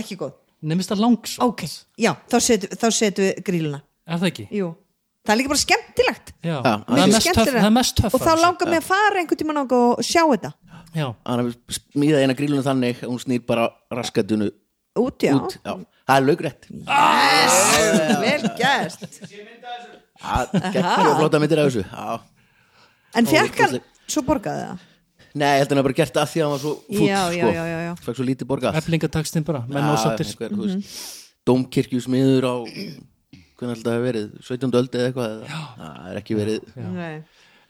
ekki 0.00 0.16
góð 0.22 0.38
nefnist 0.62 0.92
það 0.94 1.02
langsótt. 1.04 1.44
Ok, 1.44 1.64
já, 2.00 2.12
þá 2.32 2.36
setjum 2.46 2.78
þá 2.80 2.86
við 3.18 3.42
gríluna 3.44 3.82
er 4.06 4.22
það 4.22 4.28
ekki? 4.30 4.46
jú, 4.56 4.70
það 5.20 5.34
er 5.34 5.40
líka 5.42 5.52
bara 5.52 5.62
skemmtilegt. 5.66 6.32
Já, 6.40 6.56
það, 6.64 6.86
er 6.96 7.12
töff, 7.12 7.20
skemmtilegra. 7.26 7.60
það 7.60 7.68
er 7.68 7.76
mest 7.76 7.98
töff 8.00 8.16
og 8.16 8.24
þá 8.24 8.32
langar 8.40 8.72
mig 8.72 8.80
að 8.80 8.88
fara 8.88 9.22
einhvern 9.22 9.42
tímann 9.42 9.62
og 9.66 9.76
sjá 10.06 10.22
þetta 10.32 10.52
hann 10.96 11.42
hefur 11.42 11.78
smíðað 11.78 12.24
eina 12.26 12.36
grílunum 12.38 12.66
þannig 12.66 13.00
að 13.02 13.10
hún 13.12 13.22
snýr 13.22 13.44
bara 13.48 13.68
raskatunu 13.92 14.50
út, 15.00 15.24
já, 15.24 15.32
út 15.38 15.56
já. 15.56 15.72
það 16.06 16.16
er 16.16 16.26
laugrætt 16.28 16.68
vel 18.22 18.52
gæst 18.60 19.20
geggja 20.22 20.96
flóta 21.18 21.40
myndir 21.42 21.62
af 21.62 21.70
þessu. 21.70 21.84
Já. 21.88 22.20
en 23.18 23.30
fekk 23.30 23.62
hann, 23.64 23.78
svo 24.06 24.24
borgaði 24.26 24.66
það 24.68 24.88
nei, 25.32 25.48
ég 25.48 25.62
held 25.62 25.70
að 25.70 25.72
hann 25.72 25.80
hafa 25.80 25.88
bara 25.88 25.98
gert 26.02 26.12
það 26.16 26.26
af 26.26 26.32
því 26.34 26.42
að 26.42 26.44
hann 26.44 26.52
var 26.52 26.62
svo 26.66 26.74
Já, 26.92 27.06
já, 27.08 27.22
sko. 27.32 27.54
já, 27.56 27.64
já, 27.72 27.78
já. 27.86 27.92
fekk 28.04 28.18
svo 28.18 28.26
lítið 28.28 28.48
borgað. 28.50 28.76
Eflingatakstinn 28.82 29.46
bara, 29.48 29.62
menn 29.68 29.86
Já, 29.88 29.92
ósáttir 29.96 30.28
einhver, 30.28 30.52
þú 30.52 30.66
veist, 30.66 30.98
Dómkirkjusmiður 31.48 32.44
á 32.46 32.54
hvernig 33.62 33.78
held 33.78 33.80
að 33.80 33.86
það 33.86 33.96
hafi 33.96 34.04
verið? 34.08 34.26
17. 34.44 34.76
öld 34.80 34.98
eða 34.98 35.08
eitthvað 35.08 35.32
eða, 35.32 35.62
það 35.78 36.10
er 36.10 36.20
ekki 36.20 36.36
verið. 36.38 36.68
Nei. 36.92 37.14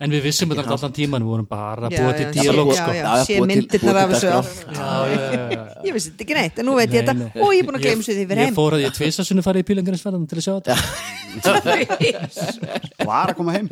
En 0.03 0.11
við 0.11 0.23
vissum 0.25 0.49
þetta 0.51 0.63
alltaf 0.65 0.81
allan 0.83 0.95
tíman, 0.97 1.23
við 1.23 1.31
vorum 1.31 1.47
bara 1.51 1.87
að 1.87 1.93
búa 1.99 2.13
til 2.17 2.27
díalóg 2.35 2.69
já, 2.73 2.77
sko. 2.81 2.91
já, 2.97 3.03
Já, 3.03 3.11
sé 3.27 3.35
búa 3.39 3.47
til- 3.47 3.51
myndirnar 3.53 3.97
af 4.01 4.09
þessu 4.13 4.29
dagskrá. 4.33 4.73
Já, 4.73 4.79
já, 5.13 5.19
já, 5.23 5.45
já. 5.53 5.63
ég 5.87 5.93
vissi 5.97 6.09
þetta 6.11 6.23
ekki 6.27 6.37
neitt, 6.39 6.57
en 6.59 6.67
nú 6.67 6.73
veit 6.79 6.91
ég 6.97 7.05
þetta. 7.07 7.15
og 7.39 7.51
ég 7.53 7.61
er 7.63 7.67
búin 7.69 7.79
að 7.79 7.85
gleyma 7.87 8.03
svo 8.03 8.13
því 8.17 8.25
fyrir 8.33 8.41
Ég 8.43 8.47
heim. 8.49 8.57
fór 8.57 8.73
að 8.79 8.83
ég 8.87 8.91
tvisa 8.97 9.23
sunni 9.29 9.43
farið 9.47 9.63
í 9.63 9.69
pílengarinsferðan 9.71 10.27
til 10.33 10.39
að 10.41 10.47
sjá 10.47 10.55
þetta. 10.59 10.75
Var 13.09 13.33
að 13.33 13.37
koma 13.39 13.53
heim. 13.57 13.69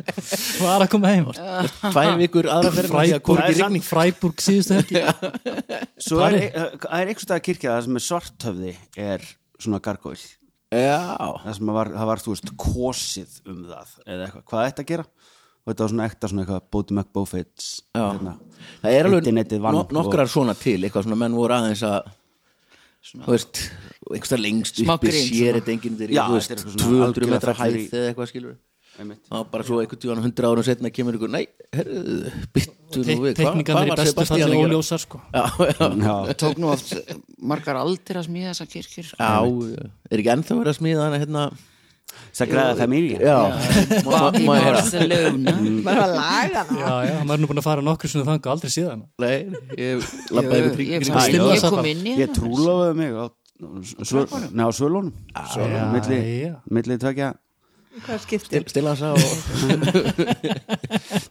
Var 0.61 0.85
að 0.85 0.89
koma 0.91 1.11
heim. 1.11 1.27
Tvær 1.91 2.15
vikur 2.19 2.49
aðra 2.51 2.71
fyrir 2.75 2.91
því 2.95 3.15
að 3.17 3.23
kom 3.27 3.41
ekki 3.45 3.81
Fræburg, 3.85 4.41
síðustu 4.43 4.77
helgi. 4.79 5.03
Svo 6.01 6.21
er, 6.25 6.37
það 6.81 6.97
er 7.01 7.11
einhvers 7.11 7.25
staðar 7.27 7.43
kirkja 7.45 7.75
það 7.75 7.83
sem 7.87 7.99
er 7.99 8.05
svarthöfði 8.07 8.73
er 9.09 9.25
svona 9.61 9.79
gargóil 9.83 10.17
já, 10.71 10.97
það 11.43 11.55
sem 11.57 11.71
var, 11.75 11.89
það 11.93 12.07
var, 12.09 12.21
þú 12.23 12.33
veist, 12.33 12.51
kosið 12.63 13.31
um 13.51 13.59
það 13.67 13.89
eða 14.07 14.25
eitthvað, 14.27 14.43
hvað 14.51 14.67
ætti 14.69 14.81
að 14.85 14.89
gera 14.93 15.05
og 15.61 15.69
þetta 15.71 15.85
var 15.85 15.93
svona 15.93 16.07
ekta 16.09 16.31
svona 16.31 16.45
eitthvað 16.45 16.65
Bóti 16.73 16.95
McBofits 16.97 17.69
Já. 17.93 18.05
hérna. 18.07 18.33
það 18.81 18.97
er 18.97 19.09
alveg 19.11 19.93
nokkrar 19.97 20.31
svona 20.31 20.57
til 20.57 20.79
eitthvað 20.81 21.07
svona 21.07 21.19
menn 21.21 21.37
voru 21.37 21.57
aðeins 21.57 21.85
að 21.85 22.09
þú 23.11 23.31
veist, 23.33 23.61
einhverstað 24.11 24.43
lengst 24.45 24.81
uppi 24.85 25.13
sér 25.15 25.57
þetta 25.59 25.73
enginn 25.75 25.95
þegar 26.01 26.17
er 26.17 26.35
veist, 26.35 26.51
eitthvað 26.53 26.75
svona 26.75 26.91
200 26.91 27.07
algjörlega 27.07 27.37
metra 27.37 27.55
hæð 27.61 27.79
eða 27.81 28.11
eitthvað 28.11 28.29
skilur 28.33 28.59
það 28.91 29.31
var 29.31 29.47
bara 29.53 29.65
svo 29.65 29.79
einhvern 29.81 30.01
tíðan 30.03 30.21
100 30.21 30.47
árum 30.51 30.65
setna 30.67 30.91
kemur 30.93 31.15
ykkur, 31.17 31.31
nei, 31.31 31.45
herðu, 31.73 32.31
byttu 32.53 33.03
nú 33.07 33.15
við 33.23 33.39
hvað 33.39 33.87
í 33.87 33.95
bestu 33.95 34.25
falli 34.27 34.45
að 34.45 34.51
gera? 34.51 34.67
óljósar 34.67 35.01
sko. 35.01 35.21
já, 35.31 35.45
já, 35.71 35.87
Já, 36.03 36.33
tók 36.43 36.59
nú 36.61 36.71
oft 36.73 36.91
margar 37.39 37.79
aldir 37.79 38.19
að 38.19 38.27
smíða 38.27 38.51
þessar 38.51 38.71
kirkjur 38.75 39.07
sko. 39.13 39.17
já, 39.17 39.87
er 40.11 40.23
ekki 40.23 40.33
ennþá 40.35 40.57
verið 40.59 40.73
að 40.73 40.79
smíða 40.81 41.07
hana 41.07 41.21
hérna 41.23 41.45
það 42.37 42.51
græða 42.53 42.77
família 42.79 43.11
ég 43.11 43.21
heyra? 43.21 43.35
Barcelona. 44.07 45.55
Bara 45.85 46.05
að 46.07 46.15
laga 46.15 46.63
hana 46.69 46.81
Já, 46.81 46.95
já, 47.09 47.15
maður 47.21 47.35
er 47.35 47.43
nú 47.43 47.51
búin 47.51 47.61
að 47.61 47.67
fara 47.67 47.85
nokkur 47.85 48.11
svona 48.11 48.29
þanga 48.31 48.55
aldrei 48.55 48.73
síðan. 48.73 49.05
Nei, 49.21 49.37
ég 49.77 50.09
lappaði 50.31 50.63
við 50.65 50.81
ég, 50.85 50.89
ég, 50.95 51.37
ég 51.37 51.67
kom 51.67 51.91
inn 51.91 52.03
í 52.07 52.17
ég 52.17 52.27
hana 52.27 52.39
trúlofaði 52.39 52.93
mig 53.01 53.11
á 53.21 54.69
svölunum. 54.73 55.13
Já, 55.35 55.85
milli, 55.93 56.19
já. 56.47 56.53
milli 56.71 56.99
tvekja 57.01 57.33
hvað 58.05 58.21
skiptir? 58.23 58.65
Stilla 58.71 58.93
hans 58.95 59.03
á 59.03 59.11
og 59.11 59.19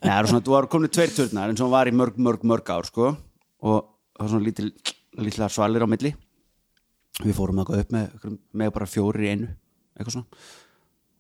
Nei, 0.01 0.11
það 0.11 0.17
er 0.17 0.29
svona, 0.29 0.45
þú 0.45 0.55
var 0.55 0.69
komin 0.73 0.93
tveir 0.93 1.13
turnar 1.15 1.53
eins 1.53 1.61
og 1.61 1.69
hann 1.69 1.77
var 1.77 1.91
í 1.91 1.95
mörg, 1.97 2.19
mörg, 2.21 2.45
mörg 2.47 2.73
ár 2.73 2.89
sko. 2.89 3.15
Og 3.65 3.79
það 4.17 4.25
var 4.25 4.33
svona 4.35 4.47
lítlar 5.27 5.53
svalir 5.53 5.85
á 5.85 5.89
milli. 5.91 6.13
Við 7.21 7.37
fórum 7.37 7.63
að 7.63 7.71
gå 7.71 7.81
upp 7.83 7.95
með, 7.95 8.35
með 8.57 8.75
bara 8.77 8.89
fjórir 8.89 9.27
í 9.27 9.33
einu 9.35 9.49
eitthvað 9.97 10.15
svona 10.17 10.29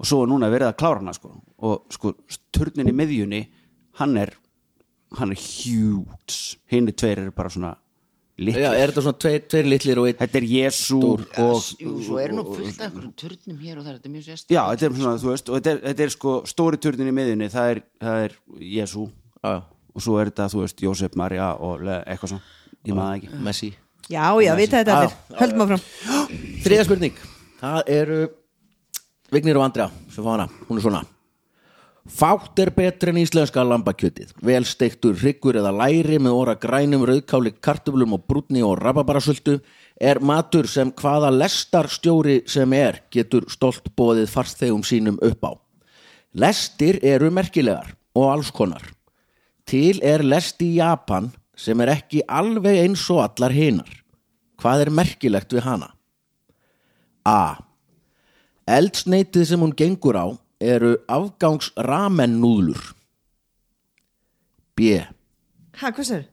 og 0.00 0.08
svo 0.08 0.22
er 0.24 0.32
núna 0.32 0.48
verið 0.52 0.70
að 0.70 0.78
klára 0.80 1.02
hana 1.02 1.14
sko. 1.16 1.34
Og 1.60 1.92
sko, 1.92 2.14
turnin 2.56 2.88
í 2.88 2.96
miðjunni 2.96 3.44
hann 4.00 4.16
er 4.20 4.34
hann 5.18 5.34
er 5.34 5.40
hjúts 5.42 6.56
hinn 6.70 6.90
tveir 6.90 7.24
eru 7.24 7.32
bara 7.34 7.50
svona 7.52 7.74
litlir. 8.40 8.62
Já, 8.62 8.70
er 8.78 8.92
þetta 8.92 9.04
svona 9.04 9.20
tveir, 9.20 9.40
tveir 9.50 9.68
litlir 9.68 10.00
og 10.00 10.10
einn 10.10 10.20
þetta 10.20 10.38
er 10.40 10.46
Jésu 10.48 11.00
og 11.02 11.64
Jú, 11.82 11.96
svo 12.06 12.20
er 12.22 12.32
nú 12.32 12.46
fullt 12.46 12.78
af 12.78 12.86
einhverjum 12.86 13.16
turnum 13.18 13.58
hér 13.60 13.80
og 13.80 13.84
það 13.84 13.90
er 13.90 13.98
þetta 13.98 14.12
mjög 14.14 14.28
sérst 14.28 14.54
já, 14.54 14.62
þetta 14.70 14.86
er 14.86 14.94
svona, 15.00 15.16
þú 15.20 15.32
veist 15.34 15.50
og 15.50 15.58
þetta 15.58 15.72
er, 15.74 15.82
þetta 15.88 16.06
er 16.06 16.14
sko 16.14 16.36
stóri 16.48 16.80
turnin 16.80 17.10
í 17.10 17.16
miðjunni 17.18 17.50
það 17.52 17.74
er, 17.74 17.82
það 18.06 18.24
er 18.28 18.38
Jésu 18.70 19.08
Já, 19.40 19.62
og 19.96 20.04
svo 20.04 20.18
er 20.20 20.28
þetta, 20.28 20.48
þú 20.52 20.64
veist, 20.64 20.82
Jósef, 20.84 21.14
Marja 21.16 21.52
og 21.64 21.84
eitthvað 21.88 22.34
svona, 22.34 22.58
ég 22.84 22.96
maður 22.96 23.20
ekki. 23.20 23.38
Messi. 23.46 23.70
Já, 24.10 24.24
já, 24.42 24.50
vita 24.58 24.80
þetta 24.82 24.96
Já, 24.96 24.98
allir 25.06 25.40
höldum 25.40 25.64
áfram. 25.64 25.84
Þriða 26.64 26.86
spurning. 26.88 27.22
Það 27.60 27.92
eru 27.94 28.18
Vignir 29.30 29.58
og 29.58 29.66
Andrea 29.68 29.90
sem 30.10 30.24
fá 30.24 30.34
hana 30.34 30.48
Hún 30.68 30.78
er 30.78 30.84
svona 30.84 31.02
Fátt 32.10 32.58
er 32.58 32.72
betri 32.74 33.12
en 33.12 33.20
íslenska 33.20 33.62
lambakjötið 33.66 34.32
Vel 34.42 34.64
steiktur 34.66 35.18
hryggur 35.20 35.58
eða 35.60 35.70
læri 35.76 36.18
með 36.18 36.38
óra 36.38 36.56
grænum, 36.58 37.04
rauðkáli, 37.06 37.54
kartöflum 37.62 38.16
og 38.16 38.24
brúnni 38.26 38.64
og 38.66 38.78
rababarasöldu 38.80 39.60
er 40.00 40.20
matur 40.24 40.66
sem 40.68 40.90
hvaða 40.96 41.28
lestarstjóri 41.34 42.40
sem 42.48 42.72
er 42.72 43.02
getur 43.12 43.44
stolt 43.52 43.92
bóðið 43.96 44.30
farþegum 44.32 44.84
sínum 44.86 45.18
upp 45.20 45.44
á. 45.44 45.52
Lestir 46.32 46.98
eru 47.04 47.28
merkilegar 47.30 47.92
og 48.16 48.30
alls 48.32 48.50
konar. 48.54 48.82
Til 49.68 50.00
er 50.02 50.24
lest 50.24 50.62
í 50.64 50.72
Japan 50.78 51.28
sem 51.54 51.80
er 51.84 51.92
ekki 51.98 52.24
alveg 52.24 52.80
eins 52.80 53.04
og 53.12 53.20
allar 53.26 53.52
hinar. 53.52 53.90
Hvað 54.60 54.86
er 54.86 54.92
merkilegt 54.94 55.52
við 55.52 55.66
hana? 55.66 55.92
A. 57.28 57.60
Eldsneitið 58.68 59.44
sem 59.48 59.60
hún 59.62 59.72
gengur 59.76 60.16
á 60.16 60.26
eru 60.60 60.96
afgangs 61.08 61.70
ramennúðlur. 61.76 62.80
B. 64.76 65.00
hæ, 65.80 65.86
hvað 65.92 66.06
sér? 66.06 66.24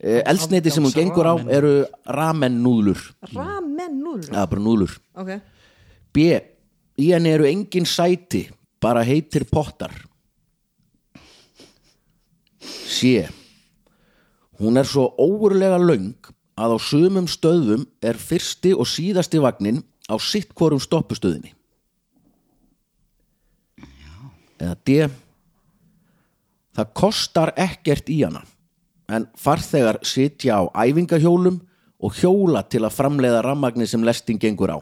Eh, 0.00 0.20
Eldsneitið 0.28 0.72
sem 0.76 0.84
hún 0.84 0.94
gengur 0.94 1.26
á 1.28 1.34
eru 1.48 1.86
ramennúðlur. 2.04 3.00
ramen 3.32 3.96
núður 4.02 4.28
Það 4.30 4.42
er 4.42 4.50
bara 4.52 4.62
núðlur. 4.62 4.98
ok, 5.16 5.30
B. 6.12 6.18
Í 6.96 7.10
henni 7.12 7.28
eru 7.32 7.44
engin 7.44 7.84
sæti, 7.84 8.46
bara 8.80 9.02
heitir 9.04 9.44
pottar. 9.44 9.92
C. 12.60 13.26
Hún 14.58 14.78
er 14.80 14.84
svo 14.88 15.10
óurlega 15.20 15.76
löng 15.76 16.14
að 16.56 16.72
á 16.72 16.78
sumum 16.80 17.26
stöðum 17.28 17.84
er 18.00 18.16
fyrsti 18.16 18.72
og 18.72 18.88
síðasti 18.88 19.40
vagnin 19.42 19.82
á 20.06 20.14
sitt 20.22 20.54
hvorum 20.54 20.80
stoppustöðinni. 20.82 21.52
Eða 24.56 24.76
D. 24.88 24.98
Það 26.76 26.92
kostar 26.96 27.52
ekkert 27.56 28.08
í 28.12 28.20
hana, 28.22 28.42
en 29.08 29.26
farþegar 29.38 30.00
sitja 30.04 30.60
á 30.60 30.62
æfingahjólum 30.86 31.60
og 32.04 32.18
hjóla 32.20 32.62
til 32.68 32.84
að 32.84 32.96
framleiða 32.96 33.42
rammagni 33.44 33.88
sem 33.88 34.04
lestin 34.04 34.40
gengur 34.40 34.74
á. 34.76 34.78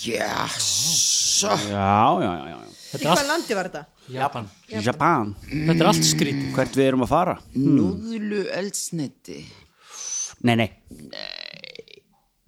Já, 0.00 0.48
svo 0.56 1.52
já, 1.68 2.22
já, 2.24 2.30
já, 2.32 2.46
já. 2.48 2.58
í 2.96 3.02
hvað 3.04 3.26
landi 3.28 3.56
var 3.56 3.68
þetta? 3.68 3.82
Japan 4.10 4.46
Japan, 4.70 5.34
Þetta 5.44 5.76
er 5.76 5.90
allt 5.90 6.06
skrítið 6.08 6.54
hvert 6.56 6.78
við 6.78 6.88
erum 6.88 7.04
að 7.04 7.12
fara 7.12 7.34
núðlu 7.52 8.40
eldsniti 8.56 9.42
nei, 10.40 10.54
nei 10.56 10.68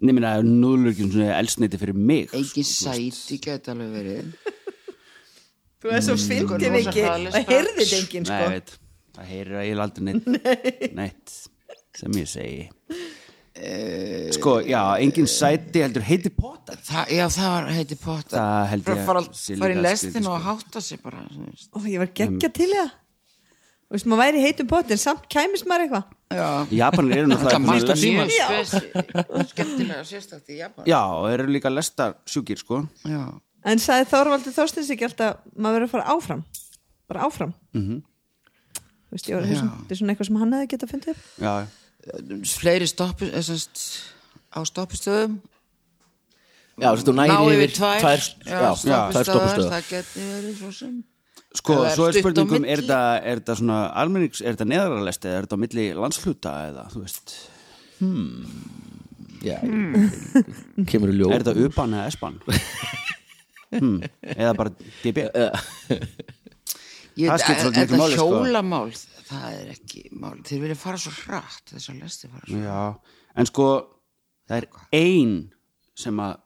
Nei, 0.02 0.10
minna, 0.10 0.32
núðlur 0.42 0.90
ekki 0.90 1.06
svona 1.12 1.36
elsneiti 1.38 1.78
fyrir 1.78 1.94
mig 1.94 2.32
engin 2.34 2.66
sæti 2.66 3.38
gæti 3.42 3.70
alveg 3.70 3.92
verið. 3.94 4.52
Þú 5.82 5.92
er 5.94 6.04
svo 6.06 6.16
fyndið 6.18 6.68
rosa 6.72 6.80
ekki 6.80 7.04
það 7.06 7.50
heyrði 7.52 7.74
þetta 7.78 7.98
enginn 8.00 8.26
Nei, 8.26 8.32
sko 8.32 8.52
veit, 8.52 8.72
það 9.16 9.32
heyrir 9.32 9.58
að 9.60 9.66
ég 9.68 9.82
aldrei 9.86 10.06
neitt. 10.08 10.30
Neitt, 10.98 11.34
sem 11.98 12.18
ég 12.18 12.30
segi. 12.30 12.64
Sko, 14.32 14.56
já, 14.64 14.80
engin 15.04 15.28
sæti 15.28 15.82
heldur 15.84 16.02
heiti 16.06 16.30
potar 16.32 16.78
Þa, 16.82 17.02
já, 17.12 17.26
það 17.30 17.50
var 17.52 17.66
heiti 17.76 17.98
potta 18.00 18.38
Það 18.38 18.62
held 18.70 18.86
bara 18.86 18.96
ég 18.96 19.08
fara, 19.10 19.22
að 19.28 19.60
fara 19.60 19.74
í 19.74 19.82
lestin 19.84 20.24
og 20.24 20.38
sko. 20.38 20.38
hátta 20.46 20.82
sig 20.82 21.02
bara. 21.04 21.20
Ó, 21.76 21.78
ég 21.84 22.00
var 22.00 22.10
geggja 22.16 22.48
til 22.56 22.70
í 22.70 22.78
það 22.78 22.94
Þú 23.92 23.96
veist, 23.98 24.06
maður 24.08 24.22
væri 24.22 24.40
heitum 24.40 24.68
potin, 24.70 24.96
samt 24.96 25.24
kæmist 25.28 25.66
maður 25.68 25.82
eitthvað. 25.84 26.04
Já, 26.32 26.46
Japanir 26.72 27.18
eru 27.18 27.26
það 27.26 27.32
náttúrulega 27.34 27.58
mannst 27.60 27.90
eitthvað 27.92 27.98
mjög 28.08 28.30
lestar- 28.32 28.64
spes 28.64 29.50
skemmtilega 29.52 30.04
sérstakt 30.08 30.48
í 30.48 30.56
Japan. 30.62 30.86
Já, 30.88 31.00
og 31.12 31.26
eru 31.28 31.44
líka 31.52 31.68
lestar 31.68 32.14
sjúkir, 32.24 32.56
sko. 32.62 32.78
Já. 33.04 33.20
En 33.68 33.78
sagði 33.84 34.08
Þorvaldur 34.14 34.54
Þorstins 34.56 34.88
ekki 34.94 35.04
alltaf 35.10 35.42
maður 35.52 35.76
verið 35.76 35.90
að 35.90 35.92
fara 35.92 36.08
áfram? 36.16 36.40
Bara 37.12 37.26
áfram? 37.28 37.52
Mhm. 37.76 38.00
Þú 38.80 39.12
veist, 39.12 39.28
ég 39.28 39.36
var 39.36 39.44
að 39.44 39.52
hugsa, 39.52 39.68
þetta 39.76 39.92
er 39.92 40.00
svona 40.00 40.12
eitthvað 40.16 40.26
sem 40.30 40.40
hann 40.40 40.52
hefði 40.56 40.72
getað 40.72 40.92
fundið 40.94 41.12
upp. 41.12 41.22
Já, 41.44 41.54
fleiri 42.56 42.88
stoppu 42.88 43.28
eh, 43.28 43.44
semst, 43.44 43.84
á 44.56 44.58
stoppustöðum. 44.72 45.36
Já, 46.80 46.88
þess 46.96 47.04
að 47.04 47.08
þú 47.12 47.14
næri 47.20 47.36
yfir 47.60 47.76
tvær, 47.76 48.00
tvær, 48.00 48.20
já, 48.48 48.60
já, 48.88 49.00
tvær 49.12 49.24
stoppustöðar. 49.28 51.02
Sko, 51.52 51.74
Eða 51.82 51.90
svo 51.96 52.06
er 52.08 52.16
spurningum, 52.16 52.64
er 52.64 52.80
þetta, 52.80 53.00
er 53.28 53.40
þetta 53.42 53.56
svona 53.58 53.78
almennings, 54.00 54.40
er 54.40 54.54
þetta 54.54 54.66
neðaralest 54.70 55.26
eða 55.28 55.34
er 55.36 55.46
þetta 55.46 55.58
á 55.60 55.62
milli 55.64 55.84
landshluta 55.98 56.52
eða, 56.70 56.84
þú 56.94 57.02
veist 57.04 57.34
Já, 59.42 59.58
kemur 60.88 61.12
í 61.12 61.16
ljó 61.18 61.28
Er 61.34 61.44
þetta 61.44 61.66
uban 61.66 61.96
eða 61.98 62.06
espan? 62.08 62.38
hmm. 63.74 63.98
Eða 64.32 64.54
bara 64.58 64.72
DB? 65.02 65.26
Ég, 67.20 67.28
Það 67.28 67.42
miklu 67.44 67.72
þetta 67.76 67.98
máli, 68.00 68.14
sko. 68.16 68.28
hjólamál 68.32 68.86
það 69.28 69.56
er 69.58 69.72
ekki 69.74 70.02
mál 70.16 70.38
þeir 70.48 70.62
vilja 70.64 70.78
fara 70.80 71.00
svo 71.00 71.12
hratt 71.26 71.72
þessar 71.74 71.98
lesti 72.00 72.30
fara 72.32 72.46
svo 72.48 72.60
Já, 72.62 72.78
en 73.36 73.48
sko 73.50 73.66
það 74.48 74.56
er 74.62 74.66
ein 74.96 75.34
sem 76.00 76.22
að 76.24 76.38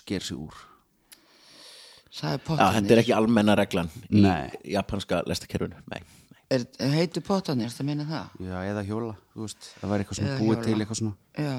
sker 0.00 0.26
sig 0.26 0.38
úr 0.42 0.58
það 0.58 0.66
er 0.66 0.66
Já, 0.72 2.01
pottanir 2.01 2.01
þetta 2.12 2.92
er 2.92 3.00
ekki 3.02 3.14
almenna 3.16 3.54
reglan 3.56 3.88
í 4.12 4.22
japanska 4.74 5.22
lestakerfinu 5.28 5.78
Nei, 5.92 6.02
er, 6.52 6.66
heitu 6.92 7.22
pottanir, 7.24 7.72
það 7.72 7.88
meina 7.88 8.06
það? 8.08 8.34
Já, 8.48 8.56
eða 8.72 8.82
hjóla, 8.88 9.14
þú 9.32 9.46
veist, 9.46 9.70
það 9.80 9.94
var 9.94 10.04
eitthvað 10.04 10.20
Eða 10.26 10.34
búið 10.40 10.52
hjóla. 10.52 10.66
til 10.66 10.76
eitthvað 10.76 11.00
svona. 11.00 11.14
Já, 11.38 11.54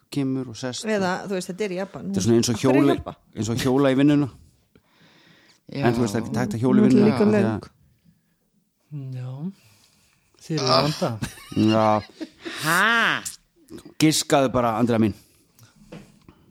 þú 0.00 0.08
kemur 0.16 0.50
og 0.50 0.58
sest 0.58 0.88
eða, 0.96 1.12
þú 1.26 1.38
veist, 1.38 1.52
þetta 1.52 1.66
er 1.68 1.76
í 1.76 1.78
Japan. 1.80 2.08
Þetta 2.08 2.22
er 2.22 2.26
svona 2.26 2.40
eins 2.40 2.50
og 2.50 2.64
hjóla 2.64 2.98
eins 3.36 3.52
og 3.52 3.62
hjóla 3.62 3.92
í 3.92 4.00
vinnuna. 4.00 4.28
Já. 5.66 5.82
En 5.82 5.96
þú 5.96 6.04
veist, 6.04 6.14
það 6.14 6.18
er 6.18 6.24
ekki 6.24 6.36
takt 6.40 6.56
að 6.58 6.66
hjóla 6.66 6.78
í 6.78 6.88
vinnuna 6.88 7.54
Já, 9.16 9.30
þið 10.46 10.56
eru 10.56 10.66
að 10.72 10.84
vanda. 10.86 11.08
Já, 11.58 11.86
ha, 12.62 13.22
giskaðu 14.00 14.52
bara, 14.54 14.76
Andra 14.78 15.00
mín 15.02 15.14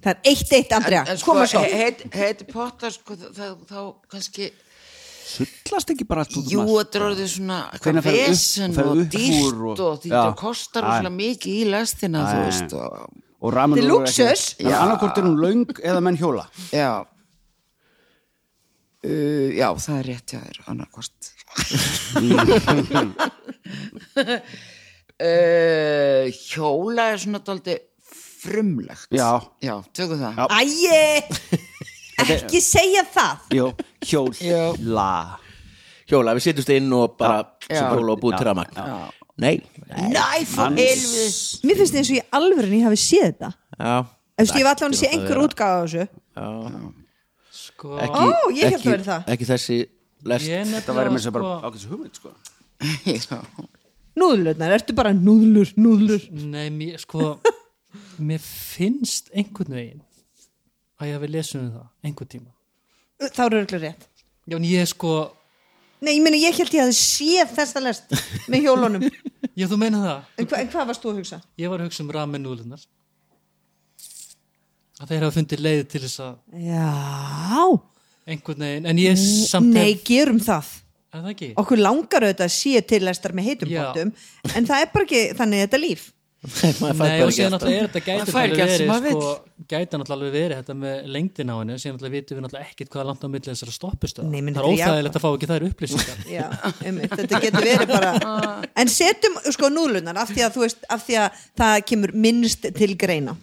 það 0.05 0.11
er 0.13 0.19
eitt 0.31 0.53
eitt, 0.59 0.75
Andrea, 0.77 1.01
en, 1.01 1.11
en 1.15 1.17
sko, 1.19 1.31
koma 1.33 1.47
svo 1.49 1.63
he- 1.65 1.95
heit, 2.13 2.45
pottar 2.53 2.93
sko, 2.93 3.17
það, 3.25 3.57
þá 3.71 3.81
kannski 4.13 4.51
Sullast 5.35 5.89
ekki 5.91 6.05
bara 6.07 6.21
allt 6.23 6.35
út 6.37 6.45
um 6.45 6.51
jú, 6.53 6.63
þetta 6.77 6.95
er 6.99 7.03
orðið 7.09 7.29
svona 7.33 7.55
eitthvað 7.73 8.05
vesen 8.05 8.75
og 8.83 8.99
dýrt 9.11 9.57
og- 9.57 9.81
og 9.81 10.05
Já. 10.05 10.13
það 10.21 10.35
kostar 10.39 10.85
rosalega 10.85 11.15
mikið 11.17 11.51
í 11.57 11.65
lestina 11.73 12.21
þú 12.29 12.37
veist 12.45 12.77
og, 12.77 12.91
Og 13.45 13.51
Þetta 13.53 13.77
er 13.77 13.85
lúxus. 13.85 14.43
Já, 14.57 14.73
annarkvort 14.79 15.17
er 15.19 15.25
hún 15.27 15.35
löng 15.37 15.65
eða 15.83 15.99
menn 16.01 16.15
hjóla. 16.17 16.47
Já. 16.73 17.05
Uh, 19.05 19.51
já, 19.53 19.67
það 19.77 19.99
er 19.99 20.05
rétt 20.07 20.31
hjá 20.33 20.39
þér, 20.41 20.57
annarkvort 20.71 21.19
uh, 25.21 26.25
Hjóla 26.33 27.05
er 27.13 27.21
svona 27.21 27.41
daldi 27.45 27.75
frumlegt. 28.45 29.07
Já. 29.13 29.29
Já, 29.65 29.75
tökum 29.95 30.21
það. 30.21 30.39
Já. 30.39 30.45
Æi, 30.55 31.65
ekki 32.37 32.61
segja 32.63 33.03
það. 33.13 33.49
Jó, 33.57 33.67
hjóla 34.05 35.09
Hjóla, 36.05 36.35
við 36.37 36.45
setjumst 36.45 36.69
inn 36.75 36.91
og 36.93 37.15
bara 37.17 37.39
Já. 37.65 37.79
sem 37.79 37.87
hjóla 37.89 38.13
og 38.13 38.19
búið 38.21 38.35
til 38.37 38.47
ramagn 38.47 38.75
Nei, 39.41 39.55
nei 39.89 40.11
Næ, 40.13 40.43
fór 40.47 40.75
helvis 40.77 41.39
Mér 41.65 41.79
finnst 41.81 41.97
eins 41.97 42.11
og 42.13 42.19
ég 42.19 42.37
alveg 42.37 42.69
ég 42.77 42.85
hafi 42.85 42.99
séð 43.01 43.25
þetta. 43.25 43.49
Já, 43.79 43.95
Ef 44.35 44.51
ég 44.51 44.65
var 44.67 44.75
allavega 44.75 44.91
að 44.91 44.99
sé 44.99 45.09
einhver 45.15 45.39
útgáfa 45.45 45.75
á 45.79 45.83
þessu. 45.87 46.05
Sko, 47.55 47.93
ekki, 48.03 48.23
Ó, 48.23 48.51
ég 48.51 48.67
ekki, 48.67 48.77
að 48.77 48.89
vera 48.91 49.05
það. 49.05 49.29
Ekki 49.31 49.47
þessi 49.47 49.77
lest. 50.27 50.49
Ég 50.49 50.73
Það 50.75 50.99
væri 50.99 51.13
nefnilega 51.13 51.15
með 51.15 51.27
að 51.29 51.35
bara 51.37 51.45
sko 51.47 51.69
ákveðs 51.69 51.85
hugmynd 51.91 52.19
sko. 52.19 52.33
Já, 53.15 53.39
Núðlurnar, 54.15 54.73
ertu 54.77 54.95
bara 54.95 55.11
núðlur, 55.15 55.71
núðlur? 55.79 56.27
Nei, 56.31 56.67
mér, 56.71 56.99
sko 57.03 57.33
Mér 58.19 58.43
finnst 58.43 59.31
einhvern 59.35 59.75
veginn 59.77 60.03
að 60.99 61.09
ég 61.09 61.17
hafi 61.17 61.31
lesið 61.31 61.61
um 61.61 61.71
það 61.75 62.09
einhvern 62.09 62.31
tíma. 62.35 62.51
Þá 63.25 63.41
eru 63.45 63.61
örugglega 63.61 63.89
rétt. 63.89 64.07
Já, 64.45 64.55
en 64.59 64.69
ég 64.69 64.91
sko 64.91 65.15
Nei, 66.03 66.17
ég 66.17 66.21
meina, 66.21 66.37
ég 66.37 66.53
held 66.59 66.73
ég 66.75 66.83
að 66.83 66.91
séð 66.99 67.53
þessa 67.55 67.81
lest 67.81 68.11
með 68.51 68.67
hjólunum. 68.67 69.05
Já, 69.57 69.65
þú 69.71 69.77
meina 69.79 70.01
það. 70.03 70.25
En, 70.35 70.47
hva, 70.51 70.59
en 70.59 70.69
hvað 70.73 70.89
varst 70.91 71.05
þú 71.05 71.13
að 71.13 71.21
hugsa? 71.21 71.39
Ég 71.57 71.71
var 71.71 71.81
að 71.81 71.87
hugsa 71.87 72.03
um 72.03 72.11
ramen 72.13 72.43
núðlunar 72.43 72.83
að 75.01 75.11
þeir 75.11 75.25
hafa 75.25 75.35
fundið 75.35 75.63
leið 75.65 75.83
til 75.91 76.01
þess 76.05 76.23
að 76.23 76.65
Já, 76.65 76.89
einhvern 78.31 78.65
veginn, 78.65 78.89
en 78.91 79.01
ég 79.01 79.19
samt 79.19 79.73
nei, 79.75 79.91
hef, 79.91 80.03
gerum 80.07 80.41
það? 80.43 80.71
Okkur 81.55 81.79
langar 81.79 82.25
auðvitað 82.25 82.49
að 82.49 82.51
sé 82.51 82.81
til 82.83 82.99
lestar 83.07 83.31
með 83.35 83.45
heitum 83.49 83.69
Já. 83.71 83.85
pottum 83.85 84.09
En 84.51 84.65
það 84.67 84.81
er 84.83 84.89
bara 84.91 85.05
ekki 85.05 85.21
þannig 85.37 85.61
þetta 85.63 85.79
líf 85.79 86.07
Nei, 86.45 87.21
og 87.25 87.31
síðan 87.35 87.55
alltaf. 87.57 87.69
er 87.71 87.87
þetta 87.87 88.01
gæti 88.05 88.25
Það 88.31 88.49
náttúrulega 88.49 88.97
verið 89.05 89.15
sko, 89.15 89.31
gæti 89.71 89.99
náttúrulega 89.99 90.15
alveg 90.15 90.35
verið 90.35 90.59
þetta 90.61 90.75
með 90.81 91.09
lengdin 91.15 91.51
á 91.51 91.55
henni 91.59 91.77
síðan 91.81 91.95
náttúrulega 91.97 92.15
vitum 92.15 92.37
við 92.39 92.45
náttúrulega 92.45 92.69
ekkit 92.69 92.91
hvað 92.93 93.01
er 93.03 93.09
langt 93.09 93.25
á 93.25 93.27
milli 93.35 93.49
þessara 93.51 93.75
stoppustöða 93.75 94.29
Nei, 94.29 94.41
menn 94.45 94.57
það 94.57 94.65
er 94.65 94.69
er 94.69 94.85
óþægilegt 94.85 95.19
að 95.19 95.25
fá 95.25 95.29
ekki 95.31 95.49
þær 95.51 95.67
upplýsingar. 95.69 96.21
Já, 96.37 96.45
einmitt, 96.85 97.15
þetta 97.15 97.41
getur 97.45 97.67
verið 97.69 97.93
bara 97.95 98.13
En 98.83 98.91
setjum 98.91 99.39
sko 99.55 99.71
núðlunar 99.73 100.21
af 100.21 100.31
því 100.33 100.45
að, 100.45 100.55
þú 100.55 100.65
veist, 100.65 100.87
af 100.95 101.03
því 101.07 101.19
að 101.23 101.43
það 101.61 101.75
kemur 101.91 102.15
minnst 102.25 102.69
til 102.75 102.91
greina. 102.99 103.35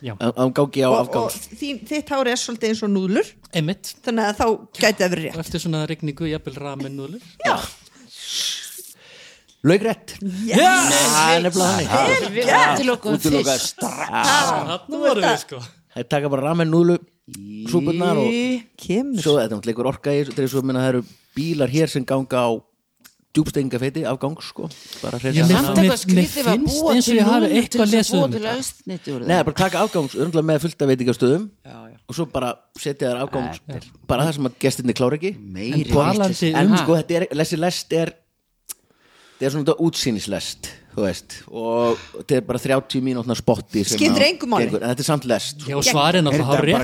Já, 0.00 0.14
Á- 0.16 0.32
og, 0.32 0.56
og 0.56 1.34
þín, 1.60 1.82
þitt 1.84 2.08
hári 2.14 2.32
er 2.32 2.40
svolítið 2.40 2.70
eins 2.72 2.80
og 2.86 2.92
núðlur. 2.94 3.28
Einmitt. 3.52 3.90
Þannig 4.06 4.30
að 4.30 4.38
þá 4.38 4.46
gæti 4.80 5.02
það 5.02 5.12
verið 5.12 5.26
og 5.26 5.34
rétt. 5.34 5.42
Eftir 5.44 5.64
svona 5.66 5.82
regningu, 5.90 6.30
jafnvel 6.30 6.56
ramen 6.56 6.96
núðlur 6.96 7.26
Laugrætt 9.66 10.14
það 10.16 11.34
er 11.34 11.42
nefnilega 11.44 11.88
þannig 11.90 12.50
Útilokum 12.78 13.16
Útilokað 13.18 13.58
fyrst 13.58 13.82
Þannig 13.84 15.02
voru 15.04 15.24
við 15.26 15.38
sko. 15.42 15.60
Það 15.90 16.06
taka 16.14 16.30
bara 16.32 16.46
ramen 16.48 16.70
núlu 16.72 16.96
súpurnar 17.70 18.18
og 18.22 18.30
Kemur. 18.80 19.20
Svo 19.22 19.36
þetta 19.36 19.58
er 19.58 19.68
leikur 19.70 19.88
orka 19.90 20.14
í 20.16 20.24
þessu, 20.30 20.62
minna 20.64 20.82
það 20.84 20.92
eru 20.94 21.02
bílar 21.36 21.70
hér 21.72 21.92
sem 21.92 22.06
ganga 22.08 22.40
á 22.46 22.50
djúbstengafeiti 23.30 24.02
afgangs 24.10 24.48
sko. 24.50 24.66
Bara 25.04 25.18
Já, 25.20 25.28
hreinsa 25.30 25.74
mér- 25.76 26.30
finnst 26.34 26.80
eins 26.90 27.10
og 27.10 27.14
ég 27.14 27.28
hafi 27.28 27.50
eitthvað 27.60 27.94
að 28.00 28.10
um 28.16 28.30
Nei, 28.32 28.98
þeim. 28.98 29.44
bara 29.44 29.56
taka 29.60 29.84
afgangs, 29.84 30.16
örgulega 30.16 30.46
með 30.48 30.64
fullta 30.64 30.88
veitingastöðum 30.90 31.44
Já, 31.62 31.76
já. 31.92 31.96
og 32.08 32.16
svo 32.16 32.26
bara 32.32 32.50
setja 32.78 33.12
þær 33.12 33.22
afgangs 33.28 33.60
bara 34.08 34.26
það 34.26 34.34
sem 34.34 34.50
að 34.50 34.58
gestinni 34.58 34.96
klára 34.98 35.20
ekki. 35.20 35.36
En 36.50 36.76
sko 36.80 36.98
þetta 36.98 37.20
er, 37.20 37.28
lessi 37.38 37.56
lest 37.60 37.92
er 37.92 38.14
þetta 39.40 39.48
er 39.48 39.54
svona 39.54 39.64
þetta 39.70 39.86
útsýnislest 39.88 40.68
þú 40.90 41.04
veist, 41.06 41.34
og 41.54 42.00
þetta 42.18 42.36
er 42.36 42.44
bara 42.48 42.60
30 42.60 43.04
mínútna 43.06 43.36
spotti 43.38 43.84
sem 43.86 43.96
Skiptir 43.96 44.24
að 44.24 44.26
engu 44.26 44.48
máli. 44.50 44.66
gengur, 44.66 44.82
en 44.82 44.90
þetta 44.92 45.04
er 45.04 45.06
samt 45.06 45.26
lest 45.30 45.62
Já, 45.64 45.76
og 45.78 45.86
svarið 45.86 46.24
náttúrulega 46.26 46.82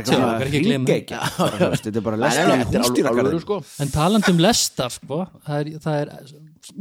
Þetta 1.77 1.91
er 1.91 2.05
bara 2.07 2.31
er 2.31 2.85
hústýragarðin 2.87 3.43
sko. 3.43 3.59
En 3.83 3.91
talandi 3.93 4.33
um 4.33 4.41
lestar 4.41 4.95
sko, 4.95 5.19
það 5.47 5.59
er, 5.59 5.73
það 5.85 5.99
er 6.05 6.15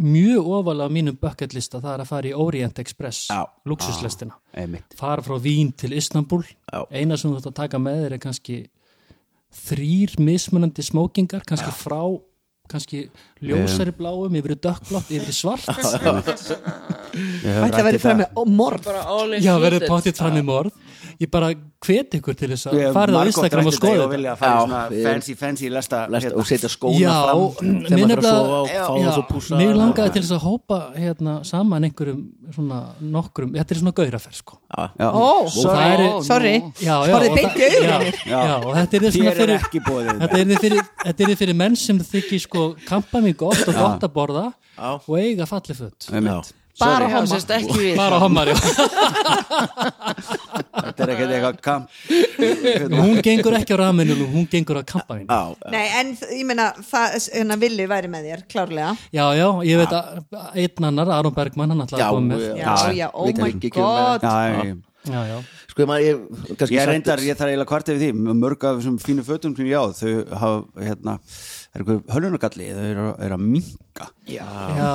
mjög 0.06 0.52
ofalega 0.60 0.88
á 0.88 0.96
mínum 0.96 1.18
bucketlista 1.22 1.82
það 1.82 1.92
er 1.96 2.06
að 2.06 2.12
fara 2.14 2.30
í 2.30 2.38
Orient 2.46 2.80
Express 2.82 3.26
Já. 3.34 3.42
luxuslestina, 3.70 4.38
fara 4.98 5.26
frá 5.26 5.36
Vín 5.42 5.74
til 5.78 5.94
Istanbul, 5.98 6.46
Já. 6.72 6.86
eina 6.94 7.18
sem 7.18 7.32
þú 7.32 7.40
þarft 7.42 7.52
að 7.52 7.60
taka 7.64 7.82
með 7.82 8.06
þér 8.06 8.18
er 8.18 8.24
kannski 8.24 8.62
þrýr 9.66 10.16
mismunandi 10.22 10.86
smókingar, 10.86 11.46
kannski 11.48 11.74
frá 11.74 12.02
kannski 12.72 13.06
ljósari 13.46 13.94
bláum 13.96 14.36
yfir 14.40 14.56
dökkblátt, 14.58 15.12
yfir 15.14 15.36
svart. 15.36 15.70
Að 17.56 17.82
vera 17.90 18.02
fram 18.02 18.24
með 18.24 18.44
morð. 18.58 18.90
Já, 19.44 19.54
verður 19.62 19.88
páttið 19.90 20.20
fram 20.20 20.40
í 20.40 20.46
morð 20.46 20.74
ég 21.22 21.32
bara 21.32 21.52
hvet 21.86 22.16
ykkur 22.18 22.36
til 22.38 22.50
þess 22.52 22.70
að 22.70 22.82
farið 22.96 23.18
á 23.18 23.24
Instagram 23.30 23.70
og 23.70 23.76
skoða 23.76 24.06
og 24.06 24.14
þetta. 24.16 25.04
fancy, 25.06 25.36
fancy 25.40 25.70
lesta 25.72 26.02
lest, 26.12 26.28
hérna. 26.28 26.40
og 26.42 26.48
setja 26.50 26.72
skóna 26.72 27.00
Já, 27.00 27.14
fram 27.30 27.76
mér 27.76 27.86
þegar 27.86 28.00
maður 28.00 28.12
fyrir 28.16 28.20
að 28.20 28.30
sofa 28.32 28.90
og 28.96 29.60
Mér 29.62 29.74
langaði 29.80 30.14
til 30.16 30.24
þess 30.24 30.36
að 30.36 30.44
hópa 30.46 30.80
hérna, 30.96 31.36
saman 31.48 31.88
einhverjum 31.90 32.24
svona 32.56 32.82
nokkrum, 33.16 33.54
þetta 33.56 33.76
er 33.76 33.82
svona 33.82 33.96
gauraferð 34.00 34.40
sko. 34.42 34.60
Og 35.06 35.56
er 35.76 36.04
sorry. 36.26 36.56
Já, 36.82 36.96
já, 37.06 37.14
Horfið 37.14 37.30
og 37.30 37.40
beint 37.40 37.56
í 37.56 37.70
og 38.66 38.70
þetta 38.80 39.00
er 39.00 39.06
er 39.06 39.16
fyrir 39.40 39.66
þetta 40.26 40.42
er 40.42 40.60
fyrir, 40.66 40.86
þetta 41.06 41.30
er 41.30 41.40
fyrir 41.40 41.60
menn 41.64 41.80
sem 41.80 42.00
þykir 42.00 42.46
sko 42.48 42.68
kampa 42.88 43.24
mig 43.24 43.38
gott 43.40 43.64
og 43.68 43.74
gott 43.76 44.06
að 44.08 44.16
borða 44.16 44.46
og 44.98 45.18
eiga 45.20 45.48
falli 45.50 45.78
föt. 45.78 46.12
Einmitt. 46.12 46.54
Bara 46.80 47.08
Já, 47.08 47.14
homma 47.16 47.30
sérst 47.32 47.52
ekki 47.56 47.78
við. 47.80 47.96
Bara 47.96 48.18
hommar, 48.20 48.50
já. 48.52 48.56
Þetta 50.76 51.06
er 51.06 51.12
ekkert 51.14 51.32
eitthvað 51.36 51.60
kamp 51.64 51.86
hún 52.96 53.22
gengur 53.24 53.56
ekki 53.58 53.76
á 53.76 53.78
raminulum, 53.80 54.28
hún 54.34 54.48
gengur 54.52 54.80
á 54.80 54.84
kampa 54.88 55.18
mín 55.18 55.28
Já, 55.30 55.56
Nei, 55.72 55.86
en 56.02 56.12
ég 56.36 56.44
meina 56.48 56.68
það, 56.84 57.16
hérna 57.36 57.58
villi 57.62 57.88
væri 57.90 58.12
með 58.12 58.28
þér, 58.30 58.44
klárlega. 58.52 58.92
Já, 59.16 59.26
já, 59.38 59.48
ég 59.68 59.82
veit 59.82 59.96
að 59.96 60.06
einn 60.66 60.90
annar, 60.92 61.14
Aron 61.20 61.36
Bergman, 61.36 61.72
hann 61.74 61.86
ætlaði 61.86 62.06
að 62.06 62.18
koma 62.18 62.34
með. 62.34 62.46
já. 62.60 62.74
Já, 63.00 63.08
oh 63.14 63.30
við 63.30 63.42
my 63.44 63.52
um 63.52 63.64
god. 63.80 64.26
Já, 64.26 64.76
já, 65.06 65.20
já, 65.30 65.38
Sko, 65.76 65.86
maður, 65.90 66.06
ég, 66.08 66.56
kannski 66.56 66.78
ég 66.78 66.88
reyndar, 66.88 67.22
ég 67.26 67.36
þarf 67.38 67.52
eiginlega 67.52 67.68
kvart 67.68 67.90
yfir 67.92 68.00
því. 68.00 68.36
Mörg 68.40 68.64
af 68.64 68.78
þessum 68.80 68.96
fínu 69.04 69.26
fötum 69.28 69.56
sem 69.58 69.68
ég 69.68 69.76
á 69.76 69.86
þau 69.92 70.14
hafa, 70.40 70.60
hérna 70.86 71.18
er 71.76 71.82
eitthvað 71.84 72.14
hölunargalli, 72.16 72.68
þau 72.76 72.86
eru, 72.90 73.06
eru 73.26 73.36
að 73.36 73.44
minka 73.46 74.08
já, 74.32 74.46
já. 74.78 74.92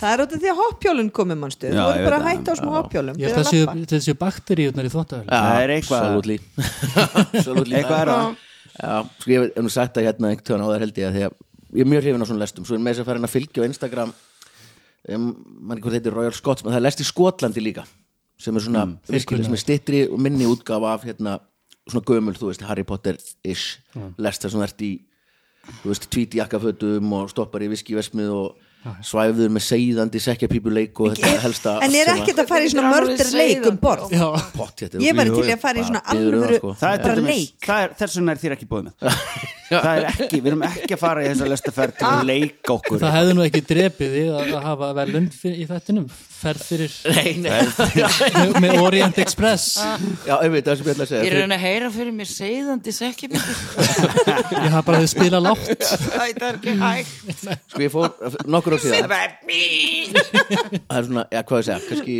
Það 0.00 0.12
er 0.12 0.22
út 0.24 0.34
af 0.36 0.42
því 0.42 0.50
að 0.52 0.60
hoppjólun 0.62 1.10
komið 1.18 1.40
mannstu 1.42 1.70
Þú 1.70 1.76
Já, 1.76 1.84
ég 1.96 2.06
bara 2.08 2.18
að 2.20 2.26
hætta 2.30 2.46
á 2.46 2.52
það. 2.52 2.60
smá 2.60 2.70
hoppjólum. 2.76 3.20
Að 3.26 4.04
séu 4.06 4.16
bakteríunar 4.20 4.88
í 4.88 4.92
þvóttavölu 4.94 5.28
Já, 5.28 5.40
Það 5.46 5.62
er 5.66 5.74
eitthvað- 5.76 6.06
absolutely. 6.06 6.38
Absolutely. 7.36 7.76
Eitthvað 7.80 8.00
er 8.00 8.12
það. 8.12 8.36
Já, 8.76 8.94
sko 9.20 9.30
ég 9.32 9.44
hef 9.46 9.64
nú 9.64 9.72
sagt 9.72 9.96
það 9.96 10.08
hérna 10.10 10.30
einhvern 10.30 10.46
tjóðan 10.48 10.64
á 10.64 10.68
þær 10.72 10.84
held 10.86 10.98
ég 11.00 11.06
að 11.10 11.16
því 11.16 11.26
að 11.26 11.36
ég 11.76 11.84
er 11.86 11.90
mjög 11.92 12.02
hrifin 12.06 12.24
á 12.24 12.28
svona 12.28 12.42
lestum. 12.44 12.66
Svo 12.68 12.76
er 12.76 12.82
með 12.84 12.92
þess 12.96 13.04
að 13.04 13.08
fara 13.10 13.20
inn 13.20 13.28
að 13.28 13.34
fylgja 13.36 13.62
á 13.64 13.68
Instagram. 13.70 14.14
Um, 15.06 15.26
mann 15.62 15.78
ekki 15.78 15.86
hvað 15.86 15.96
þetta 16.00 16.10
er 16.10 16.16
Royal 16.18 16.34
Scots 16.34 16.64
það 16.66 16.76
er 16.80 16.82
lest 16.82 17.02
í 17.04 17.06
Skotlandi 17.06 17.62
líka 17.62 17.84
sem 18.42 18.56
er 18.58 18.64
svona, 18.64 18.82
mm, 18.90 19.14
er 19.14 19.60
stittri 19.60 20.00
og 20.10 20.18
minni 20.20 20.48
útgáfa 20.50 20.90
af 20.96 21.04
hérna, 21.06 21.36
svona 21.86 22.04
gömul, 22.10 22.34
þú 22.36 22.50
veist, 22.50 22.64
Harry 22.66 22.82
Potter-ish 22.84 23.78
lest 24.18 24.42
það 24.42 24.50
sem 24.56 24.64
ert 24.66 24.82
í 24.82 24.90
þú 25.82 25.90
veist, 25.92 26.08
tvíti 26.12 26.40
jakkafötum 26.40 27.12
og 27.18 27.32
stoppar 27.32 27.64
í 27.66 27.70
viskivesmið 27.72 28.32
og 28.36 28.54
svæfður 29.02 29.50
með 29.50 29.64
seiðandi 29.66 30.20
sekkjapípuleik 30.22 31.00
og 31.02 31.16
þetta 31.16 31.40
helsta 31.42 31.72
en 31.82 31.96
er 31.98 32.10
ekkert 32.12 32.42
að 32.44 32.50
fara 32.52 32.66
í 32.66 32.70
svona 32.70 32.92
mördur 32.94 33.32
leik 33.34 33.66
um 33.66 33.80
borð? 33.82 34.14
Já, 34.14 34.26
pott, 34.54 34.84
ég 34.86 35.18
væri 35.18 35.34
til 35.34 35.46
að 35.56 35.62
fara 35.64 35.82
í 35.82 35.86
svona 35.88 36.02
alvöru 36.14 36.60
sko. 36.60 36.74
Er 36.78 37.02
bara 37.02 37.26
leik. 37.26 37.56
það 37.66 37.86
er, 37.86 37.96
þess 37.98 38.20
vegna 38.20 38.36
er 38.36 38.42
þér 38.44 38.56
ekki 38.58 38.68
búið 38.70 38.90
með 38.90 39.08
Það 39.66 39.88
er 39.90 40.04
ekki, 40.12 40.38
við 40.38 40.48
erum 40.52 40.62
ekki 40.66 40.94
að 40.94 41.00
fara 41.00 41.22
í 41.24 41.26
þessa 41.30 41.46
lestaferð 41.50 41.96
til 41.98 42.06
að 42.06 42.28
leika 42.28 42.74
okkur. 42.76 43.00
Það 43.02 43.14
hefði 43.16 43.32
nú 43.34 43.44
ekki 43.46 43.62
drepið 43.66 44.12
þig 44.16 44.28
að, 44.30 44.50
að 44.56 44.66
hafa 44.66 44.90
velund 45.00 45.38
í 45.50 45.66
þettinum 45.70 46.06
ferð 46.36 46.62
fyrir 46.66 46.92
nei, 47.16 47.30
nei, 47.42 47.64
með, 48.36 48.58
með 48.62 48.82
Orient 48.84 49.18
Express. 49.24 49.64
Já, 50.28 50.34
ég 50.44 50.52
veit 50.54 50.68
það 50.68 50.78
sem 50.78 50.86
ég 50.86 50.94
ætla 50.94 51.06
að 51.06 51.06
Ég 51.06 51.10
segja 51.10 51.22
er 51.22 51.32
að 51.32 51.40
reyna 51.42 51.56
að 51.56 51.64
heyra 51.64 51.88
fyrir 51.96 52.14
mér 52.20 52.30
segðandi 52.30 52.94
sekkjabítur 52.94 53.56
ég 54.54 54.70
hafa 54.76 54.84
bara 54.86 55.00
að 55.02 55.08
spila 55.10 55.42
lágt. 55.42 55.86
Það 55.86 56.26
er 56.28 56.46
ekki 56.52 56.76
hægt. 56.82 57.42
Sko 57.72 57.82
ég 57.82 57.92
fór 57.96 58.08
nokkur 58.46 58.76
á 58.76 58.78
síðan 58.84 59.10
það 60.86 60.98
er 61.00 61.08
svona, 61.08 61.26
já 61.32 61.40
hvað 61.42 61.58
ég 61.58 61.66
segja 61.66 61.80
kannski 61.90 62.16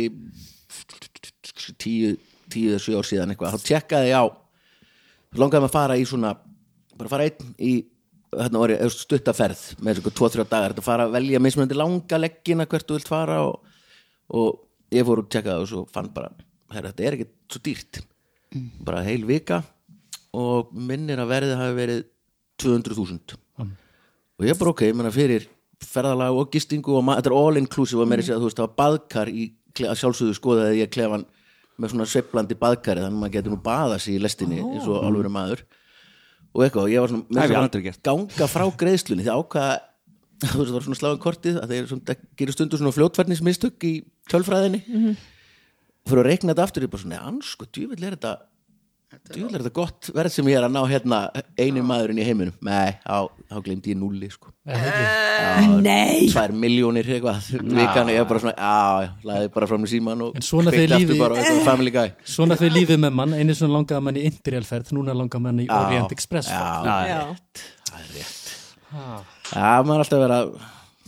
tíu, 1.81 2.11
tíu 2.51 2.79
sjö 2.81 2.99
ár 2.99 3.07
síðan 3.07 3.31
eitthvað, 3.33 3.55
þá 3.55 3.71
tjekkaði 3.71 4.11
ég 4.11 4.19
á 4.19 4.25
langaði 5.37 5.63
maður 5.63 5.69
að 5.69 5.75
fara 5.75 5.97
í 5.99 6.05
svona 6.07 6.33
bara 6.99 7.11
fara 7.13 7.27
einn 7.27 7.53
í 7.57 7.73
hérna 8.33 8.61
var 8.61 8.73
ég 8.73 8.91
stuttaferð 8.93 9.63
með 9.83 10.01
svona 10.01 10.15
2-3 10.19 10.45
dagar. 10.51 10.75
Þetta 10.75 10.85
fara 10.85 11.07
að 11.07 11.15
velja 11.15 11.41
mismunandi 11.43 11.77
langa 11.77 12.19
leggina 12.19 12.67
hvert 12.67 12.87
þú 12.87 12.99
vilt 12.99 13.09
fara 13.09 13.39
og, 13.47 13.73
og 14.35 14.93
ég 14.93 15.07
fór 15.07 15.23
og 15.23 15.31
tjekkaði 15.31 15.63
og 15.63 15.71
svo 15.71 15.85
fann 15.93 16.11
bara 16.15 16.33
herra, 16.73 16.91
þetta 16.91 17.07
er 17.07 17.17
ekki 17.17 17.29
svo 17.53 17.63
dýrt. 17.63 18.01
Bara 18.83 19.03
heil 19.07 19.23
vika 19.27 19.61
og 20.37 20.73
minnir 20.75 21.19
að 21.21 21.31
verðið 21.33 21.61
hafi 21.61 21.77
verið 21.77 22.01
200.000 22.61 23.37
og 24.37 24.45
ég 24.45 24.57
bara 24.59 24.73
ok, 24.73 24.83
ég 24.85 24.97
menna 24.97 25.13
fyrir 25.13 25.47
ferðalag 25.81 26.35
og 26.37 26.51
gistingu 26.53 26.93
og 26.97 27.05
þetta 27.09 27.31
er 27.31 27.37
all 27.37 27.59
inclusive 27.59 28.01
og 28.01 28.09
meiri 28.09 28.25
sér 28.25 28.37
að 28.37 28.43
þú 28.43 28.49
veist 28.49 28.59
það 28.59 28.67
var 28.67 28.77
baðkar 28.81 29.31
í 29.31 29.47
að 29.77 29.99
sjálfsögðu 30.01 30.37
skoðaði 30.37 30.79
ég 30.81 30.93
klefan 30.93 31.25
með 31.77 31.93
svona 31.93 32.07
sveiflandi 32.09 32.57
baðkari 32.57 33.03
þannig 33.03 33.17
að 33.17 33.21
maður 33.21 33.33
getur 33.35 33.53
nú 33.53 33.59
baða 33.65 33.99
sig 34.01 34.17
í 34.17 34.21
lestinni 34.21 34.61
eins 34.63 34.87
og 34.89 35.03
alvöru 35.05 35.29
maður 35.33 35.61
og 36.57 36.65
eitthvað 36.65 36.89
ég 36.89 37.03
var 37.03 37.13
svona 37.13 37.47
ganga 38.01 38.49
frá 38.49 38.65
greiðslunni 38.81 39.25
því 39.27 39.35
ákvaða 39.37 39.75
þú 40.51 40.59
veist 40.59 40.69
það 40.69 40.75
var 40.75 40.85
svona 40.85 40.99
sláðan 40.99 41.21
kortið 41.21 41.57
að 41.61 41.71
þeir 41.73 41.89
svona, 41.89 42.15
gerir 42.37 42.55
stundu 42.55 42.77
svona 42.77 42.93
fljótfærnismistök 42.93 43.85
í 43.87 43.93
tölfræðinni. 44.29 44.81
Og 46.05 46.11
fyrir 46.11 46.21
að 46.21 46.29
reikna 46.29 46.53
þetta 46.53 46.65
aftur 46.67 46.85
ég 46.85 46.91
bara 46.93 47.03
svona, 47.03 47.21
ansku, 47.31 47.67
djúvill 47.73 48.05
er 48.05 48.17
þetta 48.17 48.33
djúvill 49.31 49.55
er 49.55 49.61
þetta 49.63 49.71
gott 49.75 50.09
verð 50.15 50.33
sem 50.33 50.47
ég 50.51 50.57
er 50.59 50.65
að 50.67 50.73
ná 50.75 50.81
hérna 50.91 51.19
einu 51.59 51.83
maðurinn 51.87 52.19
í 52.19 52.25
heiminum? 52.27 52.55
Nei, 52.67 52.95
á, 53.07 53.17
á 53.27 53.55
glemdi 53.63 53.93
ég 53.93 53.99
núli 53.99 54.27
sko. 54.31 54.51
Nei, 54.67 56.27
tvær 56.31 56.51
miljónir 56.55 57.07
eitthvað 57.15 57.47
vikan 57.63 58.11
ég 58.11 58.19
er 58.21 58.27
bara 58.27 58.41
svona, 58.43 58.55
já, 58.57 59.05
já, 59.07 59.11
laði 59.29 59.51
bara 59.55 59.69
fram 59.71 59.85
í 59.87 59.91
síman 59.91 60.23
og 60.27 60.35
En 60.39 60.45
svona 60.45 60.73
kveikti 60.73 60.83
þegar 60.87 60.97
aftur 60.97 61.13
lífið- 61.13 61.21
bara 61.23 61.35
á 61.35 61.37
eitthvað 61.43 61.69
family 61.69 61.93
guy. 61.95 62.11
Svona 62.35 62.57
fyrir 62.59 62.75
lífið 62.77 62.99
með 63.05 63.15
mann 63.21 63.35
einu 63.37 63.55
svona 63.57 63.77
langaði 63.77 64.03
mann 64.09 64.19
í 64.19 64.25
Indrialferð 64.31 64.91
núna 64.97 65.15
langaði 65.17 65.45
mann 65.47 65.63
í 65.63 65.69
Orient 65.71 66.11
Express. 66.15 66.51
Já, 66.51 67.07
já. 67.07 67.21
það 67.87 68.01
er 68.01 68.11
rétt. 68.17 68.43
Já, 69.53 69.71
maður 69.83 69.95
er 69.95 70.03
alltaf 70.03 70.17
að 70.19 70.25
vera 70.27 70.41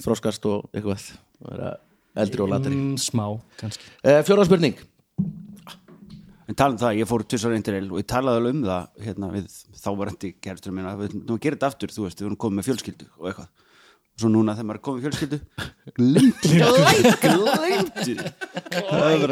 þroskast 0.06 0.48
og 0.48 0.70
eitthvað 0.74 1.10
vera 1.50 1.74
eldri 2.20 2.44
og 2.44 2.50
latari. 2.56 2.76
Mm, 2.80 2.96
smá 3.00 3.26
kannski. 3.60 3.92
Uh, 4.04 4.22
fjóra 4.28 4.48
spurning 4.48 4.80
En 6.50 6.56
talað 6.58 6.74
um 6.74 6.82
það, 6.82 6.96
ég 6.98 7.06
fór 7.06 7.24
tussar 7.30 7.54
interrail 7.54 7.88
og 7.92 8.00
ég 8.02 8.08
talaði 8.10 8.40
alveg 8.42 8.56
um 8.56 8.62
það 8.66 9.04
hérna 9.06 9.28
við 9.36 9.58
þávarandi 9.84 10.30
gerstur 10.42 10.74
minna, 10.74 10.96
við 10.98 11.12
erum 11.14 11.38
þetta 11.44 11.68
aftur, 11.70 11.92
þú 11.94 12.06
veist, 12.08 12.22
við 12.24 12.30
erum 12.32 12.40
komið 12.42 12.58
með 12.58 12.70
fjölskyldu 12.70 13.10
og 13.20 13.28
eitthvað. 13.30 13.52
Og 14.10 14.24
svo 14.24 14.32
núna 14.34 14.56
þegar 14.58 14.68
maður 14.68 14.80
er 14.80 14.84
komið 14.88 14.98
með 14.98 15.06
fjölskyldu, 15.06 15.38
glimtu, 16.00 16.48
glimtu. 17.22 18.14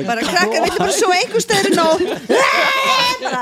bara 0.05 0.27
krakka 0.29 0.61
við 0.61 0.77
bara 0.77 0.93
svo 0.99 1.09
einhver 1.17 1.43
stöður 1.43 1.73
nóg 1.73 2.05
bara, 3.25 3.41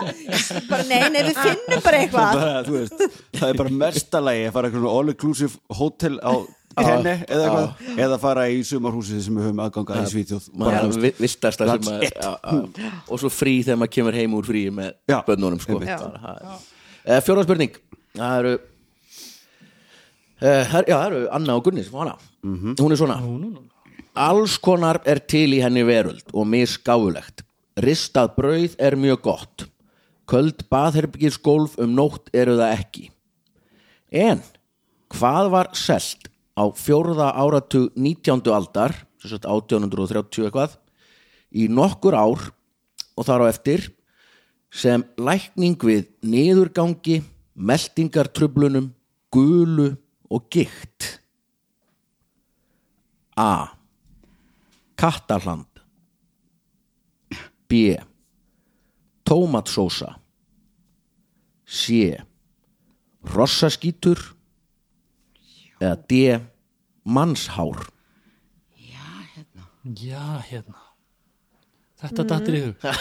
bara 0.72 0.88
nei, 0.88 1.00
nei, 1.12 1.22
við 1.28 1.36
finnum 1.44 1.84
bara 1.84 2.00
eitthvað 2.00 2.40
Bara, 2.40 2.64
þú 2.66 2.80
veist, 2.80 3.00
það 3.36 3.48
er 3.52 3.60
bara 3.60 3.80
mestalagi 3.84 4.48
að 4.48 4.56
fara 4.56 4.72
eitthvað 4.72 4.86
svona 4.86 4.96
all-inclusive 5.02 5.82
hotel 5.84 6.16
á 6.24 6.34
tenni 6.80 7.14
eða 7.28 7.46
eitthvað, 7.46 7.90
eða 8.06 8.18
fara 8.22 8.46
í 8.52 8.62
sumarhúsið 8.68 9.22
sem 9.26 9.38
við 9.40 9.48
höfum 9.48 9.62
aðgangað 9.66 10.16
í 10.16 10.24
já. 12.12 12.92
og 13.08 13.22
svo 13.22 13.32
frí 13.32 13.54
þegar 13.64 13.80
maður 13.82 13.94
kemur 13.98 14.18
heim 14.20 14.36
úr 14.38 14.48
frí 14.50 14.64
með 14.76 14.92
Já, 15.12 15.18
bönnunum 15.28 15.62
sko. 15.64 15.80
uh, 15.82 17.20
fjóra 17.26 17.46
spurning. 17.46 17.78
Það 18.16 18.40
eru 18.42 18.54
uh, 20.42 20.76
já, 20.90 20.96
það 20.96 21.06
eru 21.08 21.22
Anna 21.40 21.56
og 21.56 21.64
Gunnis 21.70 21.92
hana. 21.94 22.18
hún 22.44 22.92
er 22.92 23.00
svona. 23.00 23.20
Alls 24.16 24.58
konar 24.64 25.02
er 25.04 25.20
til 25.28 25.50
í 25.58 25.62
henni 25.64 25.84
veröld 25.88 26.28
og 26.34 26.48
misgáfulegt. 26.48 27.44
Ristað 27.84 28.36
brauð 28.38 28.78
er 28.80 28.96
mjög 28.96 29.24
gott. 29.26 29.66
Köld 30.26 30.64
baðherbyggisgólf 30.72 31.76
um 31.84 31.92
nótt 31.98 32.32
eru 32.34 32.56
það 32.58 32.78
ekki. 32.80 33.10
En 34.16 34.40
hvað 35.12 35.52
var 35.54 35.70
selt 35.78 36.30
á 36.56 36.64
fjórða 36.72 37.34
áratug 37.36 37.92
19. 37.96 38.48
aldar 38.56 38.96
sem 39.20 39.36
sagt 39.36 39.48
1830 39.48 40.48
eitthvað 40.48 40.78
í 41.56 41.68
nokkur 41.72 42.16
ár 42.16 42.50
og 43.16 43.28
þar 43.28 43.46
á 43.48 43.52
eftir 43.52 43.90
sem 44.76 45.04
lækning 45.20 45.80
við 45.80 46.10
niðurgangi 46.24 47.22
meldingartröflunum 47.56 48.90
gulu 49.32 49.94
og 50.32 50.50
gikt. 50.52 51.20
A. 53.36 53.76
Kattarland 54.96 55.68
B. 57.68 57.96
Tómatsósa. 59.24 60.20
C. 61.66 62.16
Rossaskítur 63.26 64.35
eða 65.86 65.98
D 66.10 66.22
Mannshár. 67.06 67.86
Já 69.86 70.42
hérna. 70.50 70.82
Þetta 72.02 72.26
dattir 72.32 72.58
í 72.58 72.62
hug. 72.66 72.76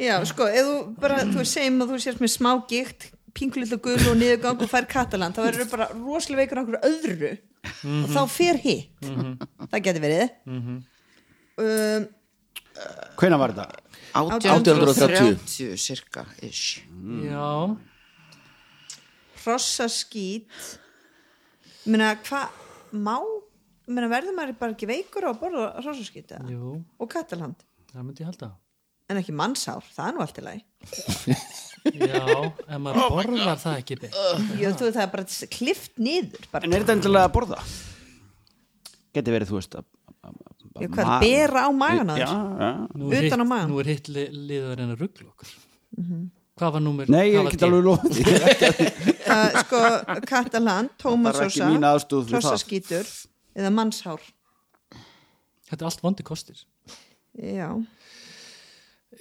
Já, 0.00 0.16
sko, 0.24 0.46
ef 0.48 0.64
þú 0.64 0.76
bara, 1.00 1.22
þú 1.28 1.42
segjum 1.46 1.82
að 1.84 1.90
þú 1.92 1.98
sést 2.02 2.22
með 2.22 2.32
smá 2.32 2.50
gikt 2.70 3.10
pinglillu 3.36 3.78
gul 3.82 3.98
og 4.10 4.16
niðurgang 4.18 4.62
og 4.64 4.70
fær 4.70 4.86
kataland 4.90 5.36
þá 5.36 5.42
verður 5.44 5.68
bara 5.70 5.86
rosalega 5.92 6.40
veikur 6.40 6.58
á 6.58 6.62
einhverju 6.62 6.80
öðru 6.88 7.32
og 8.00 8.08
þá 8.14 8.22
fer 8.32 8.60
hitt. 8.64 9.10
Það 9.70 9.84
getur 9.86 10.04
verið. 10.06 10.32
Um, 11.60 12.08
hvenær 13.20 13.42
var 13.42 13.54
þetta? 13.54 13.68
1830 14.16 15.76
cirka 15.78 16.24
ish. 19.40 19.46
já, 19.46 19.48
hrossaskít 19.48 20.44
menna, 21.86 22.14
hvað 22.24 22.48
má 22.92 23.16
menna, 23.90 24.08
verður 24.08 24.36
maður 24.36 24.58
bara 24.58 24.72
ekki 24.76 24.86
veikur 24.90 25.24
á 25.26 25.30
að 25.32 25.40
borða 25.40 25.82
hrossaskít 25.82 26.30
eða? 26.36 26.50
jú, 26.50 26.84
og 26.98 27.08
kataland 27.10 27.56
það 27.90 28.02
myndi 28.04 28.22
ég 28.22 28.26
halda. 28.30 28.52
En 29.10 29.16
ekki 29.18 29.32
mannsár, 29.34 29.82
það 29.82 30.06
er 30.06 30.12
nú 30.14 30.20
allt 30.22 30.38
í 30.38 30.42
lagi. 30.46 30.64
Já, 31.96 32.52
ef 32.68 32.78
maður 32.78 33.08
borðar 33.10 33.58
það 33.58 33.78
ekki 33.80 33.96
beint 33.98 34.14
Jú, 34.60 34.70
þú, 34.76 34.90
það 34.92 35.02
er 35.02 35.10
bara 35.10 35.24
klift 35.50 35.92
niður 35.98 36.44
bara, 36.52 36.64
En 36.68 36.72
er 36.76 36.80
þetta 36.84 36.92
endilega 36.92 37.24
að 37.24 37.32
borða? 37.32 37.58
Geti 39.16 39.30
verið, 39.32 39.48
þú 39.50 39.56
veist, 39.56 39.74
að... 39.74 39.84
að- 40.20 40.42
að- 40.44 40.60
Já, 40.80 40.88
hvað, 40.88 41.20
bera 41.20 41.64
á 41.66 41.70
já. 42.20 42.28
nú 42.94 43.10
er 43.12 43.26
Utan 43.26 43.40
á 43.42 43.46
hitt, 43.50 43.68
nú 43.68 43.80
er 43.80 43.86
hitt 43.90 44.08
li, 44.08 44.28
liður 44.30 44.80
en 44.80 44.90
að 44.94 45.00
ruggla 45.02 45.26
okkur. 45.32 45.48
Hvað 46.60 46.72
var 46.76 46.80
númer 46.80 47.08
Nei, 47.10 47.32
ég 47.32 47.50
get 47.50 47.62
alveg 47.66 47.84
lofað 47.84 48.10
því. 48.16 48.24
uh, 49.30 49.62
sko, 49.62 49.80
mín 50.66 50.90
tómatsósa 51.00 51.70
hrossaskítur 52.30 53.06
eða 53.56 53.70
mannshár. 53.74 54.22
Þetta 55.70 55.80
er 55.80 55.88
allt 55.90 56.04
vondi 56.04 56.26
kostir. 56.26 56.58
Já, 57.38 57.70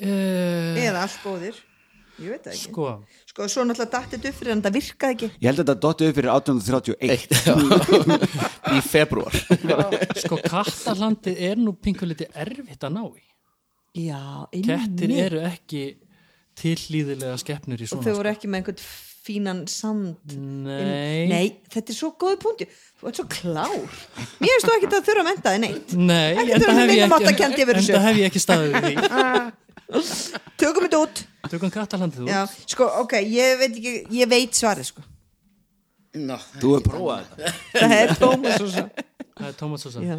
uh, 0.02 0.76
eða 0.82 1.06
allt 1.06 1.20
góðir. 1.24 1.66
Ég 2.20 2.34
veit 2.34 2.44
það 2.44 2.52
ekki. 2.52 2.66
sko, 2.68 2.86
sko, 3.30 3.46
svo 3.48 3.64
náttúrulega 3.64 3.94
dattið 3.94 4.26
upp 4.28 4.38
fyrir 4.42 4.52
en 4.52 4.64
það 4.66 4.76
virkaði 4.76 5.16
ekki. 5.16 5.30
Ég 5.40 5.48
held 5.48 5.62
að 5.62 5.70
þetta 5.70 5.84
dotti 5.86 6.10
upp 6.10 6.18
fyrir 6.18 6.32
1831. 6.34 7.32
í 8.76 8.82
februar 8.84 9.38
sko 10.20 10.40
kattarlandið 10.44 11.42
er 11.48 11.62
nú 11.62 11.72
pingu 11.80 12.10
liti 12.10 12.28
erfitt 12.34 12.84
að 12.84 12.96
ná 12.98 13.04
í. 13.08 13.24
Já, 14.00 14.22
kettir 14.52 14.76
einmitt. 14.76 15.24
eru 15.24 15.40
ekki 15.48 15.84
tillýðilega 16.60 17.38
skeppnur 17.40 17.80
í 17.80 17.88
og 17.88 17.94
svona 17.94 18.10
þau 18.10 18.18
voru 18.20 18.32
ekki 18.34 18.52
með 18.52 18.62
einhvern 18.62 18.84
fínan 19.30 19.62
sand 19.72 20.34
Nei. 20.36 21.30
Nei, 21.32 21.46
þetta 21.72 21.94
er 21.94 21.98
svo 22.02 22.10
góð 22.20 22.36
punkti 22.44 22.68
Þú 23.00 23.08
ert 23.14 23.20
svo 23.22 23.26
klár. 23.32 23.76
Mér 24.42 24.52
finnst 24.58 24.66
þú 24.68 24.74
ekki 24.76 24.88
að 24.90 25.06
þurfa 25.08 25.22
að 25.22 25.28
menta 25.30 25.52
þig 25.54 25.62
neitt. 25.64 25.94
Nei, 25.96 26.34
Ekki 26.36 26.52
enda 26.58 26.66
þurfa 26.66 26.88
minna 26.90 27.06
máttakennt 27.14 27.54
ekki, 27.56 27.64
yfir 27.64 27.78
þessu. 27.80 27.94
enda 27.94 28.02
hef 28.10 28.18
ég 28.20 28.26
ekki 28.28 28.42
staðið 28.44 28.74
því. 28.84 28.94
Tökum 30.60 30.84
þetta 30.86 31.00
út. 31.06 31.22
Tökum 31.50 31.72
kattalandið 31.74 32.26
út. 32.26 32.30
Já, 32.34 32.42
sko, 32.74 32.90
ok, 33.06 33.16
ég 33.26 33.56
veit 33.62 33.78
ekki 33.80 33.94
Ég 34.20 34.30
veit 34.30 34.60
svarið, 34.60 34.90
sko. 34.92 35.06
Nó, 36.20 36.36
Þú 36.60 36.74
hefur 36.76 36.86
prófað 36.90 37.32
Það 37.78 37.96
er 37.96 38.14
Tómas 38.20 38.60
Það 39.40 39.48
er 39.48 39.56
tómatsósa. 39.62 40.04
Já, 40.04 40.18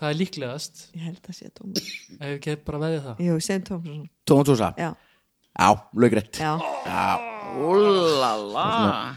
Það 0.00 0.08
er 0.08 0.18
líklegast. 0.18 0.84
ég 0.96 1.04
held 1.10 1.28
að 1.28 1.36
sé 1.36 1.50
Tómas 1.60 1.90
Ef 2.16 2.24
ég 2.24 2.38
ekki 2.40 2.56
bara 2.66 2.80
veðið 2.86 3.04
það. 3.10 3.20
Tómas 3.68 4.08
Tómatsósa. 4.32 4.72
Já, 4.80 4.90
Já, 5.52 5.68
laugrætt 6.00 6.40
já, 6.40 6.56
úlala. 7.58 9.16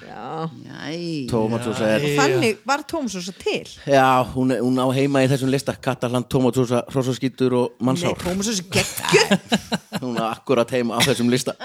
Tómatsósa 1.30 1.88
er 1.96 2.04
Þannig 2.20 2.60
var 2.68 2.84
svo 2.90 3.34
til? 3.40 3.64
Já, 3.90 4.24
hún, 4.34 4.52
er- 4.54 4.62
hún 4.62 4.78
á 4.80 4.86
heima 4.96 5.24
í 5.26 5.30
þessum 5.32 5.52
lista. 5.54 5.76
Kattaland, 5.76 6.28
tómatsósa, 6.30 6.84
hrosaskítur 6.92 7.54
og 7.58 7.72
Nei, 7.80 7.86
mannsár 7.90 8.14
og 8.16 8.44
svo 8.46 8.66
geggjur 8.72 9.28
Hún 10.04 10.20
á 10.20 10.26
akkurat 10.36 10.70
heima 10.76 10.98
á 10.98 11.00
þessum 11.08 11.32
lista. 11.32 11.56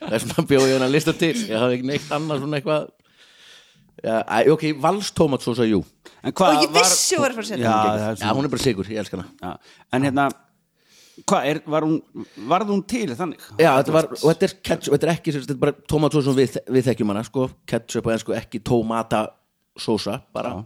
Það 0.00 0.16
er 0.16 0.24
svona 0.24 0.46
bjóði 0.48 0.74
hennar 0.74 0.90
lista 0.92 1.12
til. 1.16 1.36
Ég 1.46 1.56
hafði 1.60 1.78
ekki 1.78 1.90
neitt 1.92 2.10
annað 2.16 2.42
svona 2.44 2.60
eitthvað. 2.60 2.88
Já, 4.00 4.16
ok, 4.54 4.62
vals 4.80 5.10
tómatsósa, 5.12 5.66
jú. 5.68 5.82
En 6.24 6.32
hvað 6.36 6.56
Og 6.56 6.62
ég 6.64 6.72
vissi 6.74 7.16
að 7.16 7.26
fara 7.26 7.44
að 7.44 7.50
setja 7.50 7.64
Já, 7.64 7.72
hún 7.72 7.84
er 7.84 8.36
hún 8.36 8.46
er 8.48 8.52
bara 8.52 8.62
sigur, 8.64 8.88
ég 8.88 9.00
elska 9.02 9.20
hana. 9.20 9.28
Já, 9.40 9.76
en 9.96 10.06
hérna 10.08 10.24
hvað 11.28 11.48
er, 11.50 11.60
var 11.70 11.86
hún 11.86 12.26
varð 12.50 12.72
hún 12.74 12.82
til 12.88 13.06
þannig? 13.16 13.42
Já, 13.56 13.70
þetta 13.80 13.94
var, 13.96 14.08
og 14.14 14.24
þetta 14.24 14.46
er 14.46 14.54
ketchup, 14.68 14.94
þetta 14.94 15.08
er 15.08 15.12
ekki 15.14 15.34
þetta 15.36 15.54
er 15.54 15.60
bara 15.64 15.76
tómatsósa 15.92 16.34
við, 16.36 16.58
við 16.70 16.88
þekkjum 16.88 17.12
hana 17.14 17.24
sko, 17.26 17.46
ketchup 17.70 18.08
og 18.08 18.14
ensku, 18.14 18.36
ekki 18.36 18.62
tómatasósa 18.70 20.20
bara, 20.34 20.56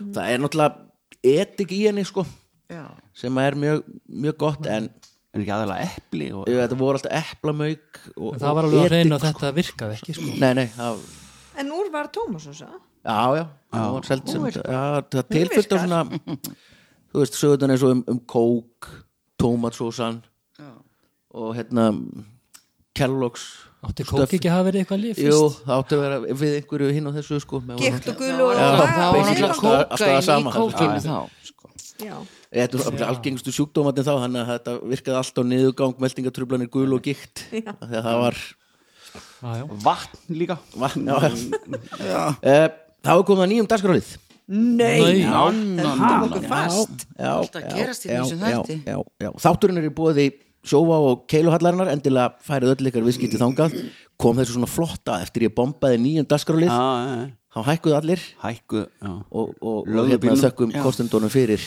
það 0.00 0.32
er 0.32 0.42
náttúrulega 0.42 1.40
etik 1.46 1.74
í 1.74 1.82
henni 1.88 2.06
sko 2.06 2.26
já. 2.70 2.84
sem 3.16 3.42
er 3.42 3.58
mjög, 3.58 3.84
mjög 4.24 4.40
gott 4.42 4.70
en 4.70 4.90
er 5.36 5.44
ekki 5.44 5.54
aðalega 5.54 5.90
epli 5.90 6.30
og, 6.32 6.48
þetta 6.48 6.80
voru 6.80 7.00
alltaf 7.00 7.32
eplamauk 7.34 8.02
og, 8.14 8.28
En 8.32 8.42
það 8.42 8.58
var 8.58 8.68
alveg 8.68 8.84
að 8.84 8.92
reyna 8.94 9.18
að 9.18 9.26
þetta 9.26 9.54
virkaði 9.56 9.98
ekki, 9.98 10.16
sko. 10.16 10.34
Nei, 10.42 10.52
nei, 10.56 10.66
það, 10.76 11.02
En 11.56 11.72
úr 11.72 11.90
var 11.92 12.10
svo 12.12 12.52
já, 13.06 13.20
já, 13.38 13.44
það 13.72 13.92
var 13.96 14.08
selt 14.08 14.32
sem 14.32 14.46
Hún 14.46 14.56
já, 14.56 14.80
það 15.12 15.28
tilfyllt 15.32 15.74
á 15.74 15.76
svona 15.76 16.00
þú 17.16 17.22
veist, 17.22 17.38
sögðan 17.38 17.74
eins 17.74 17.84
og 17.86 17.94
um, 17.94 18.02
um 18.12 18.22
kók 18.28 18.88
tómatsósan 19.40 20.22
Já. 20.58 20.70
og 21.36 21.54
hérna 21.56 21.90
Kellogg's 22.96 23.44
Átti 23.86 24.02
kóki 24.08 24.38
ekki 24.38 24.48
að 24.48 24.54
hafa 24.56 24.66
verið 24.70 24.80
eitthvað 24.82 25.02
líf 25.02 25.18
Jú, 25.20 25.40
það 25.66 25.74
átti 25.76 25.96
að 25.96 26.00
vera 26.02 26.20
við 26.40 26.54
einhverju 26.58 26.92
hinn 26.96 27.06
og 27.10 27.14
þessu 27.18 27.36
sko. 27.44 27.60
Með 27.62 27.82
Gikt 27.84 28.08
og 28.10 28.16
gulu 28.22 28.46
og 28.46 28.54
Já, 28.56 28.64
Það 28.66 28.80
var 28.80 29.12
basically 29.14 29.44
náttúrulega 29.44 29.52
alltaf- 29.52 29.92
alltaf 29.92 30.00
það 30.00 30.06
kókain 30.06 30.16
í 30.16 30.26
sama. 30.26 30.54
kókinu 30.56 30.96
Já, 30.96 31.02
þá 31.04 31.50
sko. 31.50 31.70
Já, 32.06 32.16
Þetta 32.56 32.94
er 32.96 33.04
algengustu 33.10 33.52
sjúkdómatinn 33.52 34.06
þá 34.06 34.12
þannig 34.24 34.40
að 34.42 34.50
þetta 34.54 34.74
virkaði 34.94 35.18
allt 35.20 35.38
á 35.38 35.42
niðurgang 35.52 35.94
meldingatrublanir 36.02 36.70
gul 36.72 36.94
og 36.96 37.02
gikt. 37.04 37.44
Þegar 37.52 38.02
það 38.08 38.18
var 38.24 38.36
Já, 38.36 39.50
já. 39.60 39.64
vatn 39.86 40.34
líka. 40.40 40.56
Vatn 40.74 41.06
já, 41.06 41.16
já. 42.00 42.22
Eh, 42.42 42.68
Það 43.06 43.20
var 43.20 43.26
komið 43.28 43.44
að 43.44 43.50
nýjum 43.52 43.68
dagskrálið 43.70 44.08
Nei, 44.46 45.00
Nei. 45.00 45.22
já, 45.24 45.40
þetta 45.50 46.10
okkur 46.28 46.44
fast 46.46 47.06
já, 47.16 47.30
Allt 47.32 47.56
að 47.58 47.64
gerast 47.74 48.04
í 48.06 48.12
já, 48.12 48.20
þætti. 48.30 48.76
Þátturinn 49.42 49.80
er 49.80 49.88
í 49.88 49.94
búið 49.96 50.20
sjófa 50.66 50.98
og 51.08 51.24
keiluhallarinnar 51.30 51.90
endilega 51.92 52.36
færið 52.46 52.74
öll 52.74 52.90
ykkar 52.90 53.06
viðskipti 53.06 53.40
þangað 53.40 53.74
kom 54.20 54.38
þessu 54.38 54.56
svona 54.56 54.70
flotta 54.70 55.18
eftir 55.24 55.48
ég 55.48 55.54
bombaði 55.56 55.98
nýjum 56.02 56.28
já. 56.30 57.30
þá 57.54 57.60
hækkuðu 57.70 57.98
allir 57.98 58.22
hækku 58.42 58.84
já. 58.86 59.12
og, 59.30 59.52
og, 59.60 59.90
hérna 60.10 60.38
þökkum 60.42 60.74
kostendunum 60.82 61.32
fyrir 61.32 61.62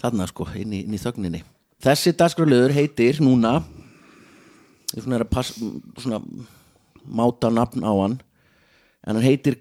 þarna 0.00 0.28
sko, 0.30 0.48
inn 0.56 0.72
í, 0.72 0.84
inn 0.84 0.96
í 0.96 1.00
þögninni 1.00 1.42
þessi 1.84 2.12
dagskrálöður 2.16 2.76
heitir 2.76 3.20
núna 3.24 3.58
ég 4.96 5.04
svona 5.04 5.20
er 5.20 5.26
að 5.28 5.32
pass, 5.32 5.52
svona 6.00 6.20
máta 7.04 7.52
nafn 7.52 7.84
á 7.84 7.92
hann 7.92 8.20
en 8.20 9.16
hann 9.16 9.24
heitir 9.24 9.60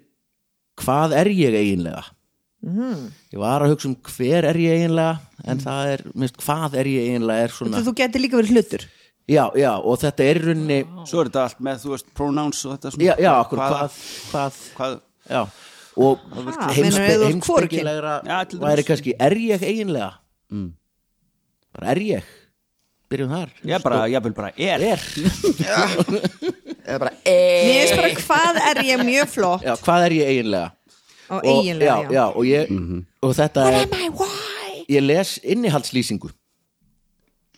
Hvað 0.79 1.15
er 1.19 1.27
ég 1.35 1.55
eiginlega? 1.57 2.05
Ég 2.59 3.39
var 3.39 3.63
að 3.63 3.73
hugsa 3.73 3.87
um 3.87 3.95
hver 4.03 4.47
er 4.49 4.57
ég 4.59 4.81
eiginlega 4.81 5.19
en 5.47 5.61
það 5.63 5.91
er, 5.93 6.01
minnst, 6.11 6.39
hvað 6.43 6.75
er 6.81 6.89
ég 6.91 7.05
eiginlega 7.13 7.45
er 7.45 7.53
svona, 7.55 7.83
Þú 7.85 7.93
getur 8.01 8.23
líka 8.23 8.39
verið 8.39 8.57
hlutur. 8.57 8.85
Já, 9.29 9.43
já, 9.55 9.71
og 9.77 9.99
þetta 10.01 10.25
er 10.25 10.39
í 10.39 10.43
rauninni 10.43 10.79
svo 11.07 11.21
er 11.21 11.29
þetta 11.29 11.43
allt 11.45 11.59
með, 11.63 11.83
þú 11.83 11.91
veist, 11.93 12.07
pronouns 12.17 12.63
og 12.65 12.73
þetta 12.73 12.91
svona 12.95 13.05
já, 13.05 13.13
já, 13.21 13.29
okkur, 13.43 13.61
hvað, 13.61 13.99
hvað, 14.31 14.57
hvað, 14.79 14.95
já 15.29 15.41
og 15.99 16.23
dæmis. 18.49 18.63
væri 18.65 18.85
kannski, 18.87 19.13
er 19.19 19.37
ég 19.43 19.65
eiginlega? 19.69 20.11
Mm. 20.49 20.69
bara 21.75 21.93
er 21.93 22.01
ég? 22.07 22.35
Byrjum 23.09 23.31
þar. 23.33 23.53
Ég 23.65 23.85
bara, 23.85 24.01
ég 24.09 24.25
vil 24.25 24.35
bara 24.37 24.51
er, 24.57 24.83
er, 24.93 25.05
Eða 26.89 26.99
bara 27.03 27.13
e 27.27 27.37
bara 27.93 28.11
hvað 28.17 28.59
er 28.71 28.83
ég 28.87 29.01
mjög 29.05 29.31
flott? 29.33 29.65
Já, 29.65 29.75
hvað 29.85 30.05
er 30.07 30.15
ég 30.19 30.33
eiginlega 30.33 30.71
og 31.29 31.37
og, 31.37 31.49
eiginlega, 31.53 31.95
já, 31.95 32.11
já, 32.11 32.25
og 32.35 32.45
ég 32.45 32.71
og 33.21 33.35
þetta 33.37 33.65
er, 33.71 33.87
My 33.93 34.09
why? 34.09 34.83
ég 34.89 35.05
les 35.05 35.35
innihaldslýsingu. 35.43 36.31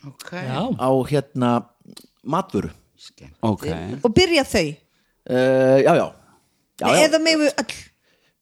Ok. 0.06 0.32
Já, 0.32 0.60
á 0.76 0.90
hérna 1.08 1.52
matvöru. 2.24 2.70
Skemmt. 2.96 3.36
ok. 3.42 3.66
Og 4.02 4.10
byrja 4.14 4.44
þau? 4.46 4.68
Uh, 5.30 5.78
já, 5.82 5.94
já, 5.94 6.06
já, 6.80 6.86
Nei, 6.86 7.00
já. 7.00 7.08
Eða 7.08 7.18
við 7.22 7.48
öll? 7.50 7.74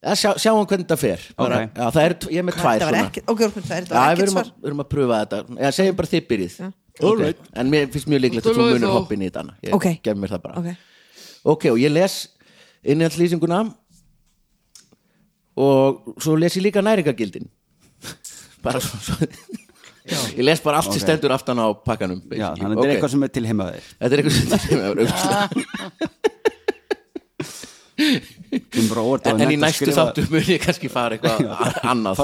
Ja, 0.00 0.14
sjá, 0.16 0.30
sjáum 0.40 0.64
hvernig 0.64 0.86
þetta 0.86 0.96
fer. 0.96 1.24
Bara, 1.36 1.56
Ok. 1.60 1.74
já, 1.76 1.86
það 1.92 2.04
er, 2.04 2.14
ég 2.32 2.38
er 2.40 2.44
með 2.48 2.56
tvær 2.56 2.70
Þetta 2.72 2.86
var 2.86 2.94
svona. 2.94 3.08
ekki, 3.10 3.22
ok, 3.28 3.40
það 3.40 3.74
er 3.76 3.88
Já, 3.90 4.14
við 4.16 4.22
erum, 4.24 4.38
að, 4.40 4.52
við 4.56 4.70
erum 4.70 4.80
að 4.84 4.88
pröfa 4.94 5.18
þetta. 5.20 5.40
Já, 5.60 5.70
segjum 5.76 5.96
bara 5.98 6.10
þið 6.12 6.28
byrjið. 6.30 6.54
Okay. 7.00 7.34
En 7.56 7.70
mér 7.72 7.90
finnst 7.92 8.08
mjög 8.08 8.20
líklegt 8.24 8.46
að 8.48 8.56
þú 8.58 8.64
munir 8.74 8.92
hoppin 8.92 9.22
í 9.24 9.28
þetta 9.30 9.44
Ég 9.64 10.00
gef 10.04 10.16
mér 10.16 10.32
það 10.34 10.42
bara. 10.44 10.74
Ok, 11.48 11.64
og 11.72 11.78
ég 11.80 11.92
les 11.92 12.16
innhaldslýsinguna 12.84 13.60
og 15.60 16.16
svo 16.22 16.36
les 16.40 16.56
ég 16.58 16.64
líka 16.68 16.80
næringagildin 16.84 17.46
bara 18.64 18.80
svo, 18.84 18.96
svo 19.04 19.14
Ég 20.10 20.40
les 20.42 20.60
bara 20.64 20.80
allt 20.80 20.90
sem 20.94 21.02
stendur 21.04 21.30
aftan 21.36 21.60
á 21.60 21.66
pakkanum 21.86 22.22
já, 22.32 22.48
þannig 22.56 22.64
að 22.64 22.70
þetta 22.70 22.80
Ok. 22.80 22.86
er 22.86 22.92
eitthvað 22.94 23.12
sem 23.12 23.22
er 23.26 23.30
til 23.34 23.46
heimaðir 23.46 23.84
Þetta 24.00 24.12
er 24.16 24.18
eitthvað 24.22 24.34
sem 24.36 24.78
er 28.80 28.98
óvart 29.04 29.26
á 29.28 29.30
En, 29.30 29.40
en 29.44 29.52
í 29.54 29.58
næstu 29.60 29.92
þáttu 29.94 30.24
mun 30.32 30.48
ég 30.48 30.62
kannski 30.64 30.88
fara 30.90 31.16
eitthvað 31.16 31.38
annað. 31.92 32.16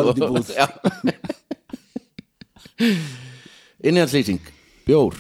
Innihaldslýsing. 3.87 4.41
Bjór. 4.87 5.14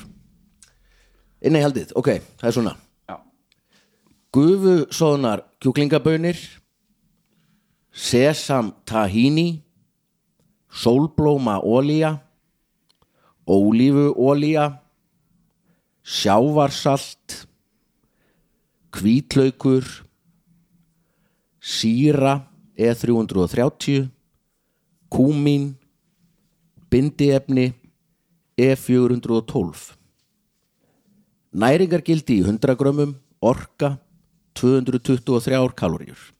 Innihaldið, 1.46 1.92
ok, 1.98 2.08
það 2.40 2.48
er 2.50 2.56
svona. 2.56 2.74
Gufusóðnar 4.36 5.44
kjúklingabönir 5.62 6.40
Sesam 7.96 8.74
tahini 8.84 9.64
Sólblóma 10.68 11.60
ólía 11.64 12.28
Ólífu 13.46 14.12
ólía 14.20 14.82
Sjávarsalt 16.04 17.48
Hvítlaukur 18.92 19.84
Sýra 21.58 22.52
E330 22.76 24.10
Kúmín 25.08 25.78
Bindiefni 26.90 27.72
E412 28.60 29.96
Næringargildi 31.56 32.42
í 32.42 32.44
100 32.44 32.76
grömmum 32.76 33.16
Orka 33.40 33.96
223 34.52 35.72
kaloríur 35.72 36.35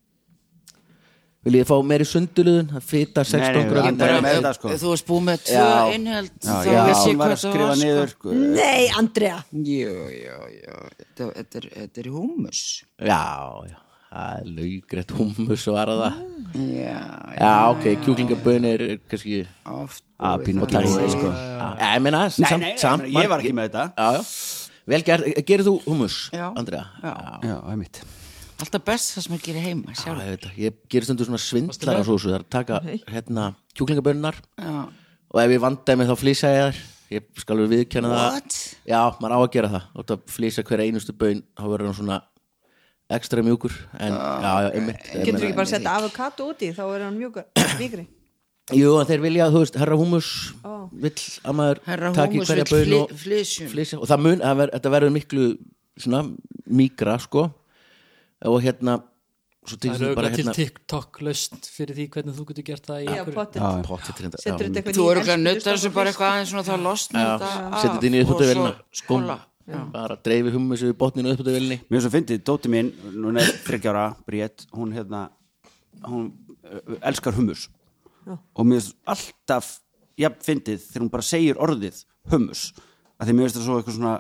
Vil 1.46 1.54
ég 1.60 1.66
fá 1.68 1.76
meiri 1.86 2.02
sunduluðun 2.10 2.72
að 2.74 2.82
fita 2.82 3.22
16 3.22 3.38
Nei, 3.38 3.54
nei, 3.54 3.70
grömmum 3.70 3.88
Andrea, 3.92 4.14
Bara 4.16 4.22
með 4.24 4.32
ef- 4.32 4.38
þetta, 4.40 4.52
sko. 4.56 4.70
ef 4.74 4.80
Þú 4.82 4.88
varst 4.92 5.06
búið 5.06 5.24
með 5.28 5.42
tvö 5.46 5.62
Já. 5.62 5.94
innhald 5.94 6.30
Já, 6.42 6.56
ég 6.66 7.18
var 7.20 7.30
að 7.30 7.36
það 7.36 7.42
skrifa 7.44 7.76
niður 7.82 8.08
sko. 8.10 8.32
sko. 8.32 8.38
Nei, 8.56 8.88
Andrea 8.98 9.36
Jú, 9.54 9.92
já, 10.10 10.38
já 10.56 10.78
Þetta 11.20 11.60
er, 11.60 11.68
þetta 11.76 12.02
er 12.02 12.08
húmus 12.16 12.62
Já, 12.98 13.20
já, 13.70 13.78
það 14.10 14.40
er 14.40 14.50
laugrætt 14.58 15.14
hummus 15.20 15.68
og 15.70 15.78
aðra 15.84 15.96
það 16.02 16.18
Já, 16.56 16.98
Já, 17.38 17.54
ok, 17.76 17.86
kjúklingabönir 18.02 18.86
er 18.90 18.98
kannski 19.10 19.40
oft 19.76 20.02
að 20.18 20.44
pínu 20.48 20.62
og 20.66 20.70
tæri 20.72 20.88
sko. 21.14 21.30
Ég 21.30 22.02
meina, 22.02 22.24
Nei, 22.26 22.74
samt, 22.80 23.06
ég 23.12 23.28
var 23.30 23.38
ekki 23.44 23.54
með 23.54 23.70
þetta 23.70 23.86
Já, 23.94 24.18
já, 24.18 24.22
vel 24.86 25.02
gerð, 25.04 25.26
gerir 25.46 25.66
þú 25.66 25.74
hummus. 25.86 26.16
Andrea? 26.32 26.86
Já. 27.02 27.14
Já, 27.44 27.56
það 27.60 27.72
er 27.74 27.80
mitt 27.86 28.00
Alltaf 28.56 28.84
best 28.86 29.12
það 29.16 29.26
sem 29.26 29.36
að 29.36 29.42
gera 29.46 29.62
heima 29.66 29.92
Já, 29.92 29.98
sjálf 30.00 30.22
ég 30.22 30.30
veit 30.32 30.44
það, 30.46 30.58
ég 30.62 30.76
gerir 30.92 31.06
stundu 31.08 31.26
svona 31.28 31.40
svindlara 31.42 32.04
sósu, 32.06 32.30
það 32.30 32.36
er 32.38 32.44
að 32.44 32.52
taka 32.56 32.78
hérna 33.12 33.46
kjúklingabönnar 33.76 34.38
Já, 34.56 34.76
og 35.32 35.42
ef 35.42 35.52
ég 35.56 35.64
vandaði 35.66 36.00
mig 36.00 36.08
þá 36.10 36.16
flýsa 36.22 36.52
ég 36.54 36.62
þær. 36.70 36.84
Ég 37.06 37.26
skal 37.38 37.56
við 37.60 37.68
viðkenna 37.70 38.08
það. 38.10 38.24
What? 38.34 38.54
já, 38.88 39.00
maður 39.22 39.34
á 39.36 39.38
að 39.38 39.52
gera 39.54 39.68
það. 39.70 39.84
Átt 40.00 40.08
að 40.16 40.24
flýsa 40.34 40.64
hver 40.66 40.80
einustu 40.82 41.12
bön 41.14 41.44
þá 41.54 41.62
verður 41.70 41.86
hann 41.86 41.98
svona 42.00 42.16
ekstra 43.14 43.44
mjúkur. 43.46 43.76
En 44.02 44.16
já, 44.16 44.50
já, 44.64 44.70
einmitt. 44.72 45.04
Getur 45.12 45.36
meina- 45.36 45.44
ekki 45.44 45.58
bara 45.60 45.68
að 45.68 45.74
setja 45.76 45.94
avokado 46.00 46.48
úti? 46.50 46.72
Þá 46.74 46.84
er 46.88 47.04
hann 47.06 47.20
mjúkur, 47.20 47.46
mýkri 47.78 48.06
jú, 48.74 48.96
en 48.98 49.06
þeir 49.06 49.22
vilja, 49.22 49.46
þú 49.54 49.60
veist, 49.62 49.76
herra 49.78 49.98
húmus 49.98 50.28
Ó. 50.66 50.88
vill 50.90 51.14
að 51.46 51.54
maður 51.54 51.80
Húmus 51.86 52.50
hverja 52.50 52.66
vill 52.66 52.72
bön 52.74 52.94
og 52.98 53.12
flysjun 53.20 54.00
og 54.00 54.08
það 54.10 54.24
mun, 54.24 54.42
það 54.42 54.56
ver, 54.60 54.72
þetta 54.74 54.92
verður 54.96 55.14
miklu 55.14 55.46
svona 55.96 56.22
mýgra, 56.66 57.14
sko 57.22 57.44
og 58.44 58.58
hérna 58.64 59.00
svo 59.66 59.78
til 59.80 59.92
Það 59.92 60.04
er 60.06 60.16
bara 60.16 60.28
auðvitað 60.28 60.36
til 60.36 60.44
hérna 60.44 60.54
TikTok 60.56 61.20
laust 61.26 61.68
fyrir 61.72 61.98
því 61.98 62.06
hvernig 62.14 62.36
þú 62.36 62.46
getur 62.50 62.66
gert 62.68 62.86
það 62.86 63.02
í 63.02 63.06
já, 63.06 63.20
eitthvað 63.22 63.56
Þú 64.96 65.06
í 65.06 65.10
eru 65.10 65.22
ekki 65.22 65.32
að 65.32 65.40
eldspýtu, 65.40 65.42
nutta 65.42 65.66
þessu 65.66 65.80
stoppar 65.82 65.96
bara 65.96 66.12
eitthvað 66.12 66.32
aðeins 66.32 66.52
svona 66.52 66.66
þá 66.66 66.74
losna 66.84 67.24
setja 67.40 67.94
þetta 67.94 68.10
inn 68.10 68.18
í 68.18 68.24
svo 68.26 68.72
skóla. 69.00 69.38
Bara 69.66 70.14
dreifi 70.22 70.52
hummus 70.54 70.84
við 70.86 70.92
botninu 71.00 71.32
uppbútuvélni 71.34 71.80
Mér 71.88 71.98
er 71.98 72.04
svo 72.04 72.12
fyndið, 72.14 72.42
dóti 72.46 72.70
mín, 72.70 72.92
hún 73.02 73.40
er 73.40 73.48
þryggjára, 73.66 74.04
Bríett, 74.28 74.62
hún 74.76 74.92
hérna, 74.94 75.24
hún 76.06 76.28
uh, 76.62 76.94
elskar 77.00 77.34
hummus. 77.34 77.66
Og 78.54 78.62
mér 78.66 78.78
er 78.84 78.92
alltaf, 79.16 79.72
jafn 80.18 80.38
fyndið 80.46 80.84
þegar 80.84 81.02
hún 81.02 81.12
bara 81.16 81.26
segir 81.26 81.58
orðið 81.62 82.04
hummus, 82.30 82.68
að 83.18 83.26
því 83.26 83.34
mér 83.34 83.48
finnst 83.48 83.58
það 83.58 83.66
svo 83.66 83.80
eitthvað 83.80 83.98
svona 83.98 84.14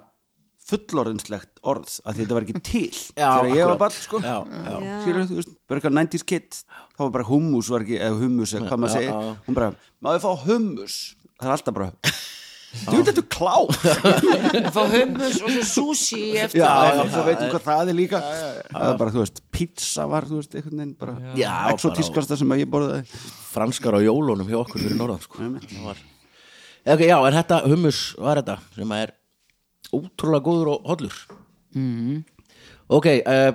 fullorðinslegt 0.66 1.60
orð, 1.66 1.98
að 2.02 2.16
því 2.16 2.24
þetta 2.24 2.36
var 2.36 2.46
ekki 2.46 2.62
til 2.70 2.86
Já, 2.90 3.28
þegar 3.30 3.50
ég 3.54 3.70
var 3.70 3.82
bara, 3.84 3.98
sko. 4.06 4.22
Já, 4.24 4.36
já. 4.46 4.78
skilur 5.04 5.28
þú 5.30 5.40
veist, 5.40 5.52
bara 5.66 5.80
eitthvað 5.80 5.98
90s 6.00 6.26
kid 6.32 6.62
þá 6.96 7.02
var 7.04 7.12
bara 7.18 7.28
hummus, 7.30 7.70
var 7.72 7.86
ekki, 7.86 8.00
eða 8.00 8.22
hummus 8.22 8.54
eða 8.56 8.70
hvað 8.70 8.82
maður 8.82 8.96
segir, 8.96 9.36
hún 9.46 9.58
bara 9.60 9.70
maður 10.02 10.24
fá 10.26 10.48
hummus, 10.48 10.96
það 11.36 11.50
er 11.50 11.54
alltaf 11.56 11.78
bara 11.78 11.90
þú 12.76 12.96
veit 12.98 13.08
þetta 13.08 13.22
er 13.22 13.28
klá 13.32 13.54
Fá 14.76 14.82
hummus 14.92 15.38
og 15.40 15.52
svo 15.54 15.84
sushi 15.94 16.22
eftir. 16.42 16.60
Já, 16.60 17.04
svo 17.08 17.22
veitum 17.24 17.52
hvað 17.52 17.62
það 17.64 17.92
er 17.92 17.96
líka. 17.96 18.20
Það 18.20 18.88
er 18.90 18.98
bara, 19.00 19.14
þú 19.14 19.22
veist, 19.22 19.40
pizza 19.54 20.06
var 20.10 20.26
þú 20.28 20.40
veist, 20.40 20.56
einhvern 20.58 20.82
veginn 20.82 20.96
bara 21.00 21.14
Já, 21.38 21.52
exotískasta 21.72 22.38
sem 22.40 22.52
að 22.52 22.64
ég 22.64 22.72
borðaði. 22.72 23.06
Franskar 23.52 23.96
á 23.96 24.00
jólunum 24.04 24.50
hjá 24.50 24.58
okkur 24.60 24.82
fyrir 24.82 24.98
norðan 24.98 25.22
sko. 25.24 25.46
Já, 26.86 27.16
en 27.16 27.38
þetta 27.38 27.62
hummus 27.66 28.02
var 28.20 28.42
þetta 28.42 28.58
sem 28.76 28.92
að 28.94 29.06
er 29.06 29.14
ótrúlega 29.94 30.44
góður 30.46 30.72
og 30.74 30.88
hollur. 30.90 31.18
Mm. 31.76 32.22
ok 32.88 33.06
uh, 33.18 33.52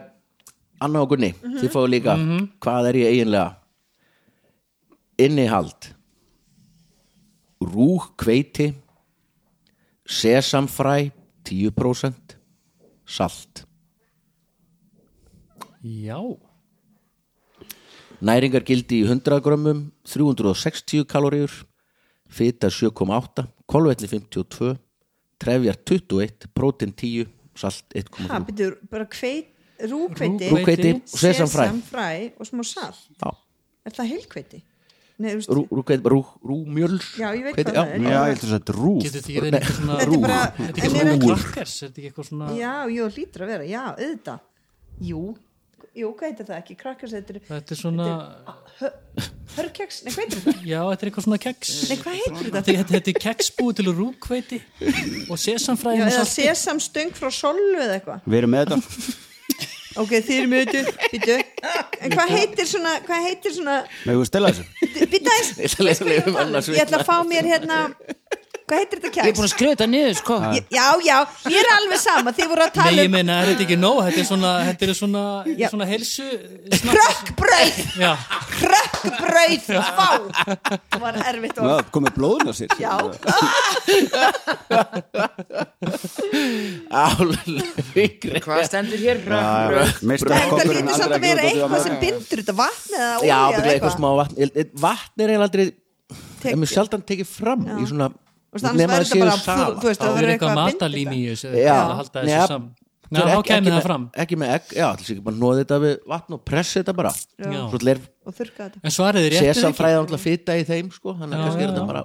Anna 0.82 1.02
og 1.02 1.14
Gunni, 1.14 1.32
þið 1.38 1.72
fáið 1.74 1.90
líka. 1.94 2.18
Hvað 2.62 2.92
er 2.92 3.00
ég 3.02 3.16
eiginlega? 3.16 3.50
Innihald. 5.22 5.92
Rúg 7.62 8.08
kveiti 8.18 8.72
sesamfræ 10.10 11.12
10% 11.46 12.38
salt. 13.06 13.66
Já, 15.82 16.18
Næringargildi 18.22 19.00
í 19.02 19.06
100 19.10 19.42
grömmum 19.42 19.88
360 20.06 21.08
kaloríur. 21.10 21.54
Fita 22.30 22.70
7,8 22.70 23.48
kolvetli 23.66 24.08
52 24.08 24.76
trefjar 25.42 25.78
21 25.90 26.50
prótin 26.56 26.94
10 26.94 27.30
salt 27.62 27.96
ha, 27.96 28.40
1,3 28.40 28.46
byrju, 28.48 28.76
bara 28.92 29.06
hveit, 29.12 29.48
rúkveiti 29.92 30.50
Rúgkveiti 30.52 30.92
og 30.98 31.22
sesamfræ. 31.24 31.66
og 32.40 32.48
smá 32.48 32.64
salt. 32.66 33.02
Já, 33.22 33.32
er 33.86 33.96
það 33.98 34.12
heilkveiti? 34.16 34.62
Veist, 35.22 35.52
rú, 35.54 35.68
rúkveiti, 35.70 36.02
rú, 36.10 36.22
Já, 37.20 37.28
ég 37.38 37.44
veit 37.46 37.56
hvað 37.60 37.76
það 37.76 37.92
er. 37.92 38.00
já, 38.02 38.10
ég 38.10 38.30
held 38.32 38.46
að 38.48 38.54
þetta 38.56 38.74
er 38.74 38.80
rúf 38.82 39.02
getur 39.04 39.22
þetta 39.22 39.30
ekki 39.30 39.42
verið 39.44 39.58
eitthvað 39.60 39.78
svona 39.78 39.98
Þetta 40.00 40.16
er 40.16 40.22
bara- 40.24 40.52
Þetta 40.58 41.02
er 41.02 41.12
ekki 41.12 42.08
eitthvað 42.10 42.28
svona 42.32 42.48
já, 42.58 42.72
jú, 42.96 43.10
hlýtur 43.18 43.44
að 43.46 43.52
vera, 43.52 43.68
já, 43.70 43.84
auðvitað. 43.92 44.40
Jú, 45.12 45.22
jú, 46.02 46.12
hvað 46.18 46.28
heitir 46.30 46.46
það 46.50 46.58
ekki? 46.62 46.76
Krakkars, 46.82 47.14
þetta 47.18 47.34
er 47.34 47.40
Þetta 47.48 47.74
er 47.76 47.80
svona, 47.80 48.08
hörkeks, 49.58 49.98
nei, 50.06 50.12
hvað 50.14 50.22
heitir 50.24 50.40
þetta? 50.46 50.54
já, 50.72 50.80
þetta 50.92 51.02
er 51.06 51.10
eitthvað 51.12 51.26
svona 51.28 51.40
keks 51.46 51.72
Nei, 51.90 51.98
hvað 52.02 52.14
heitir 52.20 52.36
Þetta, 52.38 52.54
þetta? 52.56 52.72
þetta, 52.72 52.94
þetta 52.96 53.12
er 53.14 53.20
keks 53.26 53.48
búið 53.60 53.74
til 53.82 53.88
rúkveiti 53.98 54.60
og 55.28 55.36
Já, 55.36 55.44
sesamfræðin 55.48 56.06
eða 56.08 56.26
sesamstöng 56.32 57.12
frá 57.18 57.30
solu 57.36 57.76
eða 57.82 57.98
eitthvað. 58.00 58.24
Við 58.26 58.38
erum 58.42 58.54
með 58.56 58.62
þetta. 58.72 58.80
Ok, 60.02 60.12
þið 60.24 60.36
eru 60.38 60.48
með 60.48 60.62
þetta, 60.72 61.36
en 62.00 62.14
hvað 62.16 62.30
heitir 62.32 62.66
svona, 62.72 62.94
hvað 63.04 63.20
heitir 63.28 63.52
svona 63.58 63.76
ég 66.72 66.82
ætla 66.86 67.02
að 67.02 67.08
fá 67.10 67.18
mér 67.28 67.50
hérna 67.52 67.80
hvað 68.72 68.80
heitir 68.82 69.02
þetta 69.04 69.22
Ég 69.22 69.28
er 69.28 69.36
búin 69.38 69.48
að 69.48 69.52
skrifa 69.52 69.74
þetta 69.76 69.88
niður 69.92 70.16
sko. 70.22 70.36
Ég- 70.56 70.70
Já, 70.72 70.86
já, 71.04 71.18
mér 71.52 71.60
er 71.62 71.72
alveg 71.76 72.00
sama 72.00 72.32
þið 72.38 72.48
voru 72.52 72.64
að 72.64 72.70
Nei, 72.72 72.76
tala 72.80 73.02
ég 73.02 73.10
um 73.10 73.16
meina, 73.18 73.34
er 73.42 73.50
þetta 73.52 73.66
ekki 73.68 73.78
nóg? 73.82 73.98
Þetta 74.08 74.22
er 74.24 74.28
svona, 74.32 74.52
þetta 74.70 74.88
er 74.88 74.94
svona, 75.02 75.24
Já. 75.60 75.68
svona 75.74 75.88
helsu 75.92 76.28
krökkbrauð 76.88 77.76
Já, 78.00 78.12
krökkbrauð, 78.56 79.66
fá 80.00 80.10
það 80.72 81.00
var 81.04 81.20
erfitt 81.28 81.60
orð. 81.60 81.92
Komið 81.92 82.16
blóðun 82.16 82.48
á 82.48 82.54
sér. 82.56 82.70
Já, 82.80 82.94
Álíkri 86.92 88.40
Hvað 88.44 88.64
stendur 88.68 89.00
hér? 89.02 89.22
það 89.28 89.94
kokkurinn 90.02 90.88
lítur 90.88 90.98
samt 91.00 91.16
að 91.16 91.24
vera 91.26 91.46
eitthvað 91.48 91.86
sem 91.86 91.96
bindur 92.02 92.42
þetta 92.42 92.56
vatn 92.58 92.98
eða 92.98 93.12
Já, 93.28 93.38
betur 93.52 93.64
eða 93.66 93.74
eitthvað 93.76 93.96
smá 93.98 94.10
vatn. 94.22 94.36
Ég- 94.42 94.56
ég- 94.62 94.74
Vatn 94.82 95.22
er 95.26 95.28
eiginlega 95.34 95.48
aldrei 95.50 95.66
Tek- 96.42 96.52
er 96.54 96.58
mjög 96.60 96.72
sjaldan 96.74 97.04
tekið 97.08 97.28
fram 97.30 97.62
í 97.80 97.86
svona 97.88 98.08
nema 98.52 98.76
það 98.76 98.92
bara, 98.92 99.08
séu 99.08 99.24
það 99.24 99.40
það 99.48 100.08
er 100.08 100.16
verður 100.18 100.32
eitthvað 100.36 100.52
að 100.52 100.62
matalín 100.62 101.14
í 101.16 101.22
þessu. 101.32 101.52
Að 101.56 101.94
halda 102.02 102.24
þessu 102.26 102.48
saman. 102.52 102.70
Ekki- 103.12 103.28
þá 103.28 103.32
ekki 103.36 103.48
kemur 103.52 103.74
það 103.76 103.84
fram. 103.84 104.04
Ekki 104.24 104.36
með 104.40 104.52
egg, 104.56 104.68
já, 104.78 104.86
alls 104.88 105.10
ekki 105.12 105.24
bara 105.26 105.36
nóði 105.42 105.64
þetta 105.66 105.78
við 105.84 105.96
vatn 106.08 106.36
og 106.38 106.44
pressi 106.48 106.80
þetta 106.80 106.94
bara. 106.96 107.12
Ler 107.84 108.00
og 108.26 108.36
þurrka 108.38 108.68
þetta. 108.70 108.80
En 108.88 108.92
svarið 108.96 109.26
er 109.28 109.34
rétt 109.36 109.56
sesamfræði 109.58 109.98
alltaf 110.00 110.22
fita 110.24 110.56
í 110.56 110.64
þeim 110.68 110.92
sko 110.96 111.16
Þannig 111.20 111.36
að 111.36 111.42
Já, 111.42 111.44
kannski 111.44 111.62
er 111.62 111.68
já, 111.68 111.72
þetta 111.72 111.82
já. 111.82 111.88
bara 111.92 112.04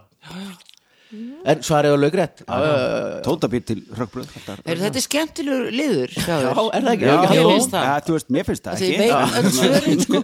En 1.46 1.60
svarið 1.62 1.92
er 1.94 2.00
lögrétt 2.02 2.40
Já, 2.42 2.56
Tóta 3.22 3.46
býr 3.52 3.62
til 3.68 3.76
rökkbröð 3.94 4.26
þetta 4.34 4.56
er- 4.66 4.80
þetta 4.82 5.02
skemmtilegur 5.04 5.70
liður? 5.70 6.10
já, 6.16 6.36
er 6.40 6.82
það 6.82 6.92
ekki? 6.96 7.06
Jú. 7.36 7.46
finnst 7.52 7.70
það. 7.76 8.02
Þú 8.08 8.16
veist, 8.16 8.28
mér 8.34 8.44
finnst 8.48 8.64
það 8.66 8.74
ég 8.82 8.98
ekki. 9.06 9.94
sko 10.02 10.18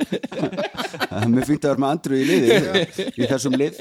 Það 1.07 1.23
er 1.23 1.29
Mér 1.31 1.47
finnst 1.47 1.63
að 1.63 1.71
vera 1.71 1.83
með 1.85 1.91
andru 1.95 2.19
í 2.19 2.25
liði 2.27 2.49
í 3.15 3.31
þessum 3.31 3.55
lið. 3.63 3.79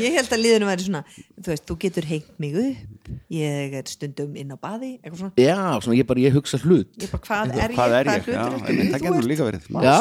Ég 0.00 0.14
held 0.18 0.30
að 0.32 0.40
liðinu 0.44 0.68
væri 0.68 0.84
svona 0.86 1.02
þú 1.44 1.52
veist, 1.52 1.64
þú 1.68 1.76
getur 1.84 2.06
heimt 2.08 2.30
mig 2.42 2.54
upp 2.60 3.10
ég 3.34 3.74
er 3.78 3.88
stundum 3.90 4.34
inn 4.40 4.50
á 4.52 4.58
baði 4.58 4.90
eitthvað 4.98 5.18
svona. 5.20 5.32
Já, 5.40 5.58
svona 5.84 5.96
ég 5.98 6.06
bara, 6.08 6.20
ég 6.24 6.34
hugsa 6.38 6.58
hlut. 6.64 6.90
Ég 7.00 7.10
bara, 7.12 7.22
hvað 7.28 7.54
er 7.54 7.70
ég, 7.70 7.76
Hvað 7.78 7.96
er 8.00 8.04
ég? 8.08 8.28
Já, 8.28 8.44
hlutverk 8.48 8.68
einmitt, 8.68 8.92
það 8.94 9.08
ert? 9.14 9.28
líka 9.30 9.48
verið. 9.48 9.62
Það 9.68 9.80
Ég 9.84 9.88
ég- 9.88 9.98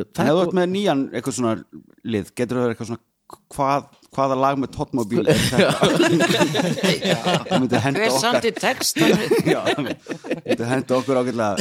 ert 0.00 0.14
það- 0.18 0.56
með 0.58 0.66
nýjan 0.76 1.04
eitthvað 1.12 1.38
svona 1.38 1.54
lið 2.04 2.34
getur 2.36 2.54
það 2.58 2.64
verið 2.66 2.74
eitthvað 2.76 2.90
svona 2.92 3.04
hvað, 3.52 3.82
hvaða 4.16 4.36
lag 4.40 4.56
með 4.58 4.70
tóttmóbíl 4.76 5.24
er 5.28 5.36
þetta? 5.36 5.68
Það 7.48 7.60
myndi 7.60 7.80
henda 7.84 7.98
Hver 8.00 8.08
okkar. 8.08 8.22
samti 8.22 8.52
textan? 8.56 9.12
Já, 9.52 9.60
það 9.68 9.82
myndi 9.84 10.68
henda 10.72 10.96
okkur 10.96 11.20
ágætlega. 11.20 11.54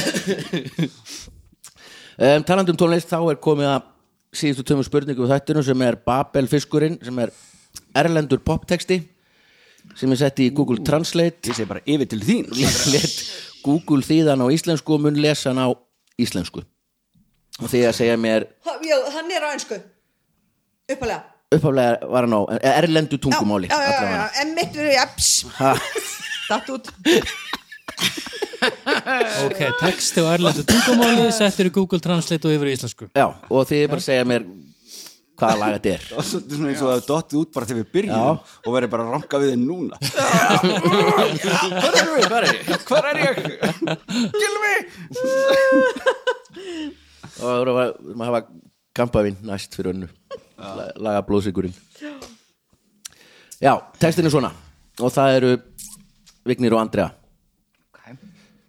Um, 2.17 2.41
talandi 2.47 2.73
um 2.73 2.79
tónlist 2.79 3.11
þá 3.11 3.19
er 3.29 3.37
komið 3.43 3.67
að 3.75 3.83
síðustu 4.37 4.63
tömmu 4.71 4.85
spurningu 4.87 5.21
við 5.25 5.33
þættinu 5.35 5.61
sem 5.67 5.83
er 5.85 5.97
Babel 6.07 6.47
fiskurinn 6.49 6.97
sem 7.05 7.19
er 7.23 7.29
erlendur 7.95 8.39
poptexti 8.43 9.01
sem 9.95 10.11
er 10.11 10.19
sett 10.19 10.39
í 10.43 10.49
Google 10.53 10.83
Translate. 10.83 11.47
Ég 11.47 11.55
segi 11.55 11.67
bara 11.69 11.81
yfir 11.87 12.09
til 12.11 12.19
þín. 12.25 12.49
Let 12.93 13.15
Google 13.63 14.03
þýðan 14.03 14.43
á 14.43 14.47
íslensku 14.51 14.97
og 14.97 15.05
mun 15.05 15.19
lesa 15.21 15.49
hann 15.53 15.61
á 15.63 15.69
íslensku. 16.19 16.63
Og 17.61 17.71
því 17.71 17.85
að 17.89 17.95
segja 17.97 18.17
mér 18.21 18.45
Ha- 18.67 18.79
já, 18.85 18.97
hann 19.15 19.31
er 19.33 19.47
á 19.47 19.49
einsku 19.55 19.79
uppalega 20.87 21.23
uppháflega 21.55 22.07
var 22.11 22.25
hann 22.27 22.35
á 22.35 22.41
erlendu 22.83 23.17
tungumáli 23.23 23.67
já, 23.71 23.73
já, 23.73 23.79
já, 23.81 23.87
já, 23.87 23.97
allavega. 23.97 24.41
en 24.41 24.51
mitt 24.55 24.75
verður 24.75 24.93
japs 24.93 25.29
Ha, 25.57 25.71
datt 26.49 26.69
út. 26.75 26.91
Ok, 29.47 29.59
texti 29.79 30.21
og 30.23 30.31
erlendu 30.33 30.63
tungumáli 30.67 31.27
settur 31.35 31.69
í 31.69 31.73
Google 31.73 31.99
Translate 32.03 32.47
og 32.49 32.55
yfir 32.57 32.71
í 32.71 32.75
íslensku. 32.77 33.07
Já, 33.15 33.27
og 33.49 33.67
því 33.69 33.81
bara 33.91 34.01
að 34.01 34.05
segja 34.07 34.25
mér 34.27 34.45
hvaða 35.37 35.57
lag 35.61 35.71
þetta 35.77 35.89
er. 35.93 36.01
Og 36.17 36.23
svo 36.25 36.37
þetta 36.41 36.53
er 36.53 36.57
svona 36.57 36.69
eins 36.71 36.81
og 36.81 36.87
það 36.89 36.97
er 36.97 37.05
dottið 37.07 37.37
út 37.41 37.51
bara 37.55 37.65
þegar 37.69 37.81
við 37.81 37.89
byrjum 37.97 38.17
Já. 38.17 38.21
og 38.67 38.71
verður 38.75 38.91
bara 38.93 39.03
að 39.05 39.11
ranka 39.15 39.35
við 39.43 39.49
þið 39.53 39.61
núna. 39.63 39.95
Hvað 41.77 41.93
er 41.97 42.05
ég? 42.07 42.13
Hvað 42.27 42.39
er 42.39 42.45
ég? 42.47 42.57
Hvar 42.87 43.05
er 43.11 43.17
ég? 43.23 43.35
Gilvi! 44.37 44.75
og 47.37 47.43
það 47.43 47.57
voru 47.59 47.71
að 47.73 47.77
við 47.77 47.83
erum 48.11 48.21
að 48.23 48.29
hafa 48.31 48.41
kampavinn 48.97 49.37
næst 49.45 49.71
fyrir 49.77 49.91
önnu. 49.93 50.07
La- 50.57 50.89
laga 51.05 51.21
blóðsigurinn 51.27 51.75
já, 53.61 53.73
textin 54.01 54.25
er 54.25 54.33
svona. 54.33 54.49
Og 55.01 55.11
það 55.13 55.35
eru 55.37 55.51
Vignir 56.47 56.73
og 56.73 56.81
Andrea. 56.81 57.09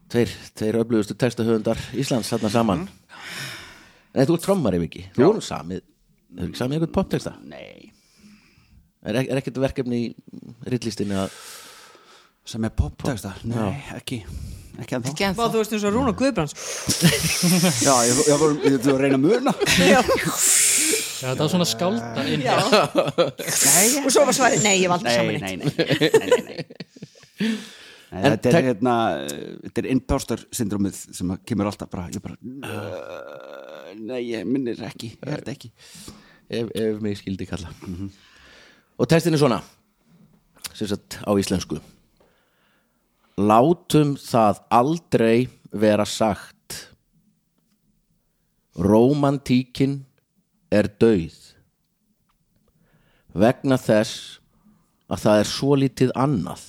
Tveir, 0.08 0.30
tveir 0.56 0.78
öflugustu 0.80 1.12
textahöfundar 1.20 1.76
Íslands 2.00 2.30
þarna 2.32 2.48
saman. 2.52 2.80
Nei, 4.16 4.24
þú 4.24 4.32
ert 4.38 4.44
trommari, 4.46 4.78
Viki 4.80 5.02
Þú 5.12 5.20
erum 5.26 5.44
samið, 5.44 5.82
þú 6.32 6.42
erum 6.44 6.54
samið 6.58 6.78
eitthvað 6.78 6.94
poptexta? 6.98 7.32
Nei. 7.48 7.92
Er, 9.08 9.20
er 9.22 9.38
ekkert 9.40 9.60
verkefni 9.62 9.98
í 10.02 10.12
rillistinni 10.68 11.16
að 11.16 11.32
sem 12.48 12.64
er 12.64 12.72
popteksta, 12.72 13.34
nei, 13.44 13.74
ekki. 13.98 14.22
Ekki 14.78 14.94
Ekki 14.96 15.24
Vá, 15.26 15.28
ennþá. 15.28 15.46
þú 15.52 15.58
veist 15.60 15.72
eins 15.74 15.84
og 15.88 15.92
Rúna 15.96 16.12
Guðbrands. 16.16 16.54
Já, 17.86 17.92
ég, 18.06 18.20
ég, 18.30 18.38
var, 18.40 18.54
að 18.94 19.00
reyna 19.02 19.18
að 19.18 19.24
muna. 19.24 19.52
Já, 19.82 19.98
það 21.18 21.42
var 21.42 21.50
svona 21.52 21.66
skálda 21.68 22.24
inn 22.30 22.44
Já. 22.46 22.54
nei, 22.62 23.86
Og 24.04 24.12
svo 24.14 24.22
var 24.28 24.36
svarið, 24.38 24.62
nei, 24.64 24.76
ég 24.84 24.92
var 24.92 25.02
aldrei 25.02 25.10
nei, 25.10 25.18
saman 25.18 25.34
nei, 25.42 25.56
nei, 25.58 25.66
nei, 25.66 26.20
nei, 26.22 26.44
nei. 26.46 27.50
Nei, 28.08 28.22
þetta 28.24 28.48
er 28.48 28.54
tek- 28.54 28.66
hérna 28.70 28.92
þetta 29.66 29.82
er 29.82 29.86
impostor 29.92 30.40
syndromið 30.56 30.94
sem 31.18 31.28
að 31.34 31.42
kemur 31.50 31.68
alltaf 31.68 31.90
bara, 31.92 32.06
ég 32.08 32.22
bara 32.24 32.38
uh, 32.40 33.90
nei, 34.00 34.22
ég 34.30 34.46
minnir 34.48 34.80
ekki 34.88 35.10
ég 35.12 35.28
held 35.34 35.50
ekki 35.52 35.68
ef, 36.48 36.70
ef 36.74 37.00
mig 37.04 37.18
skildi 37.20 37.46
kalla. 37.48 37.72
Og 38.98 39.08
textin 39.08 39.36
er 39.36 39.40
svona 39.40 39.60
sem 40.78 40.88
sagt 40.90 41.18
á 41.26 41.30
íslensku. 41.34 41.80
Látum 43.38 44.16
það 44.18 44.62
aldrei 44.70 45.48
vera 45.72 46.06
sagt. 46.06 46.88
Romantíkin 48.78 50.04
er 50.70 50.90
dauð. 51.00 51.34
Vegna 53.34 53.78
þess 53.78 54.38
að 55.08 55.24
það 55.24 55.40
er 55.40 55.50
svo 55.50 55.78
lítið 55.78 56.12
annað. 56.18 56.62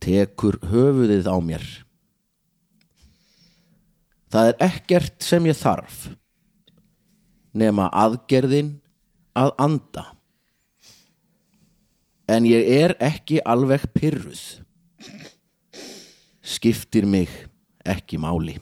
Tekur 0.00 0.58
höfuðið 0.70 1.28
á 1.30 1.36
mér. 1.44 1.66
Það 4.30 4.52
er 4.52 4.60
ekkert 4.70 5.26
sem 5.26 5.46
ég 5.50 5.58
þarf 5.58 6.08
nema 7.52 7.88
aðgerðin 7.90 8.76
að 9.38 9.52
anda. 9.58 10.06
En 12.30 12.46
ég 12.46 12.66
er 12.80 12.94
ekki 13.02 13.40
alveg 13.42 13.88
pyrruð 13.94 14.42
skiptir 16.50 17.06
mig 17.06 17.30
ekki 17.86 18.18
máli. 18.20 18.58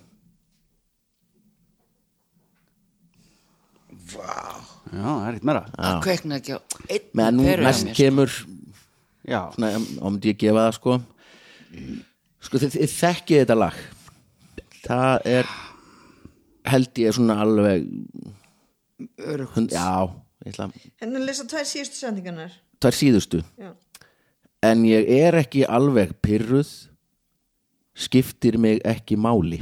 Já, 4.88 5.04
það 5.04 5.26
er 5.26 5.34
ekkert 5.34 5.46
meira. 5.48 5.62
Það 5.74 5.98
kveikna 6.06 6.38
ekki 6.38 6.56
á 6.56 6.60
einn 6.96 7.36
nú 7.36 7.44
hjá 7.44 7.58
næst 7.60 7.84
mér, 7.84 7.92
sko. 7.92 7.96
kemur 7.98 8.34
já, 9.28 9.40
svona, 9.52 9.70
ámyndi 10.00 10.32
ég 10.32 10.40
gefa 10.40 10.64
það 10.64 10.76
sko. 10.78 10.96
Sko 12.48 12.60
þið, 12.62 12.76
þið 12.76 12.94
þekkið 12.94 13.42
þetta 13.42 13.58
lag. 13.58 13.82
Það 14.86 15.28
er 15.34 15.52
held 16.72 17.02
ég 17.04 17.16
svona 17.16 17.38
alveg. 17.44 17.88
Hund, 19.54 19.70
já, 19.74 19.88
ég 20.46 20.52
ætla 20.54 20.70
En 21.04 21.16
að 21.16 21.26
lesa 21.28 21.46
tvær 21.48 21.66
síðustu 21.68 22.00
sendingarnar 22.00 22.52
er 22.84 22.94
síðustu 22.94 23.40
Já. 23.58 23.72
en 24.62 24.84
ég 24.86 25.08
er 25.18 25.38
ekki 25.40 25.64
alveg 25.66 26.12
pyrruð 26.22 26.70
skiptir 27.98 28.58
mig 28.58 28.80
ekki 28.86 29.16
máli 29.18 29.60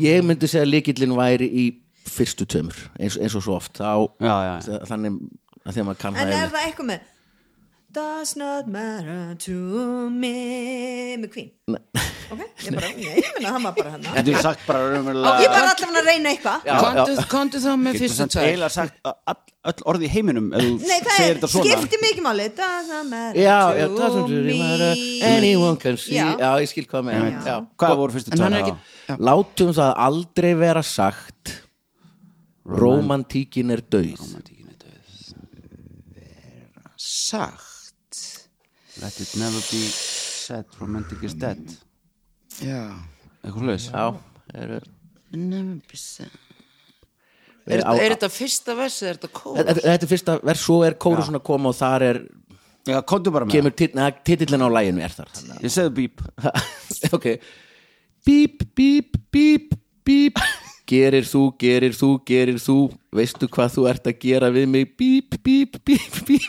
ég 0.00 0.22
myndi 0.26 0.46
segja 0.50 0.66
að 0.66 0.72
líkillin 0.76 1.14
væri 1.18 1.48
í 1.50 1.64
fyrstu 2.10 2.46
tömur 2.46 2.76
eins, 2.98 3.16
eins 3.18 3.34
og 3.38 3.42
svo 3.44 3.56
oft 3.58 3.78
þá, 3.78 4.06
já, 4.22 4.34
já, 4.46 4.52
já. 4.66 4.78
þannig 4.90 5.18
að 5.64 5.74
því 5.74 5.82
að 5.82 5.88
maður 5.88 6.00
kann 6.04 6.14
En 6.14 6.20
það 6.20 6.26
er 6.26 6.34
yfirleitt. 6.34 6.52
það 6.54 6.68
eitthvað 6.68 6.90
með 6.90 7.08
Does 7.92 8.36
not 8.36 8.68
matter 8.70 9.34
to 9.34 10.10
me. 10.10 11.16
Með 11.18 11.30
Queen 11.32 11.48
Ok, 12.30 12.42
ég 12.62 12.74
bara, 12.76 12.88
nei, 12.94 13.14
ég 13.18 13.30
menna 13.34 13.50
það 13.56 13.64
var 13.64 13.72
bara 13.74 13.92
hann 13.96 14.04
Getur 14.04 14.36
þú 14.36 14.42
sagt 14.44 14.60
bara 14.68 14.82
raunverulega 14.92 15.40
Ég 15.42 15.50
var 15.50 15.70
allavega 15.72 15.98
að 15.98 16.06
reyna 16.06 16.30
eitthvað. 16.30 16.68
Komdu 17.32 17.62
þá 17.64 17.70
með 17.82 17.96
fyrstu 17.98 18.18
samt 18.20 18.34
tvær 18.36 18.46
eiginlega 18.46 18.74
sagt 18.76 19.00
all, 19.10 19.40
öll 19.72 19.82
orði 19.90 20.06
í 20.06 20.10
heiminum 20.12 20.46
ef 20.54 20.62
þú 20.62 20.90
Nei, 20.90 21.00
það 21.08 21.24
er, 21.24 21.40
skipti 21.54 21.98
mikið 22.04 22.26
máli. 22.28 22.46
Does 22.60 22.92
not 22.92 23.08
matter 23.10 23.34
to 23.34 23.42
já, 23.42 23.56
það 23.96 24.14
sem 24.14 24.28
þú 24.28 24.38
me. 24.44 24.92
Anyone 25.30 25.80
can 25.82 25.98
see. 25.98 26.20
Já. 26.20 26.52
Ég 26.62 26.70
skil 26.70 26.86
hvað 26.92 27.08
með 27.08 27.26
já. 27.48 27.56
Hvað 27.82 27.96
voru 28.04 28.16
fyrstu 28.18 28.36
En 28.36 28.44
hann 28.46 28.58
er 28.60 28.70
já. 28.70 29.16
Látum 29.30 29.74
það 29.80 29.90
aldrei 30.06 30.52
vera 30.62 30.84
sagt. 30.86 31.56
Rómantíkin 32.70 33.74
er 33.74 33.82
dauð. 33.82 34.22
Sagt 37.00 37.69
Let 39.00 39.16
it 39.20 39.32
never 39.40 39.60
be 39.70 39.82
said 39.88 40.66
romantic 40.80 41.22
is 41.24 41.34
dead. 41.34 41.60
Já. 42.60 42.82
Eitthvað 43.40 43.62
hlaus 43.64 43.86
Já, 43.88 44.04
er, 44.52 44.82
Never 45.32 45.78
be 45.88 45.96
said. 45.96 46.28
er, 47.64 47.78
Er, 47.78 47.84
á, 47.86 47.92
er 47.96 48.14
þetta 48.16 48.28
fyrsta 48.34 48.74
versi, 48.76 49.06
er 49.08 49.16
þetta 49.20 49.30
kór? 49.38 49.56
þetta, 49.60 49.74
þetta 49.86 50.06
er 50.06 50.10
fyrsta 50.10 50.34
vers, 50.50 50.64
svo 50.66 50.80
er 50.84 50.96
kóru 51.00 51.24
svona 51.24 51.40
að 51.40 51.46
koma 51.48 51.70
og 51.72 51.76
þar 51.78 52.04
er, 52.08 52.20
Já, 52.90 52.96
komdu 53.06 53.32
bara 53.32 53.46
með 53.46 53.54
kemur 53.58 53.74
tit, 53.76 53.94
neða, 53.96 54.14
titillin 54.26 54.64
á 54.64 54.68
læginu 54.72 55.04
er 55.04 55.14
þar 55.14 55.30
Ég 55.62 55.72
segðu 55.72 55.94
bíp. 56.00 56.24
Ok. 57.16 57.26
Bíp, 58.26 58.64
bíp, 58.76 59.16
bíp, 59.32 59.76
bíp. 60.04 60.40
Gerir 60.90 61.24
þú, 61.24 61.44
gerir 61.60 61.94
þú, 61.96 62.08
gerir 62.26 62.58
þú. 62.60 62.76
Veistu 63.14 63.48
hvað 63.48 63.76
þú 63.76 63.84
ert 63.88 64.10
að 64.10 64.18
gera 64.24 64.50
við 64.52 64.66
mig? 64.68 64.90
Bíp, 64.98 65.38
bíp, 65.44 65.78
bíp, 65.86 66.18
bíp 66.28 66.48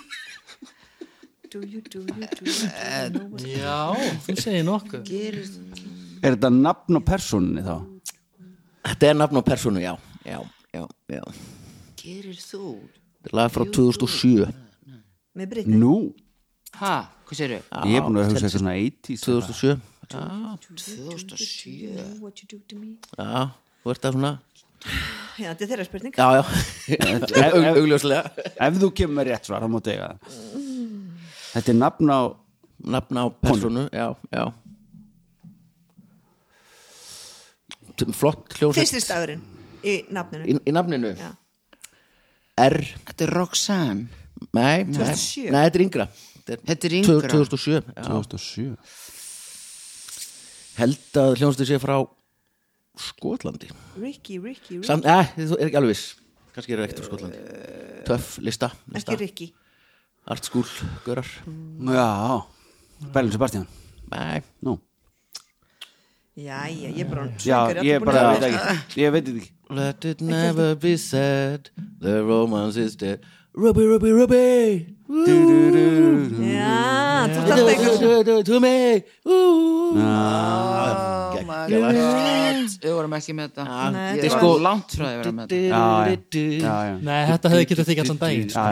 Do 1.52 1.60
you, 1.68 1.82
do 1.82 2.00
you, 2.00 2.06
do 2.08 2.14
you, 2.48 2.56
do 3.12 3.20
you 3.48 3.58
Já, 3.60 3.92
þú 4.24 4.36
segir 4.40 4.64
nokkuð. 4.64 5.10
Er 6.22 6.36
þetta 6.38 6.50
nafn 6.56 6.96
og 7.00 7.04
persóninni 7.08 7.64
þá? 7.66 7.74
Þetta 8.88 9.06
er 9.10 9.16
nafn 9.20 9.40
á 9.42 9.44
persónu, 9.46 9.80
já 9.84 9.92
Já, 10.24 10.38
já, 10.72 10.86
já. 11.12 11.24
Gerir 12.00 12.38
þú? 12.40 12.78
Þetta 13.20 13.30
er 13.34 13.38
lag 13.42 13.50
frá 13.52 13.64
2007 13.68 14.48
Með 15.38 15.46
Britney 15.52 15.78
Nú, 15.82 15.92
Ha, 16.80 16.94
hvað 17.28 17.36
segir 17.42 17.60
þau? 17.68 17.84
ég 17.92 17.96
er 18.00 18.04
búin 18.08 18.18
að 18.22 18.26
hugsa 18.32 18.46
eitthvað 18.48 18.56
svona 18.62 18.78
80s 18.80 19.22
2007 19.28 19.76
2007 20.12 22.24
What 22.24 22.40
you 22.42 22.48
do 22.54 22.58
to 22.72 22.76
me? 22.80 22.90
Já, 23.20 23.52
þú 23.84 23.88
ert 23.98 24.08
að 24.08 24.16
svona. 24.18 24.32
Já, 25.38 25.50
þetta 25.52 25.64
er 25.66 25.70
þeirra 25.72 25.86
spurning. 25.88 26.14
Já, 26.16 26.28
já, 26.40 26.44
Aug- 27.52 27.68
augljóslega. 27.76 28.24
Ef 28.56 28.72
þú 28.82 28.88
kemur 28.98 29.16
með 29.20 29.26
rétt 29.34 29.46
svar, 29.52 29.62
þá 29.64 29.68
máttu 29.76 29.90
eiga 29.94 30.08
það 30.16 30.22
Þetta 31.52 31.74
er 31.74 31.78
nafn 31.82 32.12
á 32.12 32.22
Nafn 32.82 33.18
á 33.18 33.30
persónu, 33.30 33.90
já, 33.94 34.16
já. 34.34 34.50
Flott 38.18 38.56
hljómsveit. 38.58 38.88
Fyrsti 38.88 39.02
stafurinn 39.04 39.44
í 39.86 39.94
nafninu. 40.10 40.48
Í, 40.50 40.56
í 40.66 40.74
nafninu? 40.74 41.12
Já. 41.20 41.30
R, 42.62 42.78
Þetta 43.06 43.26
er 43.28 43.34
Roxanne. 43.38 44.08
Nei, 44.58 44.82
nei, 44.90 44.98
2007. 44.98 45.52
nei, 45.54 45.62
þetta 45.68 45.78
er 45.78 45.84
yngra. 45.86 46.08
Þetta 46.50 46.88
er 46.90 46.96
yngra. 46.98 47.30
2007 47.30 47.76
já. 47.78 48.04
2007 48.08 48.74
Held 50.82 51.20
að 51.22 51.36
hljómsveit 51.38 51.70
sé 51.70 51.78
frá 51.84 52.00
Skotlandi. 53.02 53.70
Ricky, 54.02 54.40
Ricky, 54.42 54.80
Ricky. 54.80 54.88
Samt, 54.88 55.06
eh, 55.06 55.36
þú 55.38 55.60
er 55.60 55.68
ekki 55.70 55.78
alveg 55.78 55.94
viss. 55.94 56.16
Kannski 56.56 56.74
eru 56.74 56.84
ekkert 56.88 57.04
frá 57.04 57.12
Skotlandi 57.12 57.38
Töff, 58.10 58.40
lista, 58.42 58.72
lista. 58.90 59.14
Ekki 59.14 59.22
Ricky 59.22 59.48
Art 60.28 60.46
School, 60.46 60.66
görar 61.06 61.26
Já, 61.82 62.46
Berlin 63.14 63.32
Sebastian. 63.32 63.68
Nei, 64.12 64.42
Nú, 64.62 64.80
Jæja, 66.38 66.90
ég 66.96 67.00
er 67.04 67.10
bara 67.10 67.26
já, 67.44 67.58
ég 67.84 68.00
búin 68.00 68.06
bara 68.06 68.48
Ég 68.96 69.12
veit 69.12 69.26
þetta 69.28 69.42
ekki. 69.42 69.52
Let 69.70 70.06
it 70.06 70.22
never 70.22 70.76
be 70.76 70.96
said 70.98 71.70
The 72.00 72.22
romance 72.24 72.78
is 72.80 72.96
dead 72.96 73.20
Ruby, 73.54 73.84
Ruby, 73.86 74.12
Ruby 74.16 74.86
Já, 75.12 75.28
þú 77.28 77.42
þarf 77.44 77.52
það 77.52 77.68
eitthvað 77.72 78.46
To 78.48 78.60
me. 78.64 79.04
Oh. 79.28 79.92
Við 81.52 82.88
vorum 82.96 83.12
ekki 83.18 83.34
með 83.36 83.50
þetta 83.50 83.64
Nei, 83.92 84.16
Ég 84.16 84.22
þetta 84.22 84.22
var 84.22 84.24
er 84.24 84.32
sko- 84.32 84.62
langt 84.64 84.94
frá 84.96 85.04
því 85.04 85.10
að 85.10 85.18
vera 85.20 85.32
með 85.36 85.44
þetta. 85.52 85.76
Nei, 87.04 87.22
þetta 87.28 87.52
hefði 87.52 87.66
getið 87.72 87.86
þykja 87.90 88.04
allan 88.06 88.20
daginn 88.22 88.48
sko. 88.54 88.62
Við 88.62 88.70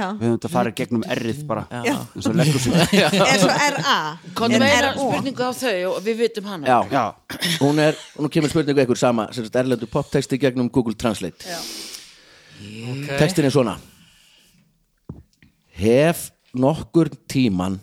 höfum 0.00 0.18
þetta 0.24 0.48
að 0.50 0.54
fara 0.56 0.72
í 0.72 0.74
gegnum 0.80 1.04
errið 1.14 1.38
bara 1.52 1.62
eins 1.70 2.26
og 2.26 2.34
leggur 2.40 2.58
sig 2.64 2.74
er 2.98 3.38
svo 3.44 3.52
R.A. 3.54 4.18
Er 4.26 4.34
með 4.56 4.66
eina 4.74 4.90
spurningu 4.96 5.42
á 5.46 5.52
þau 5.60 5.78
og 5.92 6.00
við 6.08 6.14
vitum 6.24 6.50
hana 6.50 6.66
hún 7.62 7.78
er, 7.86 7.94
hún 8.18 8.26
kemur 8.34 8.50
spurningu 8.50 8.82
ekkur 8.82 8.98
sama 8.98 9.30
sem 9.30 9.46
sagt 9.46 9.54
erlendu 9.62 9.86
poptexti 9.86 10.34
gegnum 10.42 10.66
Google 10.68 10.98
Translate. 10.98 11.46
Textin 13.20 13.44
er 13.46 13.54
svona 13.54 13.78
Hef 15.80 16.28
nokkur 16.52 17.08
tíman 17.30 17.78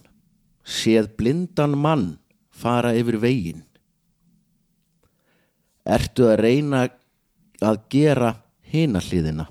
séð 0.62 1.08
blindan 1.18 1.74
mann 1.74 2.20
fara 2.54 2.92
yfir 2.94 3.18
veginn. 3.24 3.64
Ertu 5.82 6.28
að 6.30 6.42
reyna 6.46 6.84
að 7.64 7.80
gera 7.90 8.36
hina 8.70 9.02
hliðina? 9.02 9.48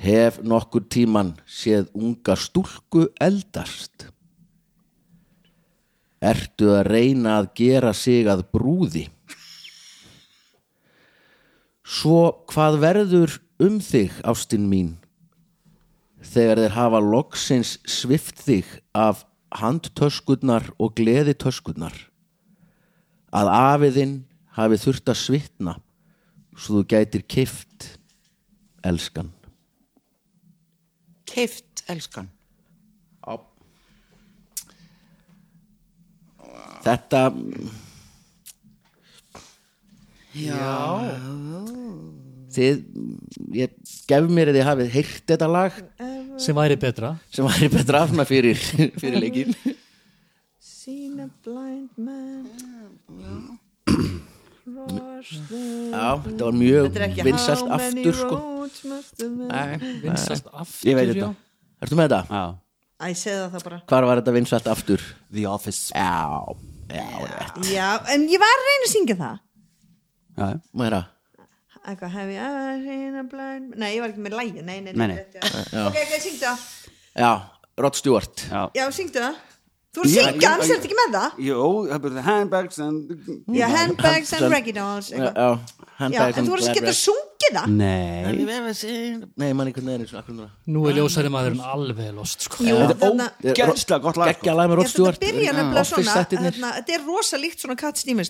Hef 0.00 0.40
nokkur 0.40 0.86
tíman 0.88 1.34
séð 1.44 1.90
unga 1.92 2.36
stúlku 2.40 3.10
eldast? 3.20 4.08
Ertu 6.24 6.72
að 6.78 6.86
reyna 6.94 7.40
að 7.42 7.52
gera 7.60 7.92
sig 7.92 8.24
að 8.24 8.46
brúði? 8.56 9.08
Svo 11.84 12.46
hvað 12.48 12.80
verður 12.82 13.42
um 13.60 13.82
þig, 13.84 14.16
ástin 14.24 14.64
mín, 14.70 14.96
þegar 16.22 16.62
þeir 16.62 16.76
hafa 16.76 17.00
loksins 17.04 17.76
svift 17.88 18.40
þig 18.44 18.68
af 18.96 19.24
handtöskurnar 19.56 20.70
og 20.82 20.96
gleðitöskurnar, 20.98 21.94
að 23.32 23.52
afiðinn 23.52 24.16
hafi 24.56 24.80
þurft 24.80 25.12
að 25.12 25.20
svitna 25.20 25.76
svo 26.56 26.80
þú 26.80 26.86
gætir 26.88 27.26
kift 27.28 27.90
elskan. 28.86 29.32
Keift, 31.26 31.84
elskan. 31.90 32.30
Þetta, 36.86 37.20
Já. 40.36 42.22
Þið, 42.56 42.80
ég 43.60 43.74
gef 44.10 44.28
mér 44.32 44.50
að 44.52 44.58
þið 44.58 44.66
hafið 44.70 44.92
heyrt 44.96 45.24
þetta 45.32 45.48
lag 45.52 45.80
sem 46.42 46.56
væri 46.58 46.76
betra 46.80 47.14
sem 47.32 47.46
væri 47.48 47.68
betra 47.72 48.02
afna 48.06 48.26
fyrir, 48.28 48.58
fyrir 49.00 49.20
leikin. 49.22 49.54
Seen 50.60 51.20
a 51.24 51.28
blind 51.44 51.90
man 51.96 52.46
Já, 54.66 56.18
þetta 56.24 56.42
var 56.42 56.56
mjög 56.58 56.96
many 57.22 57.32
aftur 57.38 58.16
sko. 58.18 58.38
vinsast 60.02 60.48
aftur 60.50 60.90
Ég 60.90 60.98
veit 60.98 61.12
þetta. 61.12 61.28
Ertu 61.84 61.98
með 61.98 62.08
þetta? 62.10 62.20
Já. 62.30 62.44
Æ, 62.96 63.06
segðu 63.12 63.42
það 63.44 63.52
þá 63.54 63.64
bara 63.68 63.78
Hvar 63.92 64.06
var 64.08 64.20
þetta 64.22 64.34
vinsælt 64.36 64.68
aftur? 64.72 65.02
The 65.30 65.44
Office 65.50 65.92
Já, 65.94 66.56
já. 66.90 67.04
Já, 67.70 67.88
en 68.14 68.24
ég 68.32 68.40
var 68.42 68.54
að 68.56 68.66
reyna 68.70 68.86
að 68.88 68.92
syngja 68.94 69.16
það 69.20 69.36
Já, 70.36 70.48
Mæra, 70.76 71.00
Eitthvað, 71.86 72.14
have 72.16 72.30
you 72.32 72.38
ever 72.42 72.78
seen 72.82 73.18
a 73.20 73.24
blind 73.30 73.68
man 73.70 73.82
Nei, 73.82 73.90
ég 73.94 74.02
var 74.02 74.10
ekki 74.14 74.22
með 74.24 74.38
lægi, 74.40 74.62
nei, 74.66 74.78
nei, 74.82 74.94
Nei, 74.98 75.06
nei. 75.12 75.20
Ok, 75.86 76.00
ok, 76.02 76.16
syngdu 76.24 76.40
það 76.46 76.64
já, 77.16 77.30
Rod 77.84 77.98
Stewart. 78.00 78.46
já. 78.50 78.62
Já, 78.74 78.86
syngdu 78.96 79.22
það 79.22 79.44
Þú 79.96 80.02
voru 80.02 80.10
að 80.10 80.26
syngja, 80.26 80.48
hans 80.52 80.66
er 80.66 80.76
þetta 80.76 80.88
ekki 80.90 80.96
með 80.98 81.14
það 81.14 81.36
Jú, 81.46 81.58
það 81.88 82.00
byrði 82.04 82.22
handbags 82.26 82.80
and... 82.84 83.12
Já, 83.56 83.64
handbags 83.72 84.32
and 84.36 84.48
reggae 84.52 84.74
dolls 84.76 85.06
Já, 85.08 85.14
eitthvað. 85.16 85.38
já, 85.38 85.86
Já, 85.86 85.94
handbags 86.02 86.40
en 86.40 86.48
þú 86.48 86.52
voru 86.52 86.66
að 86.66 86.76
geta 86.80 86.94
sungið 86.98 87.56
það 87.56 87.70
Nei 87.78 88.34
Nei, 89.40 89.46
manni 89.56 89.72
hvernig 89.78 89.94
er 90.10 90.18
akkur 90.20 90.36
núna. 90.36 90.50
nú 90.74 90.82
er 90.90 90.98
ljósæri 90.98 91.30
maðurinn 91.32 91.62
alveg 91.64 92.10
lost 92.18 92.44
sko. 92.44 92.66
Jú, 92.66 92.76
Þetta 92.82 92.92
er 92.92 93.00
þarna 93.06 93.28
ógeðslega 93.54 94.00
gott 94.04 94.20
lag 94.20 94.32
Gekkja 94.34 94.50
sko. 94.52 94.58
lag 94.60 94.68
með 94.74 94.80
Rod 94.82 94.90
Ég, 94.90 94.98
þetta 95.06 95.24
byrja 95.24 95.56
nefnilega 95.56 95.86
svona 95.94 96.74
Þetta 96.82 96.98
er 96.98 97.08
rosa 97.08 97.40
líkt 97.40 97.64
svona 97.64 97.78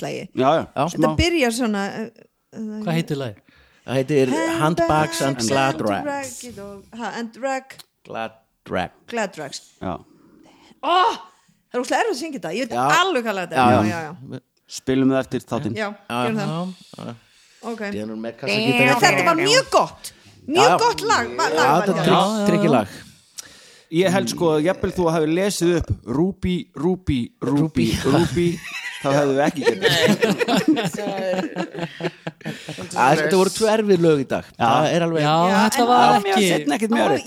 lægi 0.06 0.22
Já, 0.36 0.48
já. 0.60 0.64
Þetta 0.94 1.12
byrja 1.24 1.52
svona 1.58 1.84
uh, 2.04 2.24
hvað 2.86 2.94
heitir 3.00 3.22
lagi? 3.24 3.42
Það 3.86 4.00
heitir 4.00 4.32
Handbags 4.58 5.20
and 5.22 5.38
Glad 5.38 5.80
Rags. 5.86 6.40
And 6.98 7.36
rag. 7.38 7.76
Glad 8.06 8.32
Rag. 8.66 8.90
Glad 9.06 9.38
rags. 9.38 9.60
Það 9.78 11.20
er 11.70 11.82
úrslega 11.82 12.00
erfið 12.02 12.10
að 12.10 12.18
syngja 12.18 12.40
þetta. 12.40 12.50
Ég 12.56 12.66
veit 12.66 12.74
alveg 12.96 13.22
hvað 13.26 13.38
þetta 13.44 13.54
er. 13.62 14.42
Spilum 14.76 15.12
við 15.12 15.18
eftir 15.20 15.44
þáttinn. 15.46 15.76
Þetta 19.06 19.26
var 19.28 19.38
mjög 19.38 19.70
gott. 19.70 20.12
Mjög 20.46 20.70
já. 20.70 20.76
gott 20.78 21.00
lag, 21.06 21.30
Já, 21.30 21.70
lag 22.70 22.82
er. 22.82 22.90
Ég 23.94 24.10
held 24.10 24.30
sko 24.30 24.50
að 24.56 24.64
jafnvel 24.66 24.92
þú 24.94 25.04
hafi 25.14 25.30
lesið 25.30 25.72
upp 25.78 25.90
Ruby, 26.10 26.56
Ruby, 26.74 27.20
Ruby, 27.42 27.86
Ruby 28.02 28.48
þá 29.06 29.12
hefðu 29.16 29.34
við 29.36 29.44
ekki 29.46 29.60
getið 29.66 29.86
Að 32.96 33.12
Þetta 33.20 33.36
voru 33.40 33.50
tvö 33.56 33.68
erfið 33.72 33.98
lög 34.04 34.18
í 34.22 34.26
dag. 34.30 34.44
Það 34.58 34.84
er 34.92 35.00
alveg... 35.06 35.20
já, 35.26 35.36
þetta 35.56 35.84
var 35.90 36.10
ekki 36.20 36.44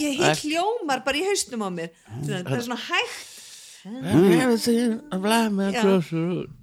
ég 0.06 0.44
hljómar 0.44 1.00
bara 1.06 1.20
í 1.20 1.24
haustum 1.28 1.66
á 1.66 1.70
mér. 1.74 1.90
Það 2.24 2.56
er 2.56 2.64
svona 2.68 2.82
hægt 2.86 3.29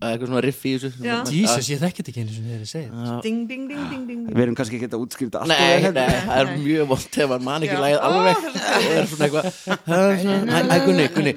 eitthvað 0.04 0.26
svona 0.26 0.42
riff 0.44 0.64
í 0.68 0.72
þessu. 0.76 0.90
Já. 1.00 1.14
Jesus, 1.32 1.68
ég 1.72 1.78
þekkit 1.80 2.10
ekki 2.12 2.24
einu 2.24 2.34
sem 2.34 2.44
þið 2.44 2.56
að 2.58 2.66
segja 2.68 3.14
Ding, 3.24 3.38
ding, 3.48 3.64
ding, 3.70 3.84
ding, 3.92 4.02
ding 4.10 4.26
Við 4.28 4.42
erum 4.44 4.56
kannski 4.58 4.76
ekki 4.76 4.90
að 4.90 5.04
útskýrta 5.06 5.40
allt 5.40 5.48
Nei, 5.52 5.56
og 5.56 5.86
vel, 5.86 5.92
nei, 5.96 6.02
hérna. 6.04 6.26
það 6.26 6.40
er 6.42 6.50
mjög 6.66 6.90
vond 6.90 7.16
ef 7.24 7.32
hann 7.32 7.46
man 7.46 7.64
ekki 7.64 7.76
Ó, 7.76 7.78
alveg. 8.08 8.36
Það 8.42 8.52
Það 8.66 8.98
er 8.98 9.08
svona 9.12 9.24
eitthvað 9.28 9.46
Æ, 9.56 10.60
æ, 10.66 10.76
Gunni, 10.84 11.06
Gunni. 11.16 11.34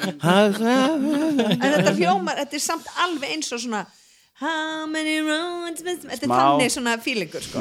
En 1.55 1.69
þetta 1.77 1.95
hljómar, 2.01 2.43
þetta 2.43 2.59
er 2.59 2.65
samt 2.65 2.91
alveg 3.05 3.37
eins 3.37 3.55
og 3.55 3.63
svona 3.63 3.85
How 4.39 4.85
many 4.87 5.17
roads 5.23 5.83
Þetta 5.83 6.15
er 6.15 6.31
þannig 6.31 6.71
svona 6.75 6.93
fílingur 7.03 7.43
sko. 7.43 7.59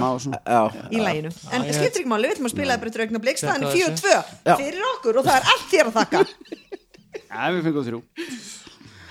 Í 0.95 0.99
læginu 1.03 1.31
en 1.31 1.65
það 1.67 1.75
skiptir 1.75 2.03
ekki 2.05 2.11
máli, 2.13 2.29
við 2.29 2.37
ætlum 2.37 2.51
að 2.51 2.55
spila 2.55 2.75
það 2.75 2.83
bara 2.85 2.93
eftir 2.93 3.07
aukna 3.07 3.23
blik 3.25 3.41
staðan 3.41 3.67
Þetta 3.67 3.79
er 3.79 3.83
var 3.83 3.99
4-2 3.99 4.51
Já. 4.51 4.55
fyrir 4.63 4.87
okkur 4.95 5.19
og 5.19 5.27
það 5.27 5.41
er 5.41 5.51
allt 5.55 5.67
þér 5.73 5.91
að 5.91 5.99
þakka 5.99 6.23
Já, 7.29 7.49
við 7.55 7.63
fengum 7.69 7.85
þrjú. 7.87 8.01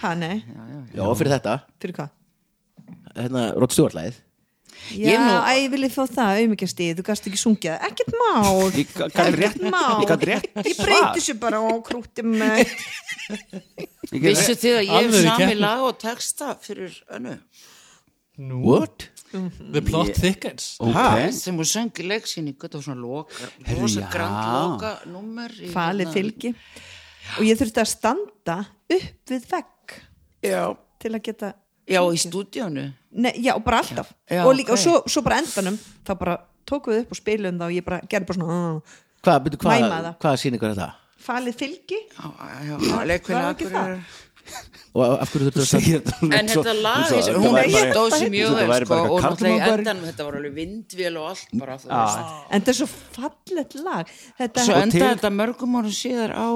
Ha, 0.04 0.14
nei, 0.14 0.43
já, 0.93 1.04
fyrir 1.18 1.32
þetta? 1.38 1.54
Fyrir 1.82 1.95
hvað? 1.98 2.10
Hérna, 3.18 3.43
Rótt 3.58 3.74
Stjórnlæðið 3.74 4.24
Já, 4.93 5.10
Ég 5.10 5.18
nú- 5.20 5.39
æ, 5.41 5.52
ég 5.58 5.72
vilja 5.74 5.88
fá 5.89 6.04
það 6.06 6.36
auðmyggjastíð, 6.38 6.91
þú 7.00 7.04
gast 7.08 7.26
ekki 7.28 7.39
sungið 7.41 7.72
það. 7.74 7.88
ekkert 7.88 8.14
mál. 8.22 8.60
Ég 8.78 8.91
gæti 8.93 9.32
rétt 9.34 9.56
ekkert 9.58 9.72
mál, 9.74 9.95
Ég 10.04 10.12
gæti 10.12 10.28
rétt 10.30 10.45
ég 10.70 10.78
breyti 10.84 11.24
sér 11.26 11.39
bara 11.41 11.58
á 11.58 11.72
krúti 11.82 12.22
með 12.22 12.62
Ég 12.62 14.22
gæti 14.22 14.22
Vissu 14.22 14.54
rétt 14.54 14.62
þið 14.62 14.76
að 14.78 14.84
ég 14.86 14.91
hef 14.93 15.02
Alvöru 15.02 15.24
sami 15.26 15.41
keppni. 15.43 15.60
lag 15.64 15.82
og 15.88 15.98
texta 16.00 16.52
fyrir 16.62 16.93
önnu? 17.18 17.34
Nú, 18.38 18.60
What? 18.64 19.08
the 19.74 19.82
plot 19.82 20.14
thickens. 20.16 20.78
Ok. 20.80 21.32
Sem 21.34 21.58
hún 21.58 21.66
söng 21.68 21.91
í 21.98 22.06
leiksýningu 22.08 22.62
þetta 22.62 22.78
var 22.78 22.86
svona 22.86 23.02
loka, 23.02 23.50
rosa 23.82 24.06
grand 24.14 24.38
loka 24.54 24.91
nummer 25.10 25.50
í 25.58 25.72
falið 25.74 26.06
hérna- 26.06 26.14
fylgi 26.14 26.54
og 27.38 27.43
ég 27.47 27.59
þurfti 27.59 27.82
að 27.84 27.89
standa 27.91 28.57
upp 28.97 29.32
við 29.34 29.47
vegg 29.51 29.97
já, 30.47 30.61
til 31.01 31.11
að 31.13 31.21
geta 31.28 31.53
já, 31.88 32.01
í 32.03 32.21
stúdíónu 32.23 32.88
Nei, 33.17 33.32
já, 33.41 33.55
og 33.55 33.63
bara 33.65 33.80
alltaf. 33.82 34.11
Já, 34.30 34.43
og, 34.45 34.51
líka, 34.53 34.73
ok. 34.73 34.78
og 34.78 34.82
svo, 34.84 34.99
svo 35.09 35.23
bara 35.25 35.39
endanum 35.41 35.78
þá 36.05 36.11
bara 36.19 36.38
tókum 36.69 36.93
við 36.93 37.05
upp 37.05 37.11
og 37.15 37.17
spilum 37.17 37.57
það 37.57 37.65
og 37.71 37.78
ég 37.80 37.86
bara 37.88 37.99
gerði 38.05 38.28
bara 38.30 38.38
svona 38.38 38.59
Hvað, 39.25 39.39
byrju, 39.47 39.59
hvað, 39.63 39.82
Mæma 39.82 39.99
það. 40.05 40.15
hvað 40.21 40.39
sýningur 40.43 40.69
er 40.69 40.78
það? 40.78 40.95
falið 41.28 41.55
fylgi. 41.59 41.97
Leikvinni 43.09 43.41
var 43.41 43.55
ekki 43.55 43.69
það? 43.73 43.93
Og 44.95 45.15
af 45.19 45.32
hverju 45.34 45.47
þurftu 45.49 45.63
að 45.63 45.67
Segir 45.67 45.97
þetta 46.05 46.28
en 46.38 46.45
og- 46.47 46.53
þetta 46.53 46.75
lag, 46.82 47.09
og 47.11 47.41
hún 47.43 47.57
stóð 47.73 48.13
sér 48.15 48.30
mjög 48.32 48.53
og 48.53 48.75
sko, 48.86 48.99
og 49.17 49.25
náttúrulega 49.25 49.57
í 49.57 49.73
endanum 49.73 50.05
þetta 50.07 50.28
var 50.28 50.38
alveg 50.39 50.53
vindvél 50.55 51.17
og 51.19 51.25
allt 51.34 51.49
bara, 51.59 51.75
þú 51.82 51.89
veist. 51.91 52.38
en 52.51 52.61
þetta 52.61 52.71
er 52.73 52.78
svo 52.78 52.88
fallet 53.17 53.75
lag. 53.84 54.13
Þetta 54.39 54.63
svo 54.63 54.78
Og 54.78 54.82
endaði 54.86 55.09
þetta 55.17 55.34
mörgum 55.41 55.75
árum 55.82 55.95
síðar 55.97 56.32
á 56.38 56.47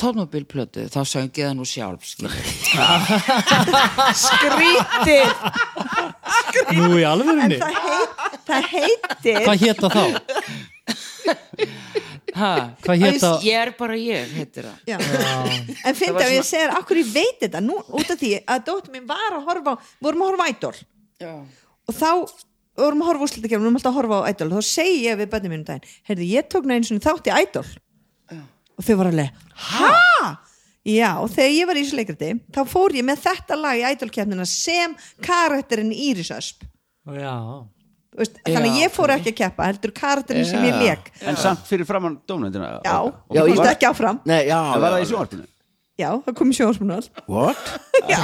tónmobilplötu, 0.00 0.86
þá 0.92 1.00
söngið 1.08 1.44
það 1.46 1.54
nú 1.58 1.66
sjálf 1.68 2.06
skilur. 2.08 2.34
skrítið 4.24 5.26
Nú 6.78 6.98
í 6.98 7.04
alvörunni? 7.06 7.58
Það, 7.60 7.72
heit, 7.76 8.44
það 8.48 8.68
heitir 8.72 9.44
Hvað 9.46 9.64
hétta 9.64 9.90
þá? 9.92 10.04
ha, 12.40 12.52
Hvað 12.84 13.04
hétta 13.04 13.30
ég 13.44 13.56
er 13.60 13.72
bara 13.78 13.96
ég, 13.98 14.32
heitir 14.36 14.68
það. 14.68 14.76
Já. 14.88 14.98
en 15.84 15.98
fyndi 15.98 16.14
var 16.16 16.26
að 16.28 16.36
ég 16.36 16.46
segir 16.48 16.74
akkur 16.76 17.00
ég 17.02 17.10
veit 17.14 17.42
þetta? 17.42 17.62
Nú 17.64 17.80
út 17.80 18.08
af 18.14 18.20
því 18.20 18.32
að 18.44 18.64
dóttir 18.70 18.94
mín 18.94 19.08
var 19.10 19.36
að 19.36 19.44
horfa 19.50 19.76
á 19.76 19.80
við 19.80 20.08
vorum 20.08 20.24
að 20.24 20.32
horfa 20.32 20.46
á 20.46 20.50
Idol. 20.54 20.76
Já, 21.20 21.34
og 21.90 21.98
þá 22.00 22.10
vorum 22.80 23.02
að 23.04 23.10
horfa 23.10 23.26
úrslutakefni, 23.26 23.60
við 23.60 23.66
vorum 23.66 23.78
alltaf 23.80 23.92
að 23.92 23.98
horfa 24.00 24.16
á 24.24 24.28
Idol. 24.32 24.50
Þá 24.56 24.60
segi 24.70 24.98
ég 25.04 25.20
við 25.20 25.30
bönni 25.34 25.52
mínum 25.52 25.66
daginn 25.68 25.94
heyrðu, 26.08 26.28
ég 26.30 26.50
tók 26.50 26.68
næðin 26.70 26.88
svona 26.88 27.06
þátt 27.10 27.28
í 27.30 27.36
Idol 27.44 27.66
og 28.80 28.86
þau 28.86 28.94
var 29.02 29.10
alveg, 29.12 29.42
hæ? 29.68 29.90
Já, 30.88 31.10
og 31.20 31.28
þegar 31.28 31.50
ég 31.52 31.68
var 31.68 31.76
í 31.76 31.82
þessu 31.84 31.98
leikriti 31.98 32.30
þá 32.56 32.60
fór 32.70 32.94
ég 32.96 33.04
með 33.04 33.20
þetta 33.26 33.58
lag 33.60 33.76
í 33.76 33.84
Idol-kefnina 33.92 34.46
sem 34.48 34.94
karakterinn 35.20 35.92
Íris 35.92 36.30
Ösp. 36.32 36.64
Já, 37.20 37.34
veist, 38.16 38.40
þannig 38.46 38.70
að 38.72 38.80
ég 38.80 38.94
fór 38.94 39.12
ekki 39.12 39.34
að 39.34 39.38
keppa 39.42 39.68
heldur 39.68 39.92
karakterinn 39.96 40.48
sem 40.48 40.64
ég 40.64 40.80
leik 40.80 41.10
En 41.20 41.36
samt 41.40 41.68
fyrir 41.68 41.88
framann 41.88 42.16
dómnendina 42.28 42.78
Já, 42.80 42.96
Já, 43.28 43.42
ég 43.44 43.54
fórst 43.58 43.72
ekki 43.74 43.88
áfram. 43.90 44.20
Nei, 44.28 44.46
já, 44.48 44.56
Það 44.56 44.84
var 44.86 44.96
það 44.96 45.04
í 45.04 45.08
sjónvarpinu? 45.12 45.46
Já, 46.00 46.08
það 46.24 46.36
kom 46.40 46.50
í 46.50 46.56
sjóðsmunum 46.56 46.96
all 46.96 47.08
What? 47.28 47.70
Já, 48.14 48.20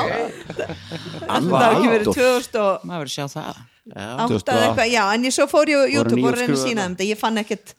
það 0.57 1.49
var 1.53 1.67
ekki 1.77 1.91
verið 1.93 2.13
2008 2.17 2.89
maður 2.89 3.03
verið 3.05 3.11
að 3.11 3.15
sjá 3.19 3.27
það. 3.37 3.65
2008. 3.87 4.55
eitthvað, 4.67 4.89
já, 4.97 5.03
en 5.15 5.27
ég 5.29 5.35
svo 5.37 5.47
fór 5.51 5.71
ég 5.71 5.83
á 5.85 5.87
YouTube 5.87 6.25
og 6.25 6.35
reyna 6.35 6.47
að 6.47 6.55
nýútskrifaðar. 6.57 6.63
sína 6.65 6.87
þeim 6.87 6.95
þetta, 6.97 7.09
ég 7.13 7.21
fann 7.21 7.43
ekkert 7.43 7.75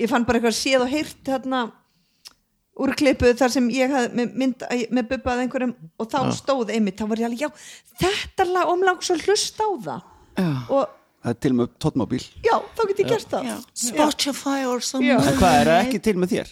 ég 0.00 0.10
fann 0.10 0.24
bara 0.26 0.40
eitthvað 0.40 0.56
séð 0.58 0.84
og 0.86 0.90
heyrt 0.90 1.20
þarna 1.28 1.60
úr 2.80 2.94
klippu 2.98 3.30
þar 3.38 3.52
sem 3.54 3.68
ég 3.70 3.92
hafði 3.94 4.16
með, 4.18 4.34
mynd, 4.42 4.64
með 4.90 5.08
bubbað 5.12 5.44
einhverjum 5.44 5.74
og 6.02 6.10
þá 6.10 6.18
stóð 6.34 6.72
einmitt, 6.74 6.98
þá 6.98 7.06
var 7.12 7.22
ég 7.22 7.28
alveg, 7.30 7.44
já 7.44 8.02
þetta 8.02 8.48
lag 8.50 8.72
omlang 8.74 9.00
svo 9.04 9.16
hlust 9.22 9.60
á 9.62 9.68
það. 9.86 10.02
Já, 10.38 10.50
og 10.74 11.00
Það 11.24 11.32
er 11.32 11.36
til 11.40 11.52
með 11.56 11.68
tóttmóbíl 11.80 12.20
já, 12.44 12.56
þá 12.76 12.80
get 12.90 12.98
ég 13.00 13.06
gert 13.08 13.30
það. 13.32 13.46
Já. 13.48 13.54
Spotify 13.86 14.58
or 14.68 14.82
Já. 14.82 14.84
something 14.90 15.14
En 15.16 15.38
hvað 15.38 15.54
er 15.62 15.70
það 15.70 15.78
ekki 15.86 16.00
til 16.04 16.14
með 16.20 16.34
þér? 16.34 16.50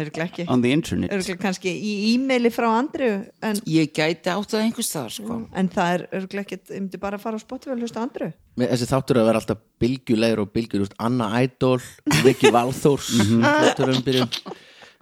örglega 0.00 0.24
ekki. 0.30 0.44
On 0.48 0.62
the 0.62 0.70
internet. 0.72 1.10
Örglega 1.12 1.38
kannski 1.42 1.70
í 1.74 1.92
e-maili 2.14 2.50
frá 2.54 2.68
Andriu 2.78 3.20
en, 3.44 3.58
Ég 3.68 3.90
gæti 3.94 4.30
átt 4.32 4.50
það 4.54 4.64
einhvers 4.64 4.88
staðar 4.90 5.14
sko. 5.14 5.36
en 5.52 5.68
það 5.68 5.92
er 5.94 6.04
örglega 6.20 6.46
ekki 6.46 6.58
ég 6.74 6.80
myndi 6.80 7.00
bara 7.02 7.18
að 7.18 7.24
fara 7.26 7.36
á 7.38 7.40
Spotify 7.42 7.74
og 7.74 7.82
hlusta 7.84 8.00
á 8.00 8.06
Andriu 8.06 8.32
Mér- 8.56 8.70
þessi 8.72 8.88
þáttur 8.90 9.20
að 9.20 9.28
vera 9.30 9.42
alltaf 9.42 9.58
bylgjulegur 9.82 10.42
og 10.44 10.52
veist, 10.54 10.94
Anna 10.98 11.28
Idol 11.42 11.78
Viki 12.24 12.50
Valþórs 12.54 13.10
þátturum 13.44 14.02
byrjum 14.06 14.30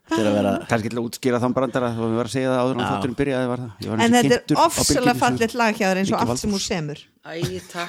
þetta 0.08 0.28
að 0.30 0.36
vera 0.38 0.52
kannski 0.70 0.88
til 0.92 0.98
að 0.98 1.04
útskýra 1.08 1.38
þann 1.42 1.54
brandara 1.58 1.88
og 1.92 1.98
við 2.04 2.16
varum 2.18 2.30
að 2.30 2.34
segja 2.34 2.48
það 2.52 2.60
áður 2.62 2.74
en 2.74 2.88
þátturinn 2.88 3.18
byrjaði 3.20 3.46
var 3.52 3.58
það? 3.64 3.70
Var 3.88 3.96
en 4.04 4.12
þetta 4.16 4.34
er 4.38 4.42
á 4.48 4.60
ofsalega 4.64 5.16
fallit 5.22 5.52
lag 5.60 5.72
hjá 5.78 5.86
þér 5.88 5.98
eins 6.02 6.12
og 6.12 6.18
allt 6.22 6.40
sem 6.42 6.50
Valþórs. 6.50 6.68
semur. 6.68 6.98
Æ, 7.28 7.30
takk. 7.72 7.88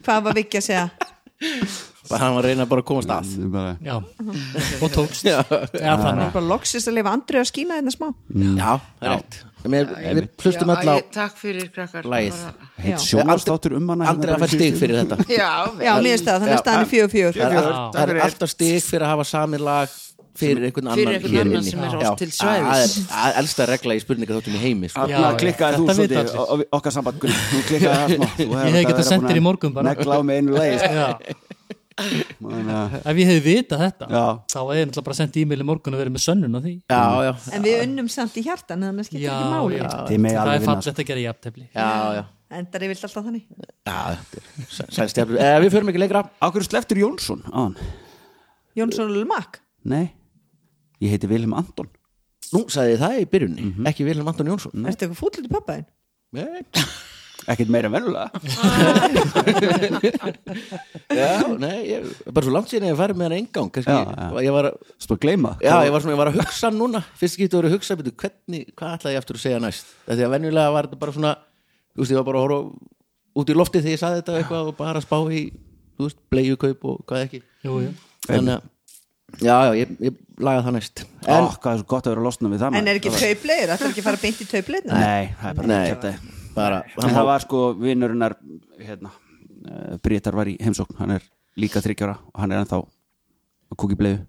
Hvað 0.00 0.22
var 0.24 0.34
Viki 0.38 0.56
að 0.60 0.64
segja 0.70 0.86
bara 2.10 2.20
hann 2.24 2.34
var 2.36 2.42
að 2.44 2.50
reyna 2.50 2.66
bara 2.70 2.82
að 2.82 2.88
komast 2.90 3.12
að. 3.14 3.30
bara- 3.52 3.76
Já, 3.84 3.94
og 4.82 4.90
tókst. 4.94 5.24
Já, 5.30 5.38
þannig. 5.46 6.32
Bara 6.34 6.46
loksist 6.50 6.90
að 6.90 6.98
lifa 6.98 7.14
Andriu 7.14 7.40
að 7.44 7.48
skína 7.52 7.78
hérna 7.78 7.94
smá. 7.94 8.10
Já, 8.34 8.72
það 9.00 9.06
er 9.06 9.14
rétt. 9.16 9.38
Mér- 9.60 9.90
við 9.92 10.20
Já, 10.40 10.60
á 10.64 10.96
æ, 10.96 11.02
Takk 11.12 11.34
fyrir 11.36 11.66
krakkar. 11.74 12.06
Heit 12.80 12.94
Já. 12.94 12.96
sjónastáttur 13.04 13.74
um 13.76 13.88
hana 13.92 14.06
Andri 14.08 14.32
að 14.32 14.40
fæ 14.40 14.48
stig 14.54 14.78
fyrir 14.80 15.02
þetta. 15.02 15.18
Já, 15.28 15.50
já, 15.84 15.92
mér 16.00 16.16
það, 16.24 16.38
þannig 16.40 16.54
að 16.56 16.62
staðan 16.64 16.84
er 16.86 16.88
fjögur 16.94 17.12
fjögur. 17.12 17.34
Það 17.40 18.08
er, 18.08 18.14
Já. 18.16 18.22
alltaf 18.24 18.54
stig 18.54 18.80
fyrir 18.86 19.04
að 19.04 19.12
hafa 19.12 19.26
sami 19.28 19.60
lag 19.60 19.98
fyrir 20.40 20.64
einhvern 20.64 20.88
annan 20.88 20.96
Fyrir 20.96 21.18
einhvern 21.18 21.50
annan 21.50 21.64
sem 21.66 21.82
er 21.84 21.96
Já, 22.00 22.10
til 22.16 22.30
svæðis. 22.32 22.94
það 23.10 23.28
er 23.28 23.38
elsta 23.42 23.66
regla 23.68 23.96
í 23.98 24.00
spurningaþáttum 24.00 24.56
í 24.56 24.60
heimi 24.64 24.88
sko. 24.88 25.04
Já, 25.10 25.18
já. 25.20 25.30
klikkaði 25.42 25.80
þú 25.82 25.96
svolítið 26.00 26.66
okkar 26.78 26.92
samband 26.96 27.20
Gunn. 27.20 27.36
Þú 27.50 27.62
klikkaði 27.68 27.96
það 28.00 28.16
smá. 28.16 28.28
Þú 28.40 28.48
hefur 28.56 28.80
Ég 28.80 28.86
getað 28.86 28.96
verið 28.96 29.10
sendt 29.10 29.24
búin 29.26 29.30
þér 29.34 29.36
í 29.36 29.44
að 29.44 29.48
morgun 29.50 29.74
bara. 29.76 29.88
Negla 29.92 30.16
á 30.16 30.20
með 30.24 30.40
einu 30.40 30.56
leið 30.56 31.58
ef 32.00 33.20
ég 33.20 33.28
hefði 33.30 33.42
vitað 33.44 33.82
þetta 33.84 34.08
Já. 34.10 34.24
þá 34.52 34.58
hefði 34.60 34.78
ég 34.80 34.88
náttúrulega 34.88 35.06
bara 35.08 35.16
sendt 35.18 35.38
e-mail 35.40 35.60
í 35.62 35.66
morgun 35.68 35.96
og 35.96 36.00
verið 36.02 36.14
með 36.14 36.24
sönnun 36.24 36.56
á 36.56 36.60
því. 36.64 36.74
Já, 36.90 37.02
já, 37.26 37.30
en 37.56 37.64
við 37.66 37.78
unnum 37.84 38.10
samt 38.12 38.38
í 38.40 38.44
hjartan 38.46 38.84
þannig 38.86 39.04
að 39.04 39.08
skiptir 39.10 39.24
Já, 39.26 39.34
ekki 39.36 39.52
máli. 39.54 39.80
það 39.80 40.10
er 40.10 40.16
vinna, 40.20 40.64
fallegt 40.70 41.02
að 41.04 41.08
gera 41.10 41.24
jafntefli. 41.26 41.66
Já, 41.74 41.88
já. 42.16 42.22
endar 42.60 42.86
ég 42.86 42.92
vilt 42.94 43.06
alltaf 43.08 43.28
þannig. 43.28 43.44
Þetta 44.80 45.24
er 45.24 45.34
eh, 45.36 45.58
Við 45.64 45.76
förum 45.76 45.92
ekki 45.92 46.02
lengra. 46.04 46.24
Hverju 46.40 46.68
sleftur 46.68 47.02
Jónsson 47.04 47.44
áðan? 47.50 47.78
Jónsson 48.78 49.10
Lulmak 49.10 49.60
Nei, 49.90 50.10
ég 51.00 51.14
heiti 51.14 51.30
Vilhelm 51.30 51.56
Anton. 51.56 51.88
Nú 52.50 52.66
sagði 52.72 52.96
ég 52.96 53.00
það 53.00 53.20
í 53.20 53.30
byrjunni, 53.30 53.70
ekki 53.88 54.04
Vilhelm 54.08 54.28
Anton 54.28 54.50
Jónsson. 54.50 54.84
Ertu 54.90 55.06
eitthvað 55.06 55.20
fúll 55.22 55.32
til 55.36 55.48
pappaðin? 55.52 55.88
Nei. 56.36 56.64
Ekkert 57.48 57.70
meira 57.72 57.88
en 57.88 57.94
venulega 57.94 58.28
Já, 61.10 61.30
nei, 61.58 61.78
ég, 61.88 62.04
bara 62.28 62.44
svo 62.46 62.52
langt 62.54 62.68
síðan 62.70 62.90
ég 62.90 62.98
farið 62.98 63.18
með 63.20 63.26
hann 63.30 63.36
engang 63.40 63.70
kannski, 63.74 63.94
Já, 63.94 64.00
já. 64.04 64.42
Ég 64.44 64.54
var, 64.54 64.68
Spór 65.00 65.18
gleyma. 65.22 65.52
Já, 65.64 65.74
ég 65.86 65.92
var 65.94 66.04
svona, 66.04 66.14
ég 66.14 66.20
var 66.20 66.30
að 66.30 66.38
hugsa 66.40 66.70
núna. 66.74 67.00
Fyrst 67.18 67.38
getur 67.40 67.62
verið 67.62 67.70
að 67.72 67.76
hugsa, 67.78 67.96
betur, 68.00 68.14
hvernig, 68.20 68.66
hvað 68.78 68.94
ætlaði 68.98 69.16
ég 69.16 69.22
eftir 69.24 69.38
að 69.38 69.44
segja 69.44 69.60
næst? 69.64 69.92
Því 70.08 70.26
að 70.26 70.34
venjulega 70.36 70.74
var 70.76 70.88
þetta 70.88 71.00
bara 71.04 71.16
svona 71.16 71.32
þú 71.94 72.02
veist, 72.04 72.12
ég 72.14 72.20
var 72.20 72.26
bara 72.30 72.40
að 72.40 72.44
horfa 72.46 72.60
út 73.40 73.50
í 73.52 73.56
loftið 73.58 73.86
þegar 73.86 73.96
ég 73.96 74.02
saði 74.04 74.20
þetta 74.20 74.36
eitthvað 74.40 74.70
og 74.72 74.76
bara 74.80 75.00
að 75.00 75.06
spá 75.06 75.16
í 75.30 75.42
þú 75.96 76.08
veist, 76.08 76.20
bleiukaup 76.32 76.86
og 76.92 77.00
hvað 77.10 77.24
ekki. 77.26 77.42
Jú, 77.66 77.78
jú. 77.86 77.94
Þannig 78.28 78.54
að, 78.56 78.68
já, 79.40 79.54
já, 79.54 79.72
ég, 79.80 79.94
ég 80.10 80.20
lagaði 80.40 80.66
það 80.68 80.76
næst. 80.78 81.04
Ó, 81.24 81.30
En, 81.30 81.48
hvað 81.56 81.72
er 81.74 81.80
svo 81.82 81.88
gott 81.94 82.06
að 82.06 82.14
vera 82.14 82.22
að 82.22 82.28
losna 82.30 82.52
við 82.52 82.62
það 82.64 82.78
en 82.80 82.90
er 82.90 83.00
ekki 83.00 83.12
tauplegur, 83.16 83.70
þetta 83.74 83.84
er 83.86 83.90
ekki 83.94 84.02
að 84.04 84.08
fara 84.10 84.22
beint 84.24 84.40
í 84.40 84.46
tauplegur 84.50 84.94
Nei, 84.94 85.24
það 85.40 85.50
er 85.50 85.58
bara 85.60 85.70
nei, 85.70 85.82
kjaftaði. 85.90 86.36
Bara 86.54 86.82
En 87.00 87.14
það 87.14 87.28
var 87.28 87.44
sko 87.44 87.62
vinnurinnar 87.78 88.36
hérna, 88.80 89.12
uh, 89.66 89.96
Brítar 90.02 90.36
var 90.36 90.50
í 90.50 90.56
heimsókn. 90.60 90.98
Hann 91.00 91.16
er 91.18 91.26
líka 91.60 91.82
þryggjára 91.84 92.18
og 92.30 92.42
hann 92.42 92.52
er 92.52 92.62
ennþá 92.62 92.80
að 92.80 93.80
kúki 93.80 93.98
bleiðu 93.98 94.26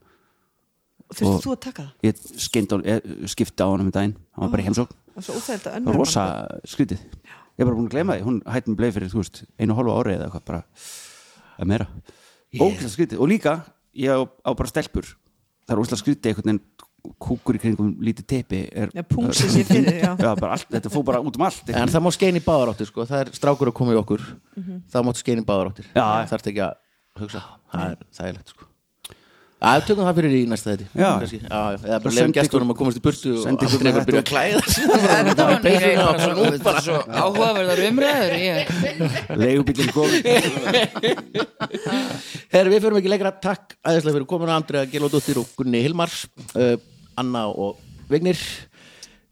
þurftu 1.12 1.44
þú 1.44 1.54
að 1.54 1.62
taka 1.66 1.84
það? 1.84 2.08
ég 2.08 2.42
skeind 2.46 2.74
á, 2.74 2.78
ég, 2.88 3.14
skipti 3.32 3.64
á 3.64 3.68
hann 3.68 3.84
um 3.84 3.92
daginn. 3.94 4.16
Hann 4.36 4.46
var 4.46 4.54
bara 4.54 4.64
í 4.64 4.68
heimsókn, 4.70 4.98
það 5.20 5.88
var 5.88 5.98
rosa 5.98 6.26
skrítið. 6.72 7.04
Ég 7.60 7.64
er 7.64 7.68
bara 7.68 7.78
búin 7.78 7.90
að 7.90 7.96
gleyma 7.96 8.16
því, 8.16 8.26
hún 8.28 8.40
hætti 8.48 8.72
með 8.72 8.80
bleið 8.80 8.94
fyrir 8.98 9.12
þú 9.12 9.22
veist, 9.22 9.42
einu 9.60 9.78
hálfa 9.78 9.98
ári 10.00 10.14
eða 10.16 10.28
eitthvað 10.30 10.46
bara 10.48 10.62
að 11.58 11.72
meira, 11.72 11.88
ógæslega 12.56 12.94
skrítið. 12.96 13.22
Og 13.22 13.32
líka, 13.32 13.58
ég 14.00 14.16
á, 14.16 14.20
á 14.24 14.52
bara 14.56 14.72
stelpur. 14.72 15.12
Það 15.68 15.76
er 15.76 15.84
ógæslega 15.84 16.02
skrítið 16.02 16.32
einhvern 16.32 16.48
veginn 16.48 16.64
kúkur 17.22 17.58
í 17.58 17.62
kringum 17.62 17.92
lítið 18.04 18.26
teipi 18.30 18.62
er, 18.70 18.92
sér 19.34 19.66
fyrir, 19.66 20.02
já. 20.02 20.12
já, 20.26 20.32
bara 20.38 20.54
allt, 20.58 20.70
þetta 20.70 20.92
fór 20.94 21.06
bara 21.08 21.22
út 21.24 21.38
um 21.40 21.46
allt 21.48 21.70
En 21.74 21.90
það 21.92 22.06
má 22.06 22.12
skein 22.14 22.38
í 22.38 22.44
báðar 22.46 22.74
áttir 22.74 22.88
sko. 22.90 23.06
það 23.10 23.20
er 23.26 23.28
strákur 23.38 23.72
að 23.72 23.78
koma 23.82 23.96
í 23.96 24.02
okkur. 24.02 24.22
Það 24.92 25.08
máttu 25.08 25.24
skein 25.24 25.42
í 25.42 25.46
báðar 25.48 25.72
áttir. 25.72 25.88
Já. 25.94 26.04
það 26.04 26.34
þarf 26.34 26.52
ekki 26.52 26.64
að 26.68 26.76
hugsa. 27.22 27.42
Það 27.72 27.88
er 27.88 27.98
þægilegt 28.20 28.50
sko. 28.54 28.64
að 29.62 29.84
tökum 29.86 30.08
það 30.08 30.18
fyrir 30.18 30.34
í 30.34 30.42
næsta 30.50 30.74
þetta 30.74 30.86
eða 31.86 31.98
bara 32.02 32.14
lefum 32.16 32.32
gestunum 32.34 32.72
að 32.74 32.78
komast 32.80 32.98
í 32.98 33.04
burtu 33.06 33.30
og 33.38 33.44
aldrei 33.52 33.84
með 33.86 34.00
að 34.00 34.08
byrja 34.08 34.22
að 34.24 34.30
klæða 34.32 34.62
þetta 36.56 36.72
er 36.72 36.82
svo 36.82 36.98
áhugaverðar 37.06 37.80
umræður 37.92 38.34
ég, 38.42 38.58
leigubílinn 39.38 39.94
kom 39.94 40.10
Herri, 42.52 42.74
við 42.74 42.82
förum 42.84 42.98
ekki 43.00 43.12
lengra, 43.12 43.32
takk 43.40 43.78
aðeinslega 43.80 44.18
fyrir 44.18 44.28
komuna. 44.28 44.58
Andrea 44.60 44.88
Gelódóttir 44.92 45.40
og 45.40 45.48
Gunni 45.56 45.80
Hilmars. 45.86 46.26
Uh, 46.52 46.76
Anna 47.20 47.48
og 47.52 47.78
Vignir. 48.12 48.40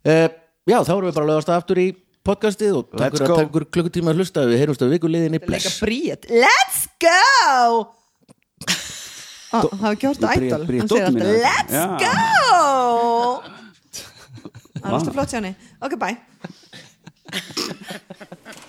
Uh, 0.06 0.28
Já, 0.70 0.78
þá 0.86 0.92
erum 0.94 1.08
við 1.10 1.16
bara 1.18 1.26
að 1.26 1.32
lögast 1.32 1.50
aftur 1.54 1.80
í 1.82 1.88
podcastið 2.28 2.74
og 2.78 2.90
takk 2.92 3.00
Let's 3.16 3.18
fyrir 3.18 3.32
að 3.34 3.46
ykkur 3.48 3.66
klukkutíma 3.74 4.12
að 4.14 4.20
hlusta. 4.22 4.44
Við 4.50 4.60
heyrumst 4.62 4.84
á 4.86 4.88
vikuliðinni, 4.92 5.40
leika 5.40 5.50
bless. 5.50 5.80
let's 6.30 6.84
go! 7.02 7.96
Ó, 9.50 9.58
það 9.66 9.82
var 9.82 9.96
gjort 9.98 10.20
Bríet- 10.22 10.54
ædol 10.54 10.66
hann 10.84 10.90
segir 10.92 11.06
alltaf 11.10 11.26
let's 11.42 11.74
Já. 11.74 11.86
go! 11.98 12.14
Það 14.80 14.86
var 14.86 14.94
alltaf 15.00 15.16
flott 15.18 15.32
hjá 15.34 15.40
henni 15.40 15.54
ok 15.82 15.94
bye 16.00 16.18